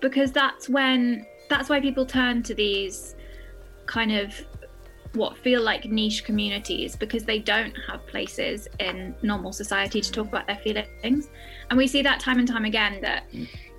because 0.00 0.32
that's 0.32 0.68
when 0.68 1.24
that's 1.48 1.68
why 1.68 1.80
people 1.80 2.04
turn 2.04 2.42
to 2.42 2.54
these 2.54 3.14
kind 3.86 4.12
of 4.12 4.34
what 5.16 5.36
feel 5.38 5.62
like 5.62 5.84
niche 5.86 6.24
communities 6.24 6.94
because 6.96 7.24
they 7.24 7.38
don't 7.38 7.74
have 7.88 8.06
places 8.06 8.68
in 8.80 9.14
normal 9.22 9.52
society 9.52 10.00
to 10.00 10.10
talk 10.12 10.26
about 10.28 10.46
their 10.46 10.58
feelings 10.58 11.28
and 11.70 11.76
we 11.76 11.86
see 11.86 12.02
that 12.02 12.20
time 12.20 12.38
and 12.38 12.48
time 12.48 12.64
again 12.64 12.98
that 13.00 13.24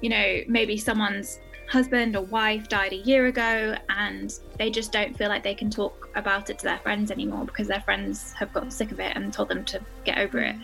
you 0.02 0.10
know 0.10 0.40
maybe 0.48 0.78
someone's 0.78 1.40
husband 1.70 2.16
or 2.16 2.24
wife 2.26 2.68
died 2.70 2.94
a 2.94 2.98
year 2.98 3.28
ago 3.28 3.76
and 3.90 4.32
they 4.58 4.70
just 4.70 4.92
don't 4.92 5.18
feel 5.18 5.28
like 5.28 5.44
they 5.44 5.56
can 5.56 5.70
talk 5.70 6.08
about 6.16 6.50
it 6.50 6.58
to 6.58 6.64
their 6.66 6.80
friends 6.80 7.12
anymore 7.12 7.46
because 7.46 7.68
their 7.68 7.82
friends 7.82 8.34
have 8.40 8.52
got 8.54 8.72
sick 8.72 8.92
of 8.92 9.00
it 9.00 9.12
and 9.16 9.34
told 9.34 9.50
them 9.50 9.66
to 9.66 9.80
get 10.06 10.18
over 10.18 10.40
it 10.40 10.56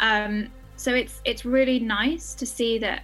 um, 0.00 0.48
so 0.76 0.94
it's 0.94 1.20
it's 1.24 1.44
really 1.44 1.78
nice 1.80 2.34
to 2.34 2.46
see 2.46 2.78
that 2.78 3.02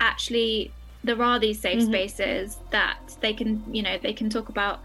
actually 0.00 0.72
there 1.04 1.22
are 1.22 1.38
these 1.38 1.60
safe 1.60 1.80
Mhm. 1.80 1.86
spaces 1.86 2.58
that 2.70 2.98
they 3.20 3.32
can 3.32 3.62
you 3.72 3.82
know 3.82 3.98
they 4.02 4.12
can 4.12 4.28
talk 4.28 4.48
about 4.48 4.80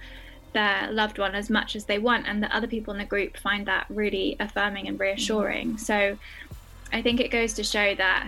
their 0.54 0.89
loved 0.92 1.18
one 1.18 1.36
as 1.36 1.50
much 1.50 1.76
as 1.76 1.86
they 1.86 1.98
want 1.98 2.28
and 2.28 2.42
that 2.44 2.52
other 2.52 2.68
people 2.68 2.94
in 2.94 3.00
the 3.00 3.06
group 3.06 3.38
find 3.38 3.66
that 3.66 3.86
really 3.89 4.36
affirming 4.39 4.88
and 4.88 5.00
reassuring. 5.00 5.70
Mm-hmm. 5.70 5.78
So 5.78 6.18
i 6.94 7.02
think 7.02 7.20
it 7.20 7.32
goes 7.32 7.54
to 7.54 7.63
show 7.63 7.94
that 7.96 8.28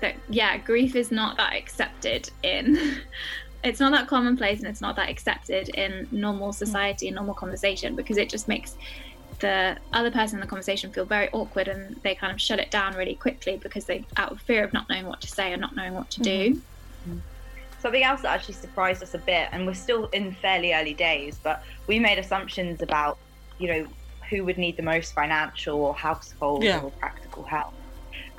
that 0.00 0.14
yeah 0.30 0.56
grief 0.56 0.96
is 0.96 1.10
not 1.10 1.36
that 1.36 1.52
accepted 1.54 2.30
in 2.42 3.00
it's 3.64 3.80
not 3.80 3.92
that 3.92 4.06
commonplace 4.06 4.60
and 4.60 4.68
it's 4.68 4.80
not 4.80 4.96
that 4.96 5.10
accepted 5.10 5.68
in 5.70 6.06
normal 6.10 6.48
mm-hmm. 6.48 6.64
society 6.64 7.08
and 7.08 7.16
normal 7.16 7.34
conversation 7.34 7.96
because 7.96 8.16
it 8.16 8.28
just 8.28 8.48
makes 8.48 8.76
the 9.40 9.76
other 9.92 10.10
person 10.10 10.36
in 10.36 10.40
the 10.40 10.46
conversation 10.46 10.92
feel 10.92 11.04
very 11.04 11.28
awkward 11.30 11.66
and 11.66 11.96
they 12.02 12.14
kind 12.14 12.32
of 12.32 12.40
shut 12.40 12.60
it 12.60 12.70
down 12.70 12.94
really 12.94 13.16
quickly 13.16 13.56
because 13.56 13.84
they 13.84 14.04
out 14.16 14.30
of 14.30 14.40
fear 14.40 14.62
of 14.62 14.72
not 14.72 14.88
knowing 14.88 15.06
what 15.06 15.20
to 15.20 15.26
say 15.26 15.52
and 15.52 15.60
not 15.60 15.74
knowing 15.74 15.92
what 15.92 16.08
to 16.08 16.20
do 16.20 16.54
mm-hmm. 16.54 17.18
Something 17.84 18.02
else 18.02 18.22
that 18.22 18.32
actually 18.32 18.54
surprised 18.54 19.02
us 19.02 19.12
a 19.12 19.18
bit 19.18 19.46
and 19.52 19.66
we're 19.66 19.74
still 19.74 20.06
in 20.06 20.32
fairly 20.32 20.72
early 20.72 20.94
days 20.94 21.38
but 21.44 21.60
we 21.86 21.98
made 21.98 22.18
assumptions 22.18 22.80
about 22.80 23.18
you 23.58 23.68
know 23.68 23.86
who 24.30 24.42
would 24.42 24.56
need 24.56 24.74
the 24.78 24.82
most 24.82 25.12
financial 25.12 25.84
or 25.84 25.94
household 25.94 26.64
Yeah. 26.64 26.80
or 26.80 26.90
practical 26.98 27.44
help 27.44 27.74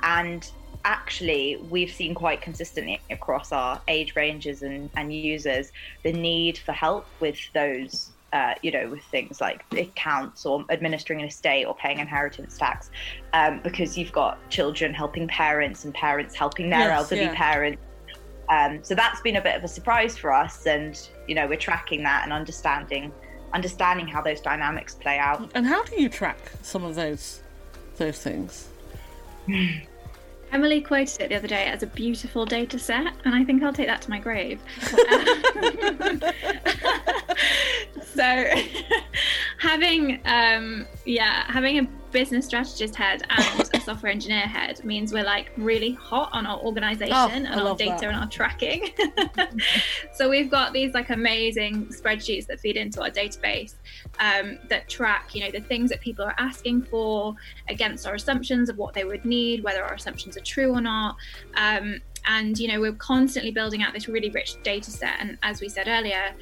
and 0.02 0.44
actually 0.84 1.58
we've 1.70 1.90
seen 1.92 2.12
quite 2.12 2.42
consistently 2.42 3.00
across 3.10 3.52
our 3.52 3.80
age 3.86 4.14
ranges 4.16 4.62
and, 4.62 4.90
and 4.96 5.12
users 5.14 5.70
the 6.02 6.12
need 6.12 6.58
for 6.58 6.72
help 6.72 7.06
with 7.20 7.38
those 7.54 8.12
uh, 8.32 8.54
you 8.62 8.72
know 8.72 8.90
with 8.90 9.04
things 9.12 9.40
like 9.40 9.64
accounts 9.76 10.44
or 10.44 10.64
administering 10.70 11.20
an 11.20 11.28
estate 11.28 11.64
or 11.66 11.76
paying 11.76 12.00
inheritance 12.00 12.58
tax 12.58 12.90
um, 13.32 13.60
because 13.62 13.96
you've 13.96 14.12
got 14.12 14.38
children 14.50 14.92
helping 14.92 15.28
parents 15.28 15.84
and 15.84 15.94
parents 15.94 16.34
helping 16.34 16.68
their 16.68 16.80
Yes, 16.80 16.98
elderly 16.98 17.22
yeah. 17.22 17.34
parents 17.34 17.80
um, 18.48 18.80
so 18.82 18.94
that's 18.94 19.20
been 19.20 19.36
a 19.36 19.40
bit 19.40 19.56
of 19.56 19.64
a 19.64 19.68
surprise 19.68 20.16
for 20.16 20.32
us, 20.32 20.66
and 20.66 21.08
you 21.26 21.34
know 21.34 21.46
we're 21.46 21.56
tracking 21.56 22.02
that 22.04 22.22
and 22.24 22.32
understanding 22.32 23.12
understanding 23.52 24.06
how 24.06 24.20
those 24.20 24.40
dynamics 24.40 24.94
play 24.94 25.18
out. 25.18 25.50
And 25.54 25.66
how 25.66 25.82
do 25.84 26.00
you 26.00 26.08
track 26.08 26.38
some 26.62 26.84
of 26.84 26.94
those 26.94 27.40
those 27.96 28.20
things? 28.20 28.68
Emily 30.52 30.80
quoted 30.80 31.22
it 31.22 31.28
the 31.30 31.34
other 31.34 31.48
day 31.48 31.66
as 31.66 31.82
a 31.82 31.88
beautiful 31.88 32.46
data 32.46 32.78
set, 32.78 33.12
and 33.24 33.34
I 33.34 33.44
think 33.44 33.62
I'll 33.62 33.72
take 33.72 33.88
that 33.88 34.02
to 34.02 34.10
my 34.10 34.20
grave. 34.20 34.60
so, 38.14 38.22
having 39.58 40.20
um, 40.24 40.86
yeah, 41.04 41.50
having 41.50 41.80
a 41.80 41.88
business 42.10 42.46
strategist 42.46 42.94
head 42.94 43.22
and 43.28 43.70
a 43.74 43.80
software 43.80 44.10
engineer 44.10 44.40
head 44.40 44.84
means 44.84 45.12
we're 45.12 45.24
like 45.24 45.50
really 45.56 45.92
hot 45.92 46.30
on 46.32 46.46
our 46.46 46.58
organization 46.58 47.12
Oh, 47.14 47.28
and 47.32 47.46
I 47.46 47.60
our 47.60 47.76
data 47.76 47.96
that. 48.00 48.04
and 48.04 48.16
our 48.16 48.28
tracking. 48.28 48.90
so 50.14 50.28
we've 50.28 50.50
got 50.50 50.72
these 50.72 50.94
like 50.94 51.10
amazing 51.10 51.86
spreadsheets 51.86 52.46
that 52.46 52.60
feed 52.60 52.76
into 52.76 53.02
our 53.02 53.10
database 53.10 53.74
um, 54.18 54.58
that 54.68 54.88
track, 54.88 55.34
you 55.34 55.42
know, 55.42 55.50
the 55.50 55.60
things 55.60 55.90
that 55.90 56.00
people 56.00 56.24
are 56.24 56.34
asking 56.38 56.82
for 56.82 57.34
against 57.68 58.06
our 58.06 58.14
assumptions 58.14 58.68
of 58.68 58.78
what 58.78 58.94
they 58.94 59.04
would 59.04 59.24
need, 59.24 59.62
whether 59.62 59.82
our 59.84 59.94
assumptions 59.94 60.36
are 60.36 60.42
true 60.42 60.72
or 60.72 60.80
not. 60.80 61.16
Um, 61.54 62.00
and 62.26 62.58
you 62.58 62.68
know, 62.68 62.80
we're 62.80 62.92
constantly 62.92 63.50
building 63.50 63.82
out 63.82 63.92
this 63.92 64.08
really 64.08 64.30
rich 64.30 64.60
data 64.62 64.90
set. 64.90 65.16
And 65.20 65.38
as 65.42 65.60
we 65.60 65.68
said 65.68 65.86
earlier, 65.88 66.34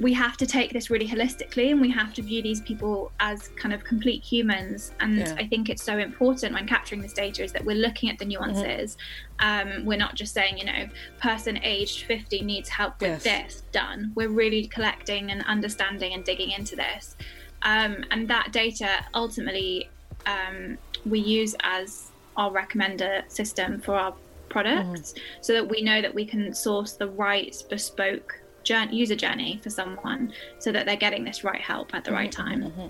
we 0.00 0.12
have 0.12 0.36
to 0.38 0.46
take 0.46 0.72
this 0.72 0.90
really 0.90 1.06
holistically 1.06 1.70
and 1.70 1.80
we 1.80 1.90
have 1.90 2.12
to 2.14 2.22
view 2.22 2.42
these 2.42 2.60
people 2.60 3.12
as 3.20 3.48
kind 3.56 3.72
of 3.74 3.84
complete 3.84 4.22
humans. 4.24 4.92
And 5.00 5.18
Yeah. 5.18 5.34
i 5.38 5.46
think 5.46 5.68
it's 5.68 5.82
so 5.82 5.98
important 5.98 6.54
when 6.54 6.66
capturing 6.66 7.02
this 7.02 7.12
data 7.12 7.44
is 7.44 7.52
that 7.52 7.64
we're 7.64 7.76
looking 7.76 8.10
at 8.10 8.18
the 8.18 8.24
nuances. 8.24 8.96
Um, 9.38 9.84
we're 9.84 9.98
not 9.98 10.14
just 10.14 10.32
saying 10.34 10.58
you 10.58 10.64
know 10.64 10.88
person 11.20 11.58
aged 11.62 12.04
50 12.04 12.42
needs 12.42 12.68
help 12.68 13.00
with 13.00 13.24
Yes. 13.24 13.44
this 13.54 13.62
done. 13.72 14.12
We're 14.14 14.28
really 14.30 14.66
collecting 14.66 15.30
and 15.30 15.42
understanding 15.44 16.14
and 16.14 16.24
digging 16.24 16.50
into 16.50 16.74
this. 16.76 17.16
Um, 17.62 18.04
and 18.10 18.26
that 18.28 18.52
data 18.52 19.04
ultimately 19.14 19.88
um, 20.26 20.78
we 21.04 21.18
use 21.18 21.54
as 21.62 22.10
our 22.36 22.50
recommender 22.50 23.30
system 23.30 23.80
for 23.80 23.94
our 23.94 24.14
products 24.48 25.14
so 25.40 25.52
that 25.54 25.68
we 25.68 25.82
know 25.82 26.00
that 26.02 26.14
we 26.14 26.24
can 26.24 26.54
source 26.54 26.92
the 26.92 27.08
right 27.08 27.54
bespoke 27.70 28.38
jour- 28.62 28.88
user 28.90 29.16
journey 29.16 29.60
for 29.62 29.70
someone 29.70 30.32
so 30.58 30.72
that 30.72 30.86
they're 30.86 30.96
getting 30.96 31.24
this 31.24 31.44
right 31.44 31.60
help 31.60 31.94
at 31.94 32.04
the 32.04 32.12
right 32.12 32.30
mm-hmm. 32.30 32.48
time. 32.48 32.62
Mm-hmm. 32.62 32.88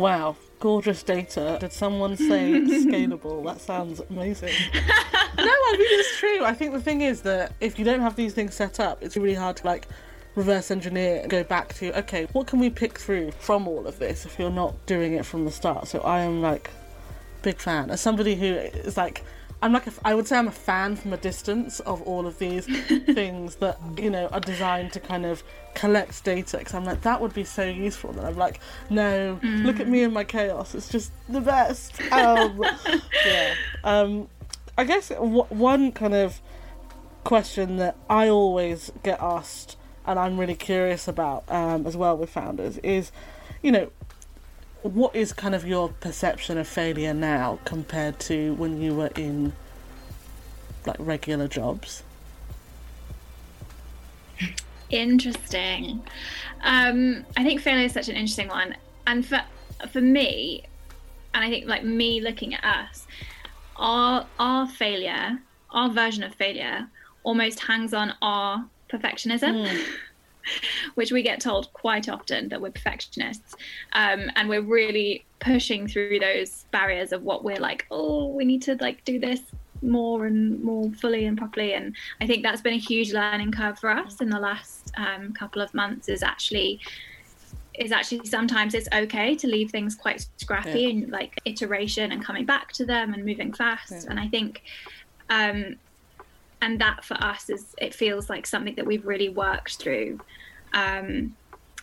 Wow, 0.00 0.36
gorgeous 0.58 1.02
data. 1.02 1.58
Did 1.60 1.72
someone 1.72 2.16
say 2.16 2.52
it's 2.52 2.86
scalable? 2.86 3.44
That 3.44 3.60
sounds 3.60 4.00
amazing. 4.10 4.52
no, 4.74 4.82
I 5.44 5.76
mean 5.78 6.00
it's 6.00 6.18
true. 6.18 6.44
I 6.44 6.54
think 6.54 6.72
the 6.72 6.80
thing 6.80 7.02
is 7.02 7.22
that 7.22 7.52
if 7.60 7.78
you 7.78 7.84
don't 7.84 8.00
have 8.00 8.16
these 8.16 8.32
things 8.32 8.54
set 8.54 8.80
up, 8.80 9.02
it's 9.02 9.16
really 9.16 9.34
hard 9.34 9.56
to 9.58 9.66
like 9.66 9.86
reverse 10.34 10.70
engineer 10.70 11.20
and 11.20 11.30
go 11.30 11.44
back 11.44 11.74
to 11.74 11.96
okay, 11.98 12.26
what 12.32 12.46
can 12.46 12.58
we 12.58 12.70
pick 12.70 12.98
through 12.98 13.32
from 13.32 13.68
all 13.68 13.86
of 13.86 13.98
this 13.98 14.24
if 14.24 14.38
you're 14.38 14.50
not 14.50 14.86
doing 14.86 15.12
it 15.12 15.26
from 15.26 15.44
the 15.44 15.50
start? 15.50 15.88
So 15.88 16.00
I 16.00 16.20
am 16.20 16.40
like 16.40 16.70
big 17.42 17.58
fan. 17.58 17.90
As 17.90 18.00
somebody 18.00 18.34
who 18.34 18.46
is 18.46 18.96
like 18.96 19.24
I'm 19.62 19.72
like 19.72 19.86
a, 19.86 19.92
I 20.04 20.14
would 20.14 20.26
say 20.26 20.36
I'm 20.36 20.48
a 20.48 20.52
fan 20.52 20.96
from 20.96 21.12
a 21.12 21.16
distance 21.16 21.78
of 21.80 22.02
all 22.02 22.26
of 22.26 22.38
these 22.38 22.66
things 23.14 23.56
that 23.56 23.78
you 23.96 24.10
know 24.10 24.26
are 24.26 24.40
designed 24.40 24.92
to 24.94 25.00
kind 25.00 25.24
of 25.24 25.42
collect 25.74 26.24
data 26.24 26.58
because 26.58 26.74
I'm 26.74 26.84
like 26.84 27.02
that 27.02 27.20
would 27.20 27.32
be 27.32 27.44
so 27.44 27.64
useful. 27.64 28.10
And 28.10 28.20
I'm 28.20 28.36
like 28.36 28.60
no 28.90 29.38
look 29.42 29.78
at 29.78 29.88
me 29.88 30.02
and 30.02 30.12
my 30.12 30.24
chaos. 30.24 30.74
It's 30.74 30.88
just 30.88 31.12
the 31.28 31.40
best. 31.40 32.00
Um, 32.12 32.62
yeah. 33.26 33.54
Um, 33.84 34.28
I 34.76 34.84
guess 34.84 35.10
w- 35.10 35.44
one 35.44 35.92
kind 35.92 36.14
of 36.14 36.40
question 37.22 37.76
that 37.76 37.96
I 38.10 38.28
always 38.28 38.90
get 39.04 39.20
asked 39.20 39.76
and 40.04 40.18
I'm 40.18 40.38
really 40.38 40.56
curious 40.56 41.06
about 41.06 41.44
um, 41.48 41.86
as 41.86 41.96
well 41.96 42.16
with 42.16 42.30
founders 42.30 42.78
is 42.78 43.12
you 43.62 43.70
know 43.70 43.90
what 44.82 45.14
is 45.14 45.32
kind 45.32 45.54
of 45.54 45.66
your 45.66 45.88
perception 45.88 46.58
of 46.58 46.66
failure 46.66 47.14
now 47.14 47.58
compared 47.64 48.18
to 48.20 48.54
when 48.54 48.80
you 48.80 48.94
were 48.94 49.10
in 49.16 49.52
like 50.86 50.96
regular 50.98 51.48
jobs? 51.48 52.02
Interesting. 54.90 56.02
Um, 56.62 57.24
I 57.36 57.44
think 57.44 57.60
failure 57.60 57.86
is 57.86 57.92
such 57.92 58.08
an 58.08 58.16
interesting 58.16 58.48
one, 58.48 58.76
and 59.06 59.26
for 59.26 59.40
for 59.90 60.00
me, 60.00 60.64
and 61.34 61.44
I 61.44 61.48
think 61.48 61.66
like 61.66 61.84
me 61.84 62.20
looking 62.20 62.54
at 62.54 62.64
us, 62.64 63.06
our 63.76 64.26
our 64.38 64.66
failure, 64.68 65.38
our 65.70 65.88
version 65.88 66.22
of 66.22 66.34
failure, 66.34 66.88
almost 67.24 67.60
hangs 67.60 67.94
on 67.94 68.14
our 68.20 68.66
perfectionism. 68.90 69.82
Which 70.94 71.12
we 71.12 71.22
get 71.22 71.40
told 71.40 71.72
quite 71.72 72.08
often 72.08 72.48
that 72.48 72.60
we're 72.60 72.70
perfectionists, 72.70 73.54
um, 73.92 74.30
and 74.36 74.48
we're 74.48 74.62
really 74.62 75.24
pushing 75.40 75.88
through 75.88 76.20
those 76.20 76.64
barriers 76.70 77.12
of 77.12 77.22
what 77.22 77.44
we're 77.44 77.56
like. 77.56 77.86
Oh, 77.90 78.28
we 78.28 78.44
need 78.44 78.62
to 78.62 78.76
like 78.80 79.04
do 79.04 79.18
this 79.18 79.40
more 79.82 80.26
and 80.26 80.62
more 80.62 80.90
fully 80.92 81.24
and 81.26 81.36
properly. 81.36 81.74
And 81.74 81.94
I 82.20 82.26
think 82.26 82.42
that's 82.42 82.60
been 82.60 82.74
a 82.74 82.78
huge 82.78 83.12
learning 83.12 83.52
curve 83.52 83.78
for 83.78 83.90
us 83.90 84.20
in 84.20 84.30
the 84.30 84.38
last 84.38 84.92
um, 84.96 85.32
couple 85.32 85.60
of 85.60 85.74
months. 85.74 86.08
Is 86.08 86.22
actually 86.22 86.80
is 87.78 87.90
actually 87.92 88.24
sometimes 88.26 88.74
it's 88.74 88.88
okay 88.92 89.34
to 89.34 89.46
leave 89.46 89.70
things 89.70 89.94
quite 89.94 90.26
scrappy 90.36 90.80
Yeah. 90.82 90.88
and 90.90 91.10
like 91.10 91.40
iteration 91.44 92.12
and 92.12 92.24
coming 92.24 92.44
back 92.44 92.72
to 92.72 92.84
them 92.84 93.14
and 93.14 93.24
moving 93.24 93.52
fast. 93.52 93.92
Yeah. 93.92 94.10
And 94.10 94.20
I 94.20 94.28
think, 94.28 94.62
um, 95.30 95.76
and 96.62 96.80
that 96.80 97.04
for 97.04 97.14
us 97.22 97.50
is 97.50 97.74
it 97.78 97.92
feels 97.92 98.30
like 98.30 98.46
something 98.46 98.74
that 98.76 98.86
we've 98.86 99.04
really 99.04 99.28
worked 99.28 99.76
through. 99.76 100.18
Um, 100.72 101.36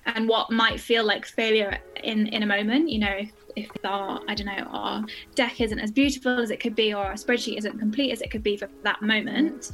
and 0.06 0.28
what 0.28 0.50
might 0.50 0.80
feel 0.80 1.04
like 1.04 1.26
failure 1.26 1.78
in 2.04 2.28
in 2.28 2.42
a 2.42 2.46
moment, 2.46 2.90
you 2.90 3.00
know, 3.00 3.18
if, 3.20 3.32
if 3.56 3.70
our 3.84 4.22
I 4.28 4.34
don't 4.34 4.48
know 4.48 4.66
our 4.72 5.06
deck 5.36 5.62
isn't 5.62 5.80
as 5.80 5.92
beautiful 5.92 6.40
as 6.40 6.50
it 6.50 6.60
could 6.60 6.76
be, 6.76 6.94
or 6.94 7.06
our 7.06 7.14
spreadsheet 7.14 7.58
isn't 7.58 7.78
complete 7.78 8.12
as 8.12 8.22
it 8.22 8.32
could 8.32 8.42
be 8.42 8.58
for 8.58 8.70
that 8.84 9.02
moment, 9.02 9.72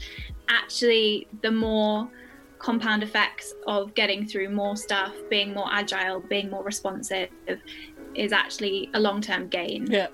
actually 0.49 1.27
the 1.41 1.51
more 1.51 2.09
compound 2.57 3.03
effects 3.03 3.53
of 3.67 3.93
getting 3.93 4.25
through 4.25 4.49
more 4.49 4.75
stuff, 4.75 5.13
being 5.29 5.53
more 5.53 5.67
agile, 5.71 6.19
being 6.21 6.49
more 6.49 6.63
responsive, 6.63 7.29
is 8.15 8.31
actually 8.31 8.89
a 8.95 8.99
long 8.99 9.21
term 9.21 9.47
gain. 9.47 9.85
Yeah. 9.89 10.07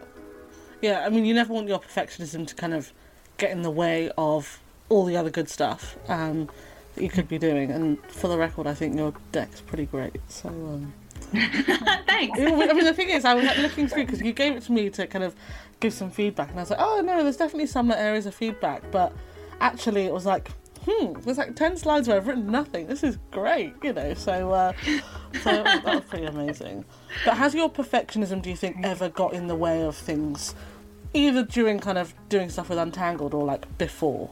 Yeah, 0.82 1.06
I 1.06 1.10
mean, 1.10 1.26
you 1.26 1.36
never 1.36 1.54
want 1.54 1.68
your 1.68 1.80
perfectionism 1.80 2.48
to 2.48 2.56
kind 2.56 2.74
of 2.74 2.92
get 3.38 3.52
in 3.52 3.62
the 3.62 3.70
way 3.70 4.12
of 4.18 4.61
all 4.92 5.06
the 5.06 5.18
other 5.18 5.30
good 5.30 5.50
stuff 5.50 5.98
um, 6.10 6.50
that 6.96 7.04
you 7.04 7.10
could 7.10 7.28
be 7.28 7.38
doing. 7.38 7.72
And 7.72 7.98
for 8.08 8.28
the 8.28 8.38
record, 8.38 8.68
I 8.68 8.74
think 8.74 8.96
your 8.96 9.14
deck's 9.32 9.62
pretty 9.62 9.86
great. 9.86 10.20
So, 10.28 10.50
um, 10.50 10.94
Thanks. 11.32 12.40
I 12.40 12.74
mean, 12.74 12.84
the 12.84 12.94
thing 12.94 13.10
is, 13.10 13.24
I 13.24 13.34
was 13.34 13.46
like, 13.46 13.58
looking 13.60 13.88
through 13.88 14.06
because 14.06 14.22
you 14.22 14.34
gave 14.34 14.56
it 14.56 14.64
to 14.64 14.72
me 14.72 14.90
to 14.90 15.08
kind 15.08 15.24
of 15.24 15.34
give 15.80 15.94
some 15.94 16.12
feedback, 16.12 16.50
and 16.50 16.60
I 16.60 16.64
was 16.64 16.70
like, 16.72 16.80
oh 16.82 17.02
no, 17.02 17.24
there's 17.24 17.38
definitely 17.38 17.68
some 17.68 17.90
areas 17.92 18.26
of 18.26 18.36
feedback, 18.36 18.84
but 18.92 19.14
actually, 19.62 20.06
it 20.06 20.12
was 20.12 20.26
like, 20.26 20.52
hmm, 20.86 21.14
there's 21.22 21.38
like 21.38 21.56
ten 21.56 21.78
slides 21.78 22.08
where 22.08 22.18
I've 22.18 22.28
written 22.28 22.52
nothing. 22.52 22.88
This 22.88 23.04
is 23.04 23.18
great, 23.32 23.74
you 23.82 23.94
know. 23.94 24.14
So, 24.14 24.52
uh, 24.52 24.74
so 25.42 25.64
that 25.64 25.86
was 25.86 26.04
pretty 26.10 26.26
amazing. 26.26 26.84
But 27.24 27.38
has 27.38 27.56
your 27.56 27.70
perfectionism, 27.72 28.42
do 28.42 28.50
you 28.50 28.58
think, 28.58 28.78
ever 28.84 29.08
got 29.08 29.34
in 29.34 29.48
the 29.48 29.56
way 29.56 29.84
of 29.84 29.96
things, 29.96 30.54
either 31.14 31.44
during 31.44 31.80
kind 31.80 31.98
of 31.98 32.14
doing 32.28 32.50
stuff 32.50 32.68
with 32.68 32.78
Untangled 32.78 33.34
or 33.34 33.46
like 33.46 33.78
before? 33.78 34.32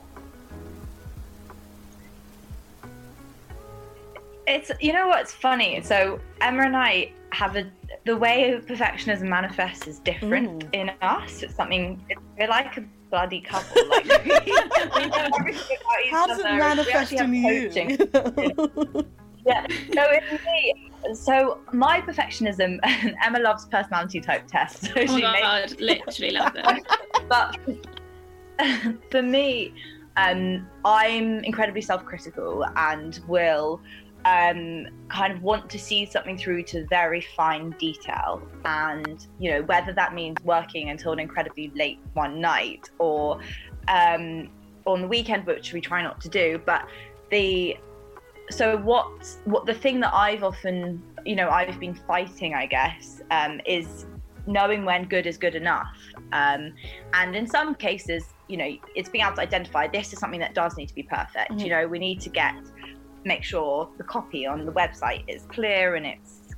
It's 4.49 4.71
you 4.81 4.93
know 4.93 5.07
what's 5.07 5.31
funny. 5.31 5.79
So 5.83 6.19
Emma 6.41 6.63
and 6.63 6.75
I 6.75 7.11
have 7.31 7.55
a 7.55 7.71
the 8.05 8.17
way 8.17 8.59
perfectionism 8.65 9.29
manifests 9.29 9.85
is 9.85 9.99
different 9.99 10.63
Ooh. 10.63 10.69
in 10.73 10.89
us. 11.03 11.43
It's 11.43 11.55
something 11.55 12.03
we're 12.37 12.47
like 12.47 12.75
a 12.77 12.83
bloody 13.11 13.41
couple. 13.41 13.81
Like 13.89 14.05
we, 14.25 14.31
we 14.45 14.51
know 15.07 15.29
everything 15.39 15.77
about 15.81 16.05
each 16.05 16.11
How 16.11 16.25
does 16.25 16.39
it 16.39 16.45
other. 16.45 16.57
manifest 16.57 17.11
in 17.13 17.33
you? 17.33 17.69
coaching. 17.69 17.89
yeah. 19.45 19.65
So 19.93 20.01
in 20.11 20.39
me, 20.45 20.91
so 21.13 21.59
my 21.71 22.01
perfectionism. 22.01 22.79
Emma 23.23 23.39
loves 23.39 23.65
personality 23.67 24.19
type 24.19 24.47
tests. 24.47 24.87
So 24.87 24.93
Oh 24.97 25.05
she 25.15 25.21
my 25.21 25.31
makes 25.33 25.73
god, 25.73 25.81
literally 25.81 26.31
love 26.31 26.53
them. 26.53 26.79
but 27.29 27.57
for 29.11 29.21
me, 29.21 29.73
um, 30.17 30.67
I'm 30.85 31.43
incredibly 31.43 31.81
self-critical 31.81 32.65
and 32.75 33.19
will 33.27 33.79
um, 34.25 34.87
kind 35.09 35.33
of 35.33 35.41
want 35.41 35.69
to 35.69 35.79
see 35.79 36.05
something 36.05 36.37
through 36.37 36.63
to 36.63 36.85
very 36.87 37.21
fine 37.21 37.71
detail. 37.79 38.41
And 38.65 39.25
you 39.39 39.51
know 39.51 39.61
whether 39.63 39.93
that 39.93 40.13
means 40.13 40.37
working 40.43 40.89
until 40.89 41.13
an 41.13 41.19
incredibly 41.19 41.71
late 41.75 41.99
one 42.13 42.41
night 42.41 42.89
or 42.99 43.39
um, 43.87 44.49
on 44.85 45.01
the 45.01 45.07
weekend, 45.07 45.45
which 45.45 45.73
we 45.73 45.81
try 45.81 46.03
not 46.03 46.19
to 46.21 46.29
do. 46.29 46.61
But 46.65 46.85
the 47.31 47.77
so 48.51 48.77
what 48.77 49.37
what 49.45 49.65
the 49.65 49.73
thing 49.73 49.99
that 49.99 50.13
I've 50.13 50.43
often 50.43 51.01
you 51.25 51.35
know 51.35 51.49
I've 51.49 51.79
been 51.79 51.95
fighting, 51.95 52.53
I 52.53 52.65
guess, 52.65 53.21
um, 53.31 53.61
is 53.65 54.05
knowing 54.47 54.83
when 54.83 55.05
good 55.05 55.27
is 55.27 55.37
good 55.37 55.55
enough. 55.55 55.95
Um, 56.33 56.73
and 57.13 57.35
in 57.35 57.47
some 57.47 57.75
cases, 57.75 58.23
you 58.47 58.57
know, 58.57 58.69
it's 58.95 59.07
being 59.09 59.23
able 59.23 59.35
to 59.35 59.41
identify 59.41 59.87
this 59.87 60.11
is 60.11 60.19
something 60.19 60.39
that 60.39 60.55
does 60.55 60.75
need 60.75 60.87
to 60.87 60.95
be 60.95 61.03
perfect. 61.03 61.51
Mhm. 61.51 61.63
You 61.63 61.69
know, 61.69 61.87
we 61.87 61.99
need 61.99 62.19
to 62.21 62.29
get 62.29 62.55
make 63.25 63.43
sure 63.43 63.89
the 63.97 64.03
copy 64.03 64.45
on 64.45 64.65
the 64.65 64.71
website 64.71 65.23
is 65.27 65.43
clear 65.43 65.95
and 65.95 66.05
it's 66.05 66.55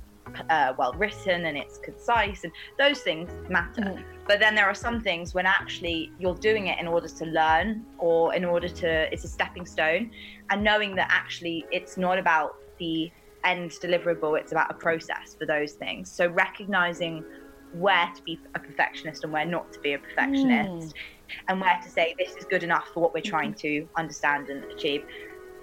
uh, 0.50 0.72
well 0.78 0.92
written 0.94 1.46
and 1.46 1.56
it's 1.56 1.78
concise, 1.78 2.44
and 2.44 2.52
those 2.78 3.00
things 3.00 3.30
matter. 3.50 3.82
Mhm. 3.82 4.04
But 4.26 4.38
then 4.38 4.54
there 4.54 4.66
are 4.66 4.74
some 4.74 5.00
things 5.00 5.34
when 5.34 5.46
actually 5.46 6.12
you're 6.18 6.34
doing 6.34 6.68
it 6.68 6.78
in 6.78 6.86
order 6.86 7.08
to 7.08 7.24
learn 7.26 7.84
or 7.98 8.34
in 8.34 8.44
order 8.44 8.68
to 8.68 9.12
it's 9.12 9.24
a 9.24 9.28
stepping 9.28 9.66
stone, 9.66 10.10
and 10.50 10.62
knowing 10.62 10.94
that 10.96 11.08
actually 11.10 11.66
it's 11.70 11.96
not 11.96 12.18
about 12.18 12.56
the 12.78 13.10
end 13.44 13.72
deliverable, 13.72 14.38
it's 14.38 14.52
about 14.52 14.70
a 14.70 14.74
process 14.74 15.34
for 15.38 15.46
those 15.46 15.72
things. 15.72 16.10
So 16.10 16.28
recognizing 16.28 17.24
where 17.72 18.10
to 18.14 18.22
be 18.22 18.38
a 18.54 18.58
perfectionist 18.58 19.24
and 19.24 19.32
where 19.32 19.46
not 19.46 19.72
to 19.72 19.80
be 19.80 19.94
a 19.94 19.98
perfectionist, 19.98 20.94
mm. 20.94 21.00
and 21.48 21.60
where 21.60 21.78
to 21.82 21.90
say 21.90 22.14
this 22.18 22.36
is 22.36 22.44
good 22.44 22.62
enough 22.62 22.88
for 22.92 23.00
what 23.00 23.14
we're 23.14 23.22
trying 23.22 23.54
to 23.54 23.88
understand 23.96 24.48
and 24.48 24.64
achieve. 24.64 25.04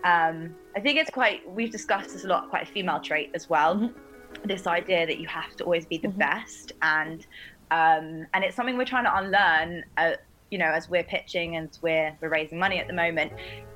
Um, 0.04 0.56
I 0.76 0.80
think 0.80 0.98
it's 0.98 1.10
quite, 1.10 1.50
we've 1.50 1.72
discussed 1.72 2.14
this 2.14 2.26
a 2.26 2.28
lot, 2.28 2.50
quite 2.50 2.64
a 2.64 2.72
female 2.72 3.00
trait 3.00 3.32
as 3.34 3.50
well. 3.50 3.76
Mm-hmm. 3.76 4.48
This 4.48 4.68
idea 4.68 5.06
that 5.06 5.20
you 5.20 5.28
have 5.28 5.56
to 5.58 5.64
always 5.64 5.86
be 5.86 5.98
the 5.98 6.08
mm-hmm. 6.08 6.20
best. 6.20 6.72
And 6.82 7.26
um, 7.72 8.26
and 8.34 8.44
it's 8.44 8.56
something 8.56 8.78
we're 8.78 8.86
trying 8.86 9.04
to 9.04 9.16
unlearn, 9.16 9.84
uh, 9.98 10.14
you 10.50 10.58
know, 10.58 10.72
as 10.72 10.90
we're 10.90 11.04
pitching 11.04 11.56
and 11.56 11.78
we're, 11.82 12.16
we're 12.20 12.30
raising 12.30 12.58
money 12.58 12.80
at 12.80 12.88
the 12.88 12.94
moment, 12.94 13.32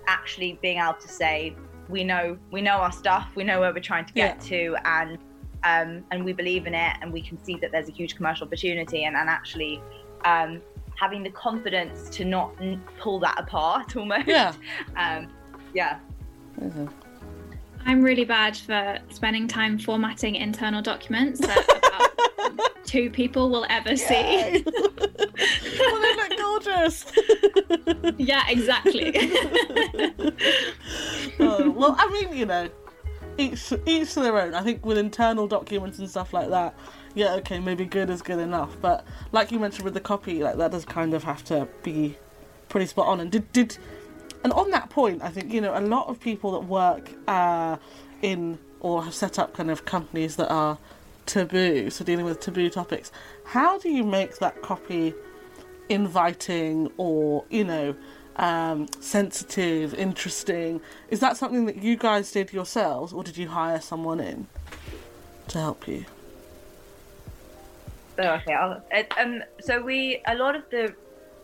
actually 0.07 0.57
being 0.61 0.80
able 0.80 0.95
to 0.95 1.07
say, 1.07 1.55
we 1.89 2.03
know 2.03 2.38
we 2.51 2.61
know 2.61 2.78
our 2.78 2.91
stuff, 2.91 3.30
we 3.36 3.43
know 3.43 3.59
where 3.59 3.74
we're 3.74 3.80
trying 3.80 4.05
to 4.05 4.13
get 4.13 4.38
yeah. 4.38 4.49
to, 4.49 4.76
and 4.86 5.17
um, 5.63 6.03
and 6.11 6.24
we 6.24 6.34
believe 6.34 6.65
in 6.65 6.74
it, 6.74 6.97
and 7.01 7.11
we 7.11 7.21
can 7.21 7.41
see 7.43 7.55
that 7.57 7.71
there's 7.71 7.89
a 7.89 7.91
huge 7.91 8.15
commercial 8.15 8.47
opportunity, 8.47 9.03
and, 9.03 9.15
and 9.15 9.30
actually 9.30 9.82
um, 10.26 10.61
having 10.95 11.24
the 11.24 11.30
confidence 11.30 12.09
to 12.09 12.26
not 12.26 12.53
pull 12.99 13.19
that 13.19 13.39
apart 13.39 13.95
almost. 13.97 14.28
Yeah. 14.28 14.53
um, 14.95 15.28
yeah. 15.74 15.99
I'm 17.86 18.01
really 18.01 18.26
bad 18.26 18.56
for 18.56 18.97
spending 19.10 19.47
time 19.47 19.78
formatting 19.78 20.36
internal 20.36 20.82
documents 20.82 21.39
that 21.41 21.66
about 21.78 22.14
two 22.86 23.10
people 23.10 23.49
will 23.49 23.66
ever 23.70 23.95
see. 23.95 24.64
well, 24.66 26.01
they 26.01 26.16
look 26.16 26.38
gorgeous. 26.38 27.06
yeah, 28.18 28.43
exactly. 28.47 29.12
oh, 31.39 31.70
well, 31.76 31.95
I 31.97 32.10
mean, 32.12 32.38
you 32.38 32.45
know, 32.45 32.70
each 33.38 33.74
each 33.86 34.14
to 34.14 34.22
their 34.22 34.39
own. 34.39 34.54
I 34.54 34.62
think 34.62 34.86
with 34.86 34.97
internal 34.97 35.47
documents 35.47 35.99
and 35.99 36.10
stuff 36.10 36.34
like 36.34 36.49
that, 36.49 36.76
yeah, 37.16 37.34
okay, 37.36 37.60
maybe 37.60 37.86
good 37.86 38.10
is 38.10 38.22
good 38.22 38.39
enough. 38.39 38.78
But 38.82 39.06
like 39.32 39.51
you 39.51 39.60
mentioned 39.60 39.84
with 39.84 39.93
the 39.93 40.01
copy, 40.01 40.41
like 40.41 40.58
that 40.58 40.72
does 40.72 40.86
kind 40.86 41.14
of 41.14 41.24
have 41.24 41.43
to 41.45 41.68
be 41.84 42.18
pretty 42.70 42.86
spot 42.86 43.08
on. 43.08 43.20
And 43.20 43.32
did 43.32 43.51
did 43.51 43.78
and 44.44 44.52
on 44.54 44.72
that 44.72 44.89
point, 44.89 45.22
I 45.22 45.30
think 45.30 45.54
you 45.54 45.62
know 45.62 45.78
a 45.78 45.82
lot 45.82 46.08
of 46.08 46.20
people 46.20 46.52
that 46.54 46.68
work 46.68 47.10
uh, 47.28 47.78
in 48.22 48.58
or 48.80 49.04
have 49.04 49.14
set 49.14 49.39
up 49.39 49.54
kind 49.54 49.72
of 49.72 49.86
companies 49.86 50.36
that 50.36 50.52
are 50.52 50.78
taboo, 51.26 51.89
so 51.89 52.04
dealing 52.04 52.26
with 52.26 52.39
taboo 52.39 52.70
topics. 52.70 53.12
How 53.46 53.78
do 53.78 53.89
you 53.89 54.04
make 54.04 54.38
that 54.39 54.62
copy 54.62 55.14
inviting 55.89 56.91
or 56.98 57.46
you 57.50 57.64
know 57.64 57.96
um, 58.36 58.88
sensitive, 59.00 59.94
interesting? 59.94 60.82
Is 61.10 61.20
that 61.22 61.38
something 61.38 61.66
that 61.66 61.82
you 61.82 61.96
guys 61.96 62.32
did 62.32 62.52
yourselves, 62.52 63.14
or 63.14 63.24
did 63.24 63.38
you 63.38 63.48
hire 63.48 63.80
someone 63.80 64.20
in 64.20 64.48
to 65.50 65.58
help 65.60 65.88
you? 65.88 66.06
Okay, 68.20 68.54
I'll, 68.54 68.84
um, 69.18 69.41
so 69.60 69.82
we 69.82 70.22
a 70.28 70.36
lot 70.36 70.56
of 70.56 70.64
the 70.70 70.94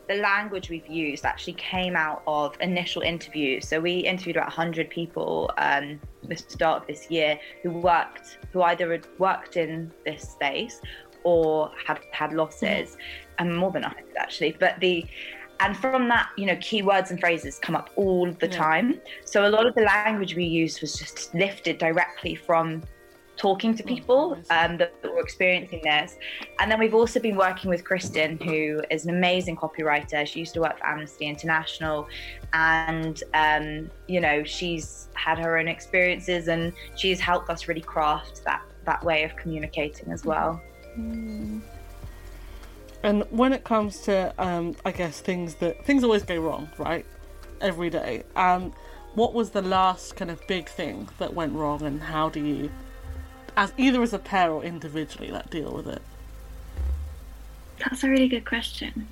the 0.10 0.16
language 0.16 0.72
we've 0.72 0.88
used 0.88 1.24
actually 1.24 1.53
came 1.53 1.95
out 1.95 2.24
of 2.26 2.57
initial 2.62 3.03
interviews. 3.03 3.68
So 3.68 3.80
we 3.80 3.99
interviewed 3.99 4.38
about 4.38 4.47
100 4.47 4.89
people 4.89 5.51
um, 5.60 6.01
at 6.24 6.30
the 6.30 6.36
start 6.36 6.82
of 6.82 6.88
this 6.88 7.12
year 7.12 7.39
who 7.62 7.70
worked, 7.70 8.39
who 8.51 8.64
either 8.64 8.91
had 8.91 9.07
worked 9.20 9.55
in 9.55 9.91
this 10.05 10.24
space 10.24 10.82
or 11.24 11.72
had 11.86 11.99
had 12.12 12.34
losses, 12.34 12.97
and 13.38 13.55
more 13.55 13.72
than 13.72 13.84
100 13.84 14.18
actually. 14.18 14.57
But 14.60 14.80
the 14.80 15.05
and 15.60 15.78
from 15.78 16.07
that, 16.07 16.30
you 16.38 16.45
know, 16.45 16.55
keywords 16.55 17.12
and 17.12 17.20
phrases 17.20 17.60
come 17.60 17.76
up 17.76 17.91
all 17.95 18.32
the 18.32 18.47
yeah. 18.47 18.57
time. 18.57 19.01
So 19.26 19.47
a 19.47 19.51
lot 19.51 19.68
of 19.68 19.76
the 19.76 19.82
language 19.82 20.36
we 20.36 20.45
used 20.45 20.82
was 20.82 20.95
just 20.95 21.36
lifted 21.36 21.78
directly 21.78 22.34
from 22.34 22.82
talking 23.40 23.74
to 23.74 23.84
people 23.84 24.38
um, 24.52 24.78
that, 24.78 25.02
that, 25.02 25.12
were 25.12 25.22
experiencing 25.22 25.80
this. 25.82 26.18
And 26.60 26.70
then 26.70 26.78
we've 26.78 26.94
also 26.94 27.20
been 27.20 27.38
working 27.38 27.70
with 27.70 27.86
Kristen, 27.86 28.38
who 28.38 28.82
is 28.92 29.06
an 29.06 29.16
amazing 29.16 29.56
copywriter. 29.56 30.28
She 30.28 30.40
used 30.40 30.54
to 30.56 30.60
work 30.60 30.78
for 30.78 30.86
Amnesty 30.86 31.26
International, 31.26 32.08
and 32.54 33.24
um, 33.34 33.90
you 34.08 34.20
know 34.20 34.44
she's 34.44 35.08
had 35.14 35.40
her 35.40 35.58
own 35.58 35.68
experiences, 35.68 36.50
and 36.50 36.74
she's 36.96 37.20
helped 37.20 37.50
us 37.50 37.68
really 37.68 37.82
craft 37.82 38.44
that 38.44 38.62
that 38.86 39.04
way 39.04 39.24
of 39.24 39.36
communicating 39.38 40.12
as 40.12 40.26
well. 40.26 40.62
Mm. 40.98 41.62
And 43.02 43.24
when 43.30 43.54
it 43.54 43.64
comes 43.64 44.02
to, 44.02 44.34
um, 44.38 44.76
I 44.84 44.92
guess 44.92 45.22
things 45.22 45.56
that 45.56 45.86
things 45.86 46.04
always 46.04 46.24
go 46.24 46.40
wrong, 46.42 46.70
right? 46.78 47.06
Every 47.62 47.90
day. 47.90 48.24
Um, 48.36 48.74
what 49.16 49.34
was 49.34 49.52
the 49.52 49.62
last 49.62 50.18
kind 50.18 50.30
of 50.30 50.46
big 50.48 50.68
thing 50.68 51.08
that 51.18 51.34
went 51.34 51.54
wrong, 51.54 51.82
and 51.84 52.02
how 52.02 52.28
do 52.30 52.46
you 52.46 52.70
as 53.60 53.74
either 53.76 54.01
as 54.01 54.14
a 54.14 54.20
pair 54.20 54.51
or 54.53 54.64
individually 54.64 55.30
that 55.30 55.49
deal 55.49 55.74
with 55.74 55.86
it? 55.86 56.01
That's 57.80 58.05
a 58.05 58.10
really 58.10 58.30
good 58.30 58.45
question. 58.45 59.05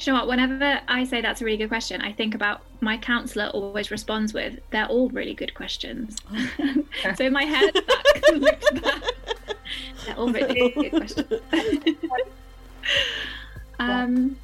you 0.00 0.12
know 0.12 0.18
what? 0.18 0.28
Whenever 0.28 0.80
I 0.88 1.04
say 1.04 1.20
that's 1.20 1.42
a 1.42 1.44
really 1.44 1.58
good 1.58 1.68
question, 1.68 2.00
I 2.00 2.12
think 2.12 2.34
about 2.34 2.62
my 2.80 2.96
counselor 2.96 3.48
always 3.48 3.90
responds 3.90 4.32
with, 4.32 4.60
"They're 4.70 4.86
all 4.86 5.10
really 5.10 5.34
good 5.34 5.52
questions." 5.52 6.16
so 7.16 7.24
in 7.24 7.34
my 7.34 7.44
head, 7.44 7.74
that 7.74 8.82
back. 8.82 9.02
They're 10.06 10.16
all 10.16 10.32
really 10.32 10.70
good 10.70 10.90
questions. 10.90 11.40
um, 13.78 14.36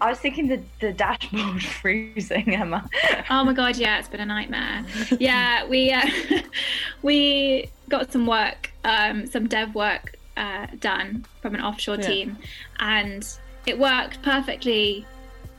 I 0.00 0.10
was 0.10 0.18
thinking 0.18 0.48
the, 0.48 0.62
the 0.80 0.92
dashboard 0.92 1.62
freezing, 1.80 2.54
Emma. 2.54 2.88
oh 3.30 3.44
my 3.44 3.52
god, 3.52 3.76
yeah, 3.76 3.98
it's 3.98 4.08
been 4.08 4.20
a 4.20 4.26
nightmare. 4.26 4.84
Yeah, 5.18 5.66
we 5.66 5.92
uh, 5.92 6.06
we 7.02 7.70
got 7.88 8.12
some 8.12 8.26
work, 8.26 8.72
um, 8.84 9.26
some 9.26 9.48
dev 9.48 9.74
work 9.74 10.16
uh, 10.36 10.66
done 10.78 11.24
from 11.42 11.54
an 11.54 11.60
offshore 11.60 11.96
yeah. 11.96 12.06
team, 12.06 12.38
and 12.78 13.26
it 13.66 13.78
worked 13.78 14.22
perfectly 14.22 15.06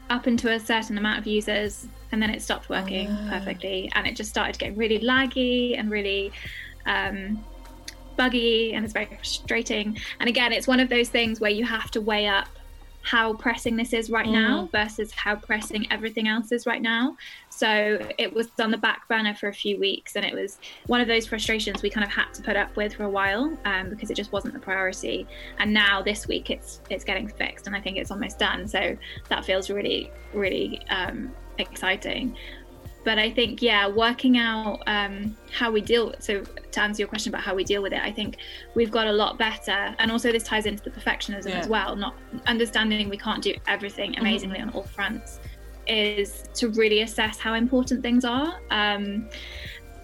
up 0.10 0.28
into 0.28 0.52
a 0.52 0.60
certain 0.60 0.98
amount 0.98 1.20
of 1.20 1.28
users, 1.28 1.88
and 2.12 2.22
then 2.22 2.30
it 2.30 2.42
stopped 2.42 2.70
working 2.70 3.08
oh, 3.08 3.26
yeah. 3.26 3.40
perfectly, 3.40 3.92
and 3.96 4.08
it 4.08 4.16
just 4.16 4.30
started 4.30 4.58
getting 4.58 4.78
really 4.78 5.00
laggy 5.00 5.78
and 5.78 5.92
really. 5.92 6.32
Um, 6.86 7.44
buggy 8.18 8.74
and 8.74 8.84
it's 8.84 8.94
very 8.94 9.06
frustrating 9.06 9.98
and 10.20 10.28
again 10.28 10.52
it's 10.52 10.68
one 10.68 10.82
of 10.82 10.90
those 10.90 11.08
things 11.08 11.40
where 11.40 11.50
you 11.50 11.64
have 11.64 11.90
to 11.90 12.02
weigh 12.02 12.28
up 12.28 12.50
how 13.04 13.34
pressing 13.34 13.76
this 13.76 13.94
is 13.94 14.10
right 14.10 14.28
mm. 14.28 14.34
now 14.34 14.70
versus 14.72 15.12
how 15.12 15.36
pressing 15.36 15.92
everything 15.92 16.28
else 16.28 16.52
is 16.52 16.66
right 16.66 16.82
now. 16.82 17.18
So 17.50 18.00
it 18.18 18.34
was 18.34 18.48
on 18.60 18.72
the 18.72 18.78
back 18.78 19.08
burner 19.08 19.34
for 19.34 19.50
a 19.50 19.54
few 19.54 19.80
weeks, 19.80 20.16
and 20.16 20.26
it 20.26 20.34
was 20.34 20.60
one 20.88 21.02
of 21.02 21.08
those 21.08 21.28
frustrations 21.28 21.82
we 21.82 21.90
kind 21.90 22.06
of 22.06 22.12
had 22.12 22.34
to 22.34 22.42
put 22.42 22.56
up 22.56 22.76
with 22.76 22.94
for 22.94 23.04
a 23.04 23.10
while 23.10 23.58
um, 23.66 23.90
because 23.90 24.10
it 24.10 24.16
just 24.16 24.32
wasn't 24.32 24.54
the 24.54 24.60
priority. 24.60 25.28
And 25.60 25.74
now 25.74 26.02
this 26.02 26.28
week 26.28 26.50
it's 26.50 26.82
it's 26.90 27.04
getting 27.04 27.28
fixed, 27.28 27.68
and 27.68 27.76
I 27.76 27.82
think 27.82 27.98
it's 27.98 28.12
almost 28.12 28.40
done. 28.40 28.68
So 28.68 28.98
that 29.30 29.46
feels 29.46 29.70
really 29.70 30.12
really 30.34 30.82
um, 30.90 31.32
exciting 31.58 32.36
but 33.04 33.18
I 33.18 33.32
think 33.32 33.62
yeah, 33.62 33.88
working 33.88 34.38
out 34.38 34.82
um, 34.88 35.36
how 35.52 35.72
we 35.72 35.82
deal. 35.82 36.14
So 36.20 36.44
to 36.44 36.82
answer 36.82 37.02
your 37.02 37.08
question 37.08 37.34
about 37.34 37.44
how 37.44 37.56
we 37.56 37.64
deal 37.64 37.82
with 37.82 37.94
it, 37.94 38.02
I 38.02 38.12
think 38.12 38.38
we've 38.76 38.92
got 38.92 39.08
a 39.08 39.12
lot 39.12 39.38
better, 39.38 39.96
and 40.00 40.12
also 40.12 40.32
this 40.32 40.44
ties 40.44 40.66
into 40.66 40.84
the 40.84 40.92
perfectionism 40.92 41.50
yeah. 41.50 41.60
as 41.60 41.68
well. 41.68 41.96
Not 41.96 42.16
understanding 42.48 43.10
we 43.10 43.18
can't 43.18 43.44
do 43.44 43.56
everything 43.68 44.12
mm-hmm. 44.12 44.22
amazingly 44.22 44.60
mm-hmm. 44.60 44.70
on 44.70 44.76
all 44.76 44.84
fronts 44.84 45.40
is 45.88 46.44
to 46.54 46.70
really 46.70 47.02
assess 47.02 47.40
how 47.40 47.56
important 47.56 48.02
things 48.02 48.24
are. 48.24 48.60
Um, 48.70 49.30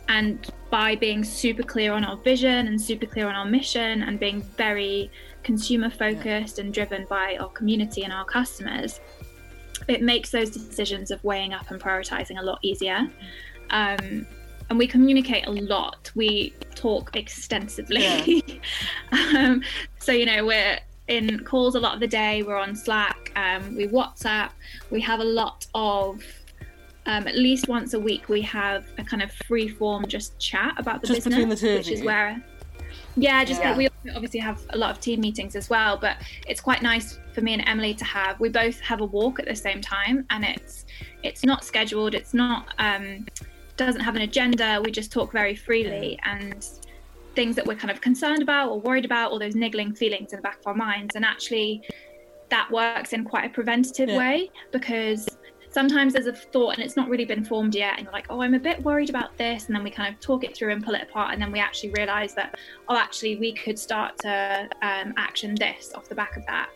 and 0.10 0.50
by 0.70 0.96
being 0.96 1.24
super 1.24 1.64
clear 1.64 1.92
on 1.94 2.04
our 2.04 2.18
vision 2.18 2.68
and 2.68 2.80
super 2.80 3.06
clear 3.06 3.28
on 3.28 3.36
our 3.36 3.46
mission 3.46 4.04
and 4.04 4.20
being 4.20 4.42
very 4.42 5.12
consumer 5.44 5.90
focused 5.90 6.58
yeah. 6.58 6.66
and 6.66 6.74
driven 6.74 7.06
by 7.10 7.38
our 7.38 7.50
community 7.50 8.04
and 8.04 8.14
our 8.14 8.26
customers, 8.26 9.00
it 9.88 10.02
makes 10.02 10.32
those 10.32 10.50
decisions 10.50 11.12
of 11.12 11.24
weighing 11.24 11.54
up 11.54 11.72
and 11.72 11.82
prioritizing 11.82 12.40
a 12.40 12.44
lot 12.44 12.60
easier. 12.62 13.10
Um, 13.70 14.28
and 14.70 14.78
we 14.78 14.88
communicate 14.88 15.48
a 15.48 15.52
lot. 15.52 16.12
We 16.16 16.54
talk 16.76 17.16
extensively. 17.16 18.44
Yeah. 18.46 18.56
um, 19.38 19.64
so 20.00 20.12
you 20.12 20.26
know 20.26 20.46
we're 20.46 20.80
in 21.08 21.40
calls 21.44 21.76
a 21.76 21.80
lot 21.80 21.94
of 21.94 22.00
the 22.00 22.08
day. 22.08 22.44
We're 22.44 22.58
on 22.58 22.76
Slack. 22.76 23.32
Um, 23.36 23.76
we 23.76 23.88
WhatsApp. 23.88 24.52
We 24.92 25.02
have 25.02 25.20
a 25.20 25.26
lot 25.26 25.68
of. 25.74 26.24
Um, 27.06 27.26
at 27.26 27.38
least 27.38 27.70
once 27.70 27.94
a 27.94 28.00
week, 28.00 28.28
we 28.28 28.42
have 28.42 28.86
a 28.98 29.04
kind 29.04 29.24
of 29.24 29.32
free 29.32 29.70
form 29.70 30.06
just 30.08 30.38
chat 30.40 30.74
about 30.76 31.00
the 31.00 31.08
just 31.08 31.24
business, 31.24 31.62
the 31.62 31.76
which 31.78 31.88
is 31.88 32.04
where 32.04 32.44
yeah, 33.18 33.44
just 33.44 33.62
yeah. 33.62 33.76
we 33.76 33.90
obviously 34.14 34.40
have 34.40 34.62
a 34.70 34.78
lot 34.78 34.92
of 34.92 35.00
team 35.00 35.22
meetings 35.22 35.56
as 35.56 35.70
well, 35.70 35.98
but 35.98 36.18
it's 36.48 36.62
quite 36.62 36.82
nice 36.82 37.20
for 37.34 37.42
me 37.42 37.54
and 37.54 37.64
Emily 37.68 37.94
to 37.96 38.06
have. 38.06 38.40
We 38.40 38.50
both 38.50 38.80
have 38.82 39.02
a 39.02 39.06
walk 39.06 39.40
at 39.40 39.48
the 39.48 39.56
same 39.56 39.82
time, 39.82 40.26
and 40.30 40.46
it's 40.46 40.86
it's 41.24 41.44
not 41.44 41.66
scheduled. 41.66 42.14
It's 42.14 42.34
not 42.34 42.74
um, 42.78 43.26
doesn't 43.76 44.02
have 44.02 44.16
an 44.16 44.22
agenda. 44.22 44.82
We 44.84 44.92
just 44.92 45.12
talk 45.12 45.32
very 45.32 45.56
freely 45.56 46.20
and 46.24 46.68
things 47.36 47.56
that 47.56 47.66
we're 47.66 47.76
kind 47.76 47.92
of 47.92 48.02
concerned 48.02 48.42
about 48.42 48.70
or 48.70 48.80
worried 48.80 49.06
about, 49.06 49.32
all 49.32 49.40
those 49.40 49.56
niggling 49.56 49.94
feelings 49.94 50.32
in 50.34 50.38
the 50.38 50.44
back 50.44 50.60
of 50.60 50.68
our 50.68 50.76
minds, 50.76 51.16
and 51.16 51.26
actually 51.26 51.82
that 52.50 52.70
works 52.72 53.14
in 53.14 53.26
quite 53.26 53.46
a 53.46 53.50
preventative 53.50 54.10
yeah. 54.10 54.18
way 54.18 54.50
because 54.72 55.28
sometimes 55.78 56.14
there's 56.14 56.26
a 56.26 56.34
thought 56.34 56.74
and 56.74 56.84
it's 56.84 56.96
not 56.96 57.08
really 57.08 57.24
been 57.24 57.46
formed 57.46 57.76
yet 57.76 57.94
and 57.98 58.06
you're 58.06 58.12
like 58.12 58.26
oh 58.32 58.42
i'm 58.42 58.56
a 58.56 58.60
bit 58.60 58.82
worried 58.82 59.12
about 59.12 59.38
this 59.38 59.68
and 59.68 59.76
then 59.76 59.84
we 59.84 59.92
kind 59.92 60.12
of 60.12 60.20
talk 60.20 60.44
it 60.44 60.58
through 60.58 60.72
and 60.72 60.84
pull 60.84 60.96
it 60.96 61.04
apart 61.04 61.32
and 61.32 61.40
then 61.40 61.52
we 61.52 61.60
actually 61.60 61.92
realize 61.92 62.34
that 62.34 62.58
oh 62.90 62.98
actually 62.98 63.36
we 63.36 63.54
could 63.54 63.78
start 63.78 64.18
to 64.18 64.68
um, 64.82 65.14
action 65.18 65.54
this 65.54 65.92
off 65.94 66.10
the 66.10 66.16
back 66.16 66.36
of 66.36 66.44
that 66.48 66.70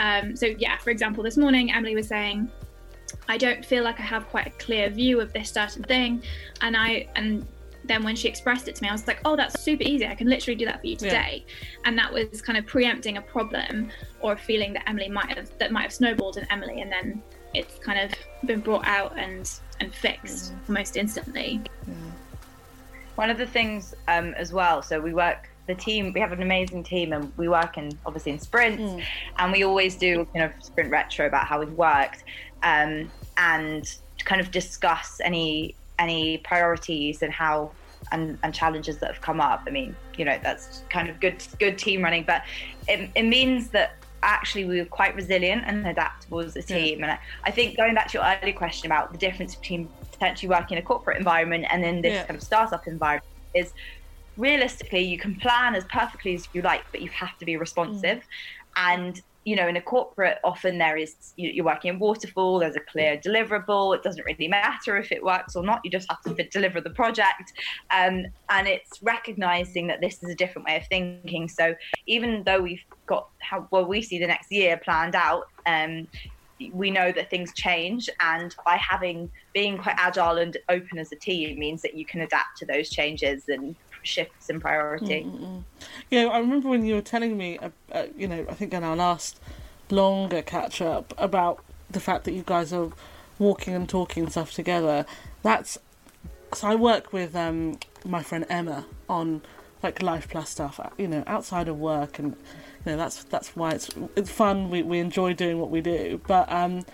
um, 0.00 0.34
so 0.34 0.46
yeah 0.46 0.76
for 0.78 0.90
example 0.90 1.22
this 1.22 1.36
morning 1.36 1.72
emily 1.72 1.94
was 1.94 2.08
saying 2.08 2.50
i 3.28 3.38
don't 3.38 3.64
feel 3.64 3.84
like 3.84 4.00
i 4.00 4.02
have 4.02 4.28
quite 4.28 4.48
a 4.48 4.54
clear 4.64 4.90
view 4.90 5.20
of 5.20 5.32
this 5.32 5.52
certain 5.52 5.84
thing 5.84 6.20
and 6.60 6.76
i 6.76 7.06
and 7.14 7.46
then 7.84 8.02
when 8.02 8.16
she 8.16 8.28
expressed 8.28 8.68
it 8.68 8.74
to 8.74 8.82
me, 8.82 8.88
I 8.90 8.92
was 8.92 9.06
like, 9.06 9.20
oh, 9.24 9.34
that's 9.34 9.62
super 9.62 9.84
easy. 9.84 10.06
I 10.06 10.14
can 10.14 10.28
literally 10.28 10.56
do 10.56 10.66
that 10.66 10.80
for 10.80 10.88
you 10.88 10.96
today. 10.96 11.44
Yeah. 11.46 11.82
And 11.86 11.96
that 11.96 12.12
was 12.12 12.42
kind 12.42 12.58
of 12.58 12.66
preempting 12.66 13.16
a 13.16 13.22
problem 13.22 13.88
or 14.20 14.34
a 14.34 14.36
feeling 14.36 14.74
that 14.74 14.86
Emily 14.86 15.08
might 15.08 15.34
have 15.38 15.56
that 15.58 15.72
might 15.72 15.82
have 15.82 15.92
snowballed 15.92 16.36
in 16.36 16.46
Emily, 16.50 16.82
and 16.82 16.92
then 16.92 17.22
it's 17.54 17.78
kind 17.78 17.98
of 17.98 18.18
been 18.46 18.60
brought 18.60 18.86
out 18.86 19.18
and 19.18 19.50
and 19.80 19.94
fixed 19.94 20.52
mm. 20.52 20.68
almost 20.68 20.96
instantly. 20.96 21.60
Mm. 21.88 21.94
One 23.14 23.30
of 23.30 23.38
the 23.38 23.46
things 23.46 23.94
um, 24.06 24.34
as 24.34 24.52
well. 24.52 24.82
So 24.82 25.00
we 25.00 25.12
work 25.12 25.48
the 25.66 25.74
team. 25.74 26.12
We 26.12 26.20
have 26.20 26.32
an 26.32 26.42
amazing 26.42 26.84
team, 26.84 27.12
and 27.12 27.32
we 27.36 27.48
work 27.48 27.78
in 27.78 27.96
obviously 28.06 28.32
in 28.32 28.38
sprints, 28.38 28.82
mm. 28.82 29.04
and 29.38 29.52
we 29.52 29.64
always 29.64 29.96
do 29.96 30.24
kind 30.32 30.44
of 30.44 30.52
sprint 30.62 30.90
retro 30.90 31.26
about 31.26 31.46
how 31.46 31.60
we've 31.60 31.72
worked, 31.72 32.24
um, 32.62 33.10
and 33.36 33.96
kind 34.24 34.40
of 34.40 34.50
discuss 34.50 35.20
any 35.22 35.74
any 35.98 36.38
priorities 36.38 37.22
and 37.22 37.32
how 37.32 37.70
and, 38.12 38.38
and 38.42 38.54
challenges 38.54 38.98
that 38.98 39.12
have 39.12 39.20
come 39.20 39.40
up. 39.40 39.64
I 39.66 39.70
mean, 39.70 39.94
you 40.16 40.24
know, 40.24 40.38
that's 40.42 40.82
kind 40.88 41.08
of 41.08 41.20
good 41.20 41.44
good 41.58 41.78
team 41.78 42.02
running, 42.02 42.24
but 42.24 42.42
it, 42.88 43.10
it 43.14 43.24
means 43.24 43.68
that 43.68 43.97
actually 44.22 44.64
we 44.64 44.78
were 44.78 44.86
quite 44.86 45.14
resilient 45.14 45.62
and 45.66 45.86
adaptable 45.86 46.40
as 46.40 46.56
a 46.56 46.62
team. 46.62 47.00
Yeah. 47.00 47.10
And 47.10 47.18
I, 47.44 47.50
think 47.50 47.76
going 47.76 47.94
back 47.94 48.08
to 48.08 48.18
your 48.18 48.24
earlier 48.24 48.54
question 48.54 48.86
about 48.86 49.12
the 49.12 49.18
difference 49.18 49.54
between 49.54 49.88
potentially 50.12 50.48
working 50.48 50.76
in 50.76 50.82
a 50.82 50.86
corporate 50.86 51.18
environment 51.18 51.66
and 51.70 51.82
then 51.82 52.02
this 52.02 52.12
yeah. 52.12 52.24
kind 52.24 52.36
of 52.36 52.42
startup 52.42 52.86
environment 52.86 53.32
is 53.54 53.72
realistically 54.36 55.00
you 55.00 55.18
can 55.18 55.34
plan 55.36 55.74
as 55.74 55.84
perfectly 55.84 56.34
as 56.34 56.48
you 56.52 56.62
like, 56.62 56.82
but 56.90 57.00
you 57.02 57.08
have 57.10 57.36
to 57.38 57.44
be 57.44 57.56
responsive. 57.56 58.18
Mm. 58.18 58.22
And 58.76 59.22
you 59.48 59.56
know, 59.56 59.66
in 59.66 59.76
a 59.76 59.80
corporate, 59.80 60.36
often 60.44 60.76
there 60.76 60.98
is 60.98 61.32
you're 61.36 61.64
working 61.64 61.88
in 61.88 61.98
waterfall. 61.98 62.58
There's 62.58 62.76
a 62.76 62.80
clear 62.80 63.16
deliverable. 63.16 63.96
It 63.96 64.02
doesn't 64.02 64.22
really 64.26 64.46
matter 64.46 64.98
if 64.98 65.10
it 65.10 65.24
works 65.24 65.56
or 65.56 65.62
not. 65.62 65.80
You 65.84 65.90
just 65.90 66.06
have 66.10 66.20
to 66.36 66.44
deliver 66.50 66.82
the 66.82 66.90
project, 66.90 67.54
um, 67.90 68.26
and 68.50 68.68
it's 68.68 69.02
recognizing 69.02 69.86
that 69.86 70.02
this 70.02 70.22
is 70.22 70.28
a 70.28 70.34
different 70.34 70.68
way 70.68 70.76
of 70.76 70.86
thinking. 70.88 71.48
So 71.48 71.74
even 72.06 72.42
though 72.44 72.60
we've 72.60 72.84
got 73.06 73.26
how 73.38 73.66
well 73.70 73.86
we 73.86 74.02
see 74.02 74.18
the 74.18 74.26
next 74.26 74.52
year 74.52 74.76
planned 74.84 75.14
out, 75.14 75.44
um, 75.64 76.06
we 76.74 76.90
know 76.90 77.10
that 77.10 77.30
things 77.30 77.54
change, 77.54 78.10
and 78.20 78.54
by 78.66 78.76
having 78.76 79.30
being 79.54 79.78
quite 79.78 79.96
agile 79.96 80.36
and 80.36 80.58
open 80.68 80.98
as 80.98 81.10
a 81.10 81.16
team 81.16 81.58
means 81.58 81.80
that 81.80 81.94
you 81.94 82.04
can 82.04 82.20
adapt 82.20 82.58
to 82.58 82.66
those 82.66 82.90
changes 82.90 83.44
and 83.48 83.74
shifts 84.02 84.50
in 84.50 84.60
priority. 84.60 85.24
Mm-mm. 85.24 85.62
Yeah, 86.10 86.26
I 86.26 86.38
remember 86.38 86.68
when 86.68 86.84
you 86.84 86.94
were 86.94 87.02
telling 87.02 87.36
me, 87.36 87.58
uh, 87.58 87.70
uh, 87.92 88.06
you 88.16 88.26
know, 88.26 88.46
I 88.48 88.54
think 88.54 88.72
in 88.72 88.84
our 88.84 88.96
last 88.96 89.40
longer 89.90 90.42
catch 90.42 90.80
up 90.80 91.14
about 91.16 91.64
the 91.90 92.00
fact 92.00 92.24
that 92.24 92.32
you 92.32 92.42
guys 92.44 92.72
are 92.72 92.90
walking 93.38 93.74
and 93.74 93.88
talking 93.88 94.28
stuff 94.28 94.52
together. 94.52 95.06
That's 95.42 95.78
so 96.54 96.68
I 96.68 96.74
work 96.74 97.12
with 97.12 97.36
um, 97.36 97.78
my 98.04 98.22
friend 98.22 98.46
Emma 98.48 98.86
on 99.08 99.42
like 99.82 100.02
life 100.02 100.28
plus 100.28 100.50
stuff, 100.50 100.80
uh, 100.80 100.90
you 100.98 101.06
know, 101.06 101.22
outside 101.26 101.68
of 101.68 101.78
work, 101.78 102.18
and 102.18 102.32
you 102.84 102.92
know 102.92 102.96
that's 102.96 103.24
that's 103.24 103.54
why 103.54 103.72
it's 103.72 103.90
it's 104.16 104.30
fun. 104.30 104.70
We 104.70 104.82
we 104.82 104.98
enjoy 104.98 105.34
doing 105.34 105.58
what 105.58 105.70
we 105.70 105.80
do, 105.80 106.20
but 106.26 106.50
um, 106.50 106.84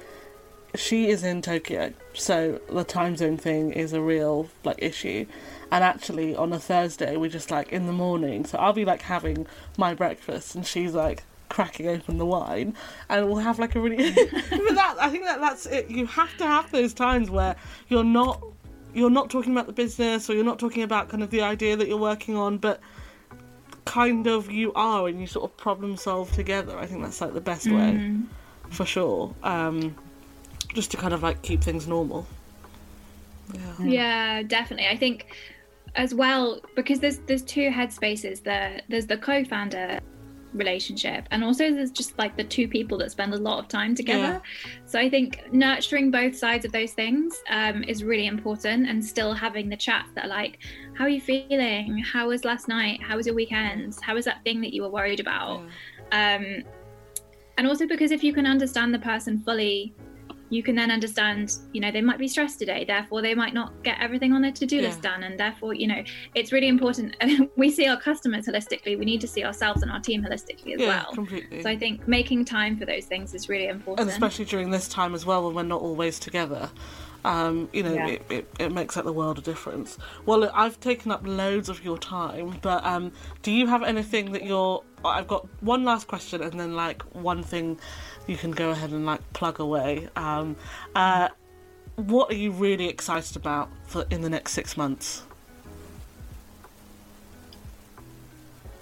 she 0.74 1.08
is 1.08 1.22
in 1.22 1.40
Tokyo, 1.40 1.92
so 2.12 2.60
the 2.70 2.84
time 2.84 3.16
zone 3.16 3.36
thing 3.36 3.72
is 3.72 3.92
a 3.92 4.00
real 4.00 4.48
like 4.64 4.76
issue. 4.78 5.26
And 5.70 5.82
actually, 5.82 6.36
on 6.36 6.52
a 6.52 6.58
Thursday, 6.58 7.16
we 7.16 7.28
just 7.28 7.50
like 7.50 7.72
in 7.72 7.86
the 7.86 7.92
morning. 7.92 8.44
So 8.44 8.58
I'll 8.58 8.72
be 8.72 8.84
like 8.84 9.02
having 9.02 9.46
my 9.76 9.94
breakfast, 9.94 10.54
and 10.54 10.66
she's 10.66 10.94
like 10.94 11.24
cracking 11.48 11.88
open 11.88 12.18
the 12.18 12.26
wine, 12.26 12.74
and 13.08 13.26
we'll 13.26 13.36
have 13.36 13.58
like 13.58 13.74
a 13.74 13.80
really. 13.80 14.12
but 14.14 14.74
that 14.74 14.96
I 15.00 15.08
think 15.08 15.24
that 15.24 15.40
that's 15.40 15.66
it. 15.66 15.90
You 15.90 16.06
have 16.06 16.36
to 16.38 16.44
have 16.44 16.70
those 16.70 16.92
times 16.94 17.30
where 17.30 17.56
you're 17.88 18.04
not 18.04 18.42
you're 18.94 19.10
not 19.10 19.30
talking 19.30 19.52
about 19.52 19.66
the 19.66 19.72
business, 19.72 20.28
or 20.30 20.34
you're 20.34 20.44
not 20.44 20.58
talking 20.58 20.82
about 20.82 21.08
kind 21.08 21.22
of 21.22 21.30
the 21.30 21.42
idea 21.42 21.76
that 21.76 21.88
you're 21.88 21.96
working 21.96 22.36
on, 22.36 22.58
but 22.58 22.80
kind 23.84 24.26
of 24.26 24.50
you 24.50 24.72
are, 24.74 25.08
and 25.08 25.20
you 25.20 25.26
sort 25.26 25.50
of 25.50 25.56
problem 25.56 25.96
solve 25.96 26.30
together. 26.32 26.78
I 26.78 26.86
think 26.86 27.02
that's 27.02 27.20
like 27.20 27.34
the 27.34 27.40
best 27.40 27.66
way, 27.66 27.72
mm-hmm. 27.72 28.22
for 28.70 28.84
sure. 28.84 29.34
Um, 29.42 29.94
just 30.74 30.90
to 30.90 30.96
kind 30.96 31.14
of 31.14 31.22
like 31.22 31.42
keep 31.42 31.62
things 31.62 31.86
normal. 31.86 32.26
Yeah. 33.52 33.84
yeah, 33.84 34.42
definitely. 34.42 34.88
I 34.88 34.96
think 34.96 35.26
as 35.96 36.14
well 36.14 36.60
because 36.74 37.00
there's 37.00 37.18
there's 37.20 37.42
two 37.42 37.70
headspaces. 37.70 38.42
There 38.42 38.80
there's 38.88 39.06
the 39.06 39.16
co-founder 39.16 40.00
relationship 40.54 41.26
and 41.32 41.42
also 41.42 41.72
there's 41.72 41.90
just 41.90 42.16
like 42.16 42.36
the 42.36 42.44
two 42.44 42.68
people 42.68 42.96
that 42.96 43.10
spend 43.10 43.34
a 43.34 43.36
lot 43.36 43.58
of 43.58 43.66
time 43.66 43.92
together. 43.92 44.40
Yeah. 44.40 44.70
so 44.86 45.00
i 45.00 45.10
think 45.10 45.42
nurturing 45.52 46.12
both 46.12 46.36
sides 46.36 46.64
of 46.64 46.70
those 46.70 46.92
things 46.92 47.42
um, 47.50 47.82
is 47.82 48.04
really 48.04 48.26
important 48.26 48.88
and 48.88 49.04
still 49.04 49.32
having 49.32 49.68
the 49.68 49.76
chats 49.76 50.10
that 50.14 50.26
are 50.26 50.28
like 50.28 50.60
how 50.94 51.04
are 51.06 51.08
you 51.08 51.20
feeling? 51.20 51.98
How 51.98 52.28
was 52.28 52.44
last 52.44 52.68
night? 52.68 53.02
How 53.02 53.16
was 53.16 53.26
your 53.26 53.34
weekends? 53.34 54.00
How 54.00 54.14
was 54.14 54.24
that 54.26 54.44
thing 54.44 54.60
that 54.60 54.72
you 54.72 54.82
were 54.82 54.90
worried 54.90 55.18
about? 55.18 55.64
Yeah. 56.12 56.36
um, 56.36 56.62
and 57.58 57.66
also 57.66 57.86
because 57.86 58.10
if 58.10 58.22
you 58.22 58.32
can 58.32 58.46
understand 58.46 58.94
the 58.94 58.98
person 58.98 59.38
fully 59.38 59.94
you 60.54 60.62
can 60.62 60.76
then 60.76 60.90
understand, 60.90 61.58
you 61.72 61.80
know, 61.80 61.90
they 61.90 62.00
might 62.00 62.18
be 62.18 62.28
stressed 62.28 62.58
today, 62.58 62.84
therefore 62.84 63.22
they 63.22 63.34
might 63.34 63.54
not 63.54 63.72
get 63.82 64.00
everything 64.00 64.32
on 64.32 64.40
their 64.40 64.52
to-do 64.52 64.76
yeah. 64.76 64.82
list 64.82 65.02
done, 65.02 65.24
and 65.24 65.38
therefore, 65.38 65.74
you 65.74 65.86
know, 65.86 66.02
it's 66.34 66.52
really 66.52 66.68
important. 66.68 67.16
we 67.56 67.70
see 67.70 67.88
our 67.88 68.00
customers 68.00 68.46
holistically. 68.46 68.98
We 68.98 69.04
need 69.04 69.20
to 69.22 69.26
see 69.26 69.44
ourselves 69.44 69.82
and 69.82 69.90
our 69.90 70.00
team 70.00 70.22
holistically 70.22 70.74
as 70.74 70.80
yeah, 70.80 70.86
well. 70.88 71.12
Completely. 71.12 71.62
So 71.62 71.68
I 71.68 71.76
think 71.76 72.06
making 72.06 72.44
time 72.44 72.76
for 72.76 72.86
those 72.86 73.06
things 73.06 73.34
is 73.34 73.48
really 73.48 73.66
important, 73.66 74.00
and 74.00 74.10
especially 74.10 74.44
during 74.44 74.70
this 74.70 74.88
time 74.88 75.14
as 75.14 75.26
well, 75.26 75.44
when 75.44 75.54
we're 75.54 75.62
not 75.62 75.82
always 75.82 76.18
together. 76.18 76.70
Um, 77.24 77.70
you 77.72 77.82
know, 77.82 77.94
yeah. 77.94 78.06
it, 78.08 78.22
it, 78.28 78.50
it, 78.58 78.72
makes 78.72 78.96
like 78.96 79.06
the 79.06 79.12
world 79.12 79.38
of 79.38 79.44
difference. 79.44 79.96
Well, 80.26 80.50
I've 80.52 80.78
taken 80.78 81.10
up 81.10 81.22
loads 81.26 81.70
of 81.70 81.82
your 81.82 81.96
time, 81.96 82.58
but 82.60 82.84
um, 82.84 83.12
do 83.42 83.50
you 83.50 83.66
have 83.66 83.82
anything 83.82 84.32
that 84.32 84.44
you're? 84.44 84.82
I've 85.02 85.26
got 85.26 85.48
one 85.62 85.84
last 85.84 86.06
question, 86.06 86.42
and 86.42 86.60
then 86.60 86.76
like 86.76 87.02
one 87.14 87.42
thing 87.42 87.80
you 88.26 88.36
can 88.36 88.50
go 88.50 88.70
ahead 88.70 88.90
and 88.90 89.06
like 89.06 89.20
plug 89.34 89.60
away. 89.60 90.08
Um, 90.16 90.56
uh, 90.94 91.28
what 91.96 92.30
are 92.30 92.36
you 92.36 92.50
really 92.50 92.88
excited 92.88 93.36
about 93.36 93.68
for 93.84 94.06
in 94.10 94.22
the 94.22 94.30
next 94.30 94.52
six 94.52 94.76
months? 94.76 95.24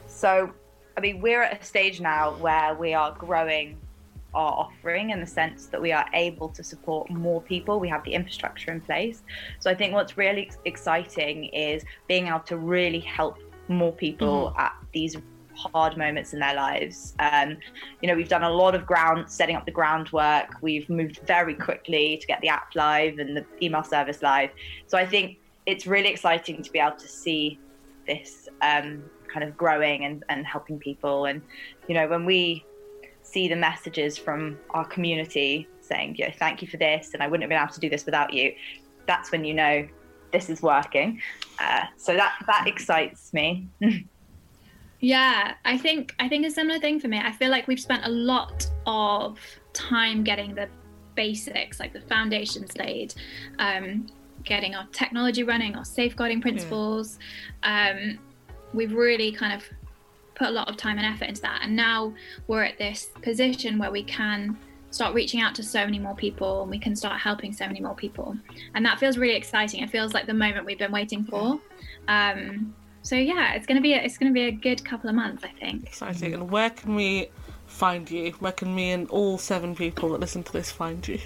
So, 0.07 0.53
I 0.97 1.01
mean, 1.01 1.21
we're 1.21 1.43
at 1.43 1.61
a 1.61 1.65
stage 1.65 2.01
now 2.01 2.35
where 2.35 2.75
we 2.75 2.95
are 2.95 3.13
growing 3.13 3.77
our 4.35 4.53
offering 4.53 5.11
in 5.11 5.21
the 5.21 5.27
sense 5.27 5.67
that 5.67 5.83
we 5.83 5.93
are 5.93 6.07
able 6.15 6.49
to 6.51 6.63
support 6.63 7.11
more 7.11 7.43
people. 7.43 7.81
We 7.81 7.89
have 7.89 8.05
the 8.05 8.15
infrastructure 8.15 8.71
in 8.71 8.81
place. 8.81 9.23
So, 9.59 9.71
I 9.71 9.75
think 9.75 9.95
what's 9.95 10.17
really 10.17 10.51
exciting 10.65 11.47
is 11.47 11.85
being 12.07 12.29
able 12.29 12.41
to 12.41 12.57
really 12.57 13.01
help 13.01 13.39
more 13.69 13.93
people 13.93 14.51
mm-hmm. 14.51 14.61
at 14.61 14.75
these 14.93 15.17
hard 15.73 15.97
moments 15.97 16.33
in 16.33 16.41
their 16.41 16.55
lives. 16.55 17.15
Um, 17.19 17.57
you 18.01 18.09
know, 18.09 18.15
we've 18.15 18.29
done 18.29 18.43
a 18.43 18.51
lot 18.51 18.75
of 18.75 18.87
ground 18.87 19.29
setting 19.29 19.57
up 19.57 19.65
the 19.65 19.73
groundwork. 19.73 20.57
We've 20.61 20.89
moved 20.89 21.21
very 21.27 21.55
quickly 21.55 22.19
to 22.19 22.27
get 22.27 22.41
the 22.41 22.49
app 22.49 22.75
live 22.75 23.19
and 23.19 23.37
the 23.37 23.45
email 23.61 23.83
service 23.83 24.23
live. 24.23 24.51
So 24.87 24.99
I 24.99 25.07
think 25.07 25.39
it's 25.67 25.87
really 25.87 26.09
exciting 26.09 26.63
to 26.63 26.71
be 26.71 26.79
able 26.79 26.97
to 26.97 27.09
see 27.09 27.59
this 28.07 28.49
um, 28.63 29.05
kind 29.33 29.49
of 29.49 29.57
growing 29.57 30.05
and, 30.05 30.25
and 30.29 30.47
helping 30.47 30.79
people. 30.79 31.27
And 31.27 31.43
you 31.89 31.95
know, 31.95 32.09
when 32.09 32.25
we 32.25 32.65
see 33.23 33.49
the 33.49 33.57
messages 33.57 34.19
from 34.19 34.59
our 34.71 34.85
community 34.85 35.69
saying, 35.81 36.17
"You 36.19 36.27
know, 36.27 36.33
thank 36.39 36.63
you 36.63 36.69
for 36.69 36.77
this," 36.77 37.11
and 37.15 37.23
I 37.23 37.27
wouldn't 37.29 37.43
have 37.43 37.49
been 37.49 37.63
able 37.63 37.75
to 37.75 37.81
do 37.81 37.89
this 37.89 38.05
without 38.05 38.33
you. 38.33 38.55
That's 39.07 39.33
when 39.33 39.45
you 39.45 39.55
know 39.55 39.89
this 40.33 40.51
is 40.51 40.63
working. 40.63 41.21
Uh, 41.59 41.85
so 41.97 42.15
that 42.15 42.33
that 42.47 42.67
excites 42.67 43.33
me. 43.33 43.69
Yeah, 45.03 45.55
I 45.65 45.77
think 45.77 46.15
I 46.21 46.29
think 46.29 46.47
a 46.47 46.51
similar 46.51 46.79
thing 46.79 47.01
for 47.01 47.09
me. 47.09 47.19
I 47.19 47.33
feel 47.33 47.51
like 47.51 47.67
we've 47.67 47.81
spent 47.81 48.07
a 48.07 48.09
lot 48.09 48.71
of 48.87 49.37
time 49.73 50.23
getting 50.23 50.55
the 50.55 50.69
basics, 51.17 51.81
like 51.81 51.93
the 51.93 52.01
foundations 52.03 52.77
laid, 52.79 53.13
um, 53.59 54.07
getting 54.45 54.77
our 54.77 54.87
technology 54.93 55.43
running, 55.43 55.75
our 55.75 55.85
safeguarding 55.85 56.41
principles. 56.41 57.19
Yeah. 57.65 57.95
Um, 57.97 58.19
we've 58.73 58.95
really 58.95 59.33
kind 59.33 59.53
of 59.53 59.65
put 60.37 60.47
a 60.47 60.53
lot 60.53 60.71
of 60.71 60.77
time 60.77 60.99
and 60.99 61.07
effort 61.07 61.25
into 61.25 61.43
that, 61.43 61.63
and 61.65 61.75
now 61.75 62.15
we're 62.47 62.63
at 62.63 62.79
this 62.79 63.09
position 63.23 63.79
where 63.79 63.91
we 63.91 64.05
can 64.05 64.57
start 64.91 65.15
reaching 65.15 65.41
out 65.41 65.53
to 65.57 65.65
so 65.65 65.85
many 65.85 65.99
more 65.99 66.15
people 66.15 66.63
and 66.63 66.71
we 66.71 66.79
can 66.79 66.95
start 66.95 67.19
helping 67.19 67.53
so 67.53 67.67
many 67.67 67.81
more 67.81 67.95
people 67.95 68.37
and 68.75 68.85
that 68.85 68.99
feels 68.99 69.17
really 69.17 69.35
exciting 69.35 69.83
it 69.83 69.89
feels 69.89 70.13
like 70.13 70.27
the 70.27 70.35
moment 70.35 70.67
we've 70.67 70.79
been 70.79 70.93
waiting 70.93 71.25
for 71.25 71.59
um, 72.09 72.75
so 73.03 73.17
yeah, 73.17 73.55
it's 73.55 73.67
gonna 73.67 73.81
be 73.81 73.95
a, 73.95 74.03
it's 74.03 74.19
gonna 74.19 74.33
be 74.33 74.43
a 74.43 74.53
good 74.53 74.85
couple 74.85 75.11
of 75.11 75.17
months, 75.17 75.45
I 75.45 75.49
think. 75.61 75.85
Exciting. 75.87 76.35
And 76.35 76.51
where 76.51 76.71
can 76.71 76.95
we 76.95 77.29
find 77.67 78.11
you? 78.11 78.33
Where 78.39 78.53
can 78.53 78.75
me 78.75 78.93
and 78.93 79.09
all 79.11 79.39
seven 79.39 79.75
people 79.75 80.11
that 80.11 80.21
listen 80.21 80.43
to 80.45 80.53
this 80.53 80.71
find 80.71 81.07
you? 81.07 81.19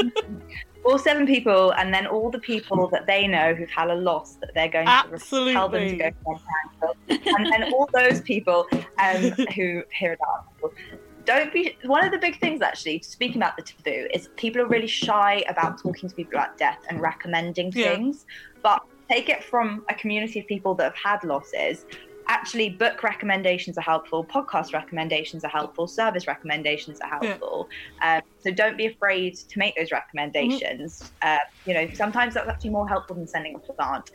all 0.84 0.98
seven 0.98 1.26
people, 1.26 1.72
and 1.72 1.92
then 1.92 2.06
all 2.06 2.30
the 2.30 2.38
people 2.38 2.88
that 2.88 3.06
they 3.06 3.26
know 3.26 3.54
who've 3.54 3.70
had 3.70 3.90
a 3.90 3.94
loss 3.94 4.36
that 4.36 4.50
they're 4.54 4.68
going 4.68 4.86
to 4.86 4.92
Absolutely. 4.92 5.52
tell 5.52 5.68
them 5.68 5.88
to 5.88 5.96
go 5.96 6.10
to 6.10 6.16
Untangled, 6.26 7.36
and 7.38 7.52
then 7.52 7.72
all 7.72 7.88
those 7.94 8.20
people 8.22 8.66
um, 9.02 9.30
who 9.54 9.82
hear 9.92 10.14
about 10.14 10.72
it. 10.92 11.00
Don't 11.24 11.52
be 11.52 11.76
one 11.84 12.04
of 12.04 12.10
the 12.10 12.18
big 12.18 12.40
things 12.40 12.62
actually. 12.62 13.00
Speaking 13.02 13.36
about 13.36 13.56
the 13.56 13.62
taboo, 13.62 14.08
is 14.14 14.28
people 14.36 14.62
are 14.62 14.66
really 14.66 14.86
shy 14.86 15.44
about 15.48 15.80
talking 15.82 16.08
to 16.08 16.14
people 16.14 16.38
about 16.38 16.56
death 16.56 16.78
and 16.88 17.00
recommending 17.00 17.70
Yeah. 17.74 17.94
things. 17.94 18.24
But 18.62 18.80
take 19.10 19.28
it 19.28 19.44
from 19.44 19.84
a 19.90 19.94
community 19.94 20.40
of 20.40 20.46
people 20.46 20.74
that 20.76 20.84
have 20.84 20.96
had 21.02 21.22
losses. 21.24 21.84
Actually, 22.30 22.68
book 22.70 23.02
recommendations 23.02 23.78
are 23.78 23.82
helpful. 23.82 24.26
Podcast 24.26 24.74
recommendations 24.74 25.44
are 25.44 25.50
helpful. 25.50 25.86
Service 25.88 26.26
recommendations 26.26 27.00
are 27.00 27.08
Yeah. 27.22 27.28
helpful. 27.28 27.68
Um, 28.02 28.20
so 28.40 28.50
don't 28.50 28.76
be 28.76 28.84
afraid 28.86 29.34
to 29.34 29.58
make 29.58 29.74
those 29.76 29.90
recommendations. 29.92 31.14
Uh, 31.22 31.38
you 31.64 31.72
know, 31.72 31.88
sometimes 31.94 32.34
that's 32.34 32.46
actually 32.48 32.68
more 32.70 32.86
helpful 32.86 33.16
than 33.16 33.26
sending 33.26 33.56
a 33.56 33.58
plant. 33.72 34.10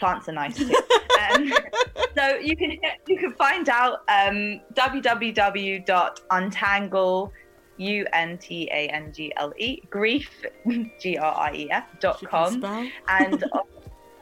Plants 0.00 0.28
are 0.28 0.32
nice 0.32 0.56
too. 0.56 0.74
um, 1.30 1.52
so 2.16 2.34
you 2.36 2.56
can 2.56 2.72
you 3.06 3.16
can 3.16 3.32
find 3.34 3.68
out 3.68 4.00
um, 4.08 4.60
www.untangle 4.74 7.32
u 7.78 8.06
n 8.12 8.38
t 8.38 8.68
a 8.72 8.88
n 8.88 9.12
g 9.12 9.32
l 9.36 9.52
e 9.58 9.80
grief 9.90 10.30
g 11.00 11.16
r 11.16 11.34
i 11.50 11.52
e 11.54 11.70
f 11.70 11.84
dot 12.00 12.20
com 12.24 12.60
and 13.08 13.44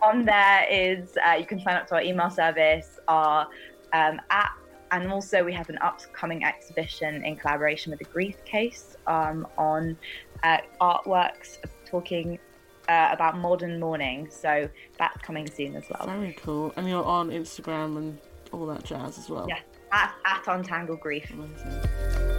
on 0.05 0.25
there 0.25 0.67
is 0.71 1.17
uh, 1.27 1.33
you 1.33 1.47
can 1.47 1.61
sign 1.61 1.77
up 1.77 1.87
to 1.89 1.95
our 1.95 2.03
email 2.03 2.31
service, 2.31 2.99
our 3.09 3.49
um, 3.93 4.21
app, 4.31 4.59
and 4.91 5.11
also 5.11 5.43
we 5.45 5.53
have 5.53 5.69
an 5.69 5.79
upcoming 5.83 6.45
exhibition 6.45 7.25
in 7.25 7.37
collaboration 7.37 7.91
with 7.91 7.99
the 7.99 8.05
Grief 8.07 8.45
Case 8.45 8.97
um, 9.07 9.47
on 9.59 9.97
uh, 10.43 10.59
artworks 10.81 11.59
talking 11.87 12.39
uh, 12.89 13.09
about 13.11 13.39
modern 13.39 13.81
mourning. 13.81 14.29
So 14.31 14.69
that's 14.99 15.17
coming 15.23 15.51
soon 15.51 15.77
as 15.77 15.85
well. 15.91 16.07
Very 16.07 16.35
cool. 16.35 16.73
And 16.77 16.89
you're 16.89 17.05
on 17.05 17.31
Instagram 17.31 17.97
and 17.97 18.19
all 18.53 18.67
that 18.67 18.85
jazz 18.85 19.19
as 19.19 19.29
well. 19.29 19.47
Yeah. 19.49 19.61
At, 19.93 20.15
at 20.25 20.47
Untangle 20.49 20.97
Grief. 20.97 21.31
Amazing. 21.33 22.34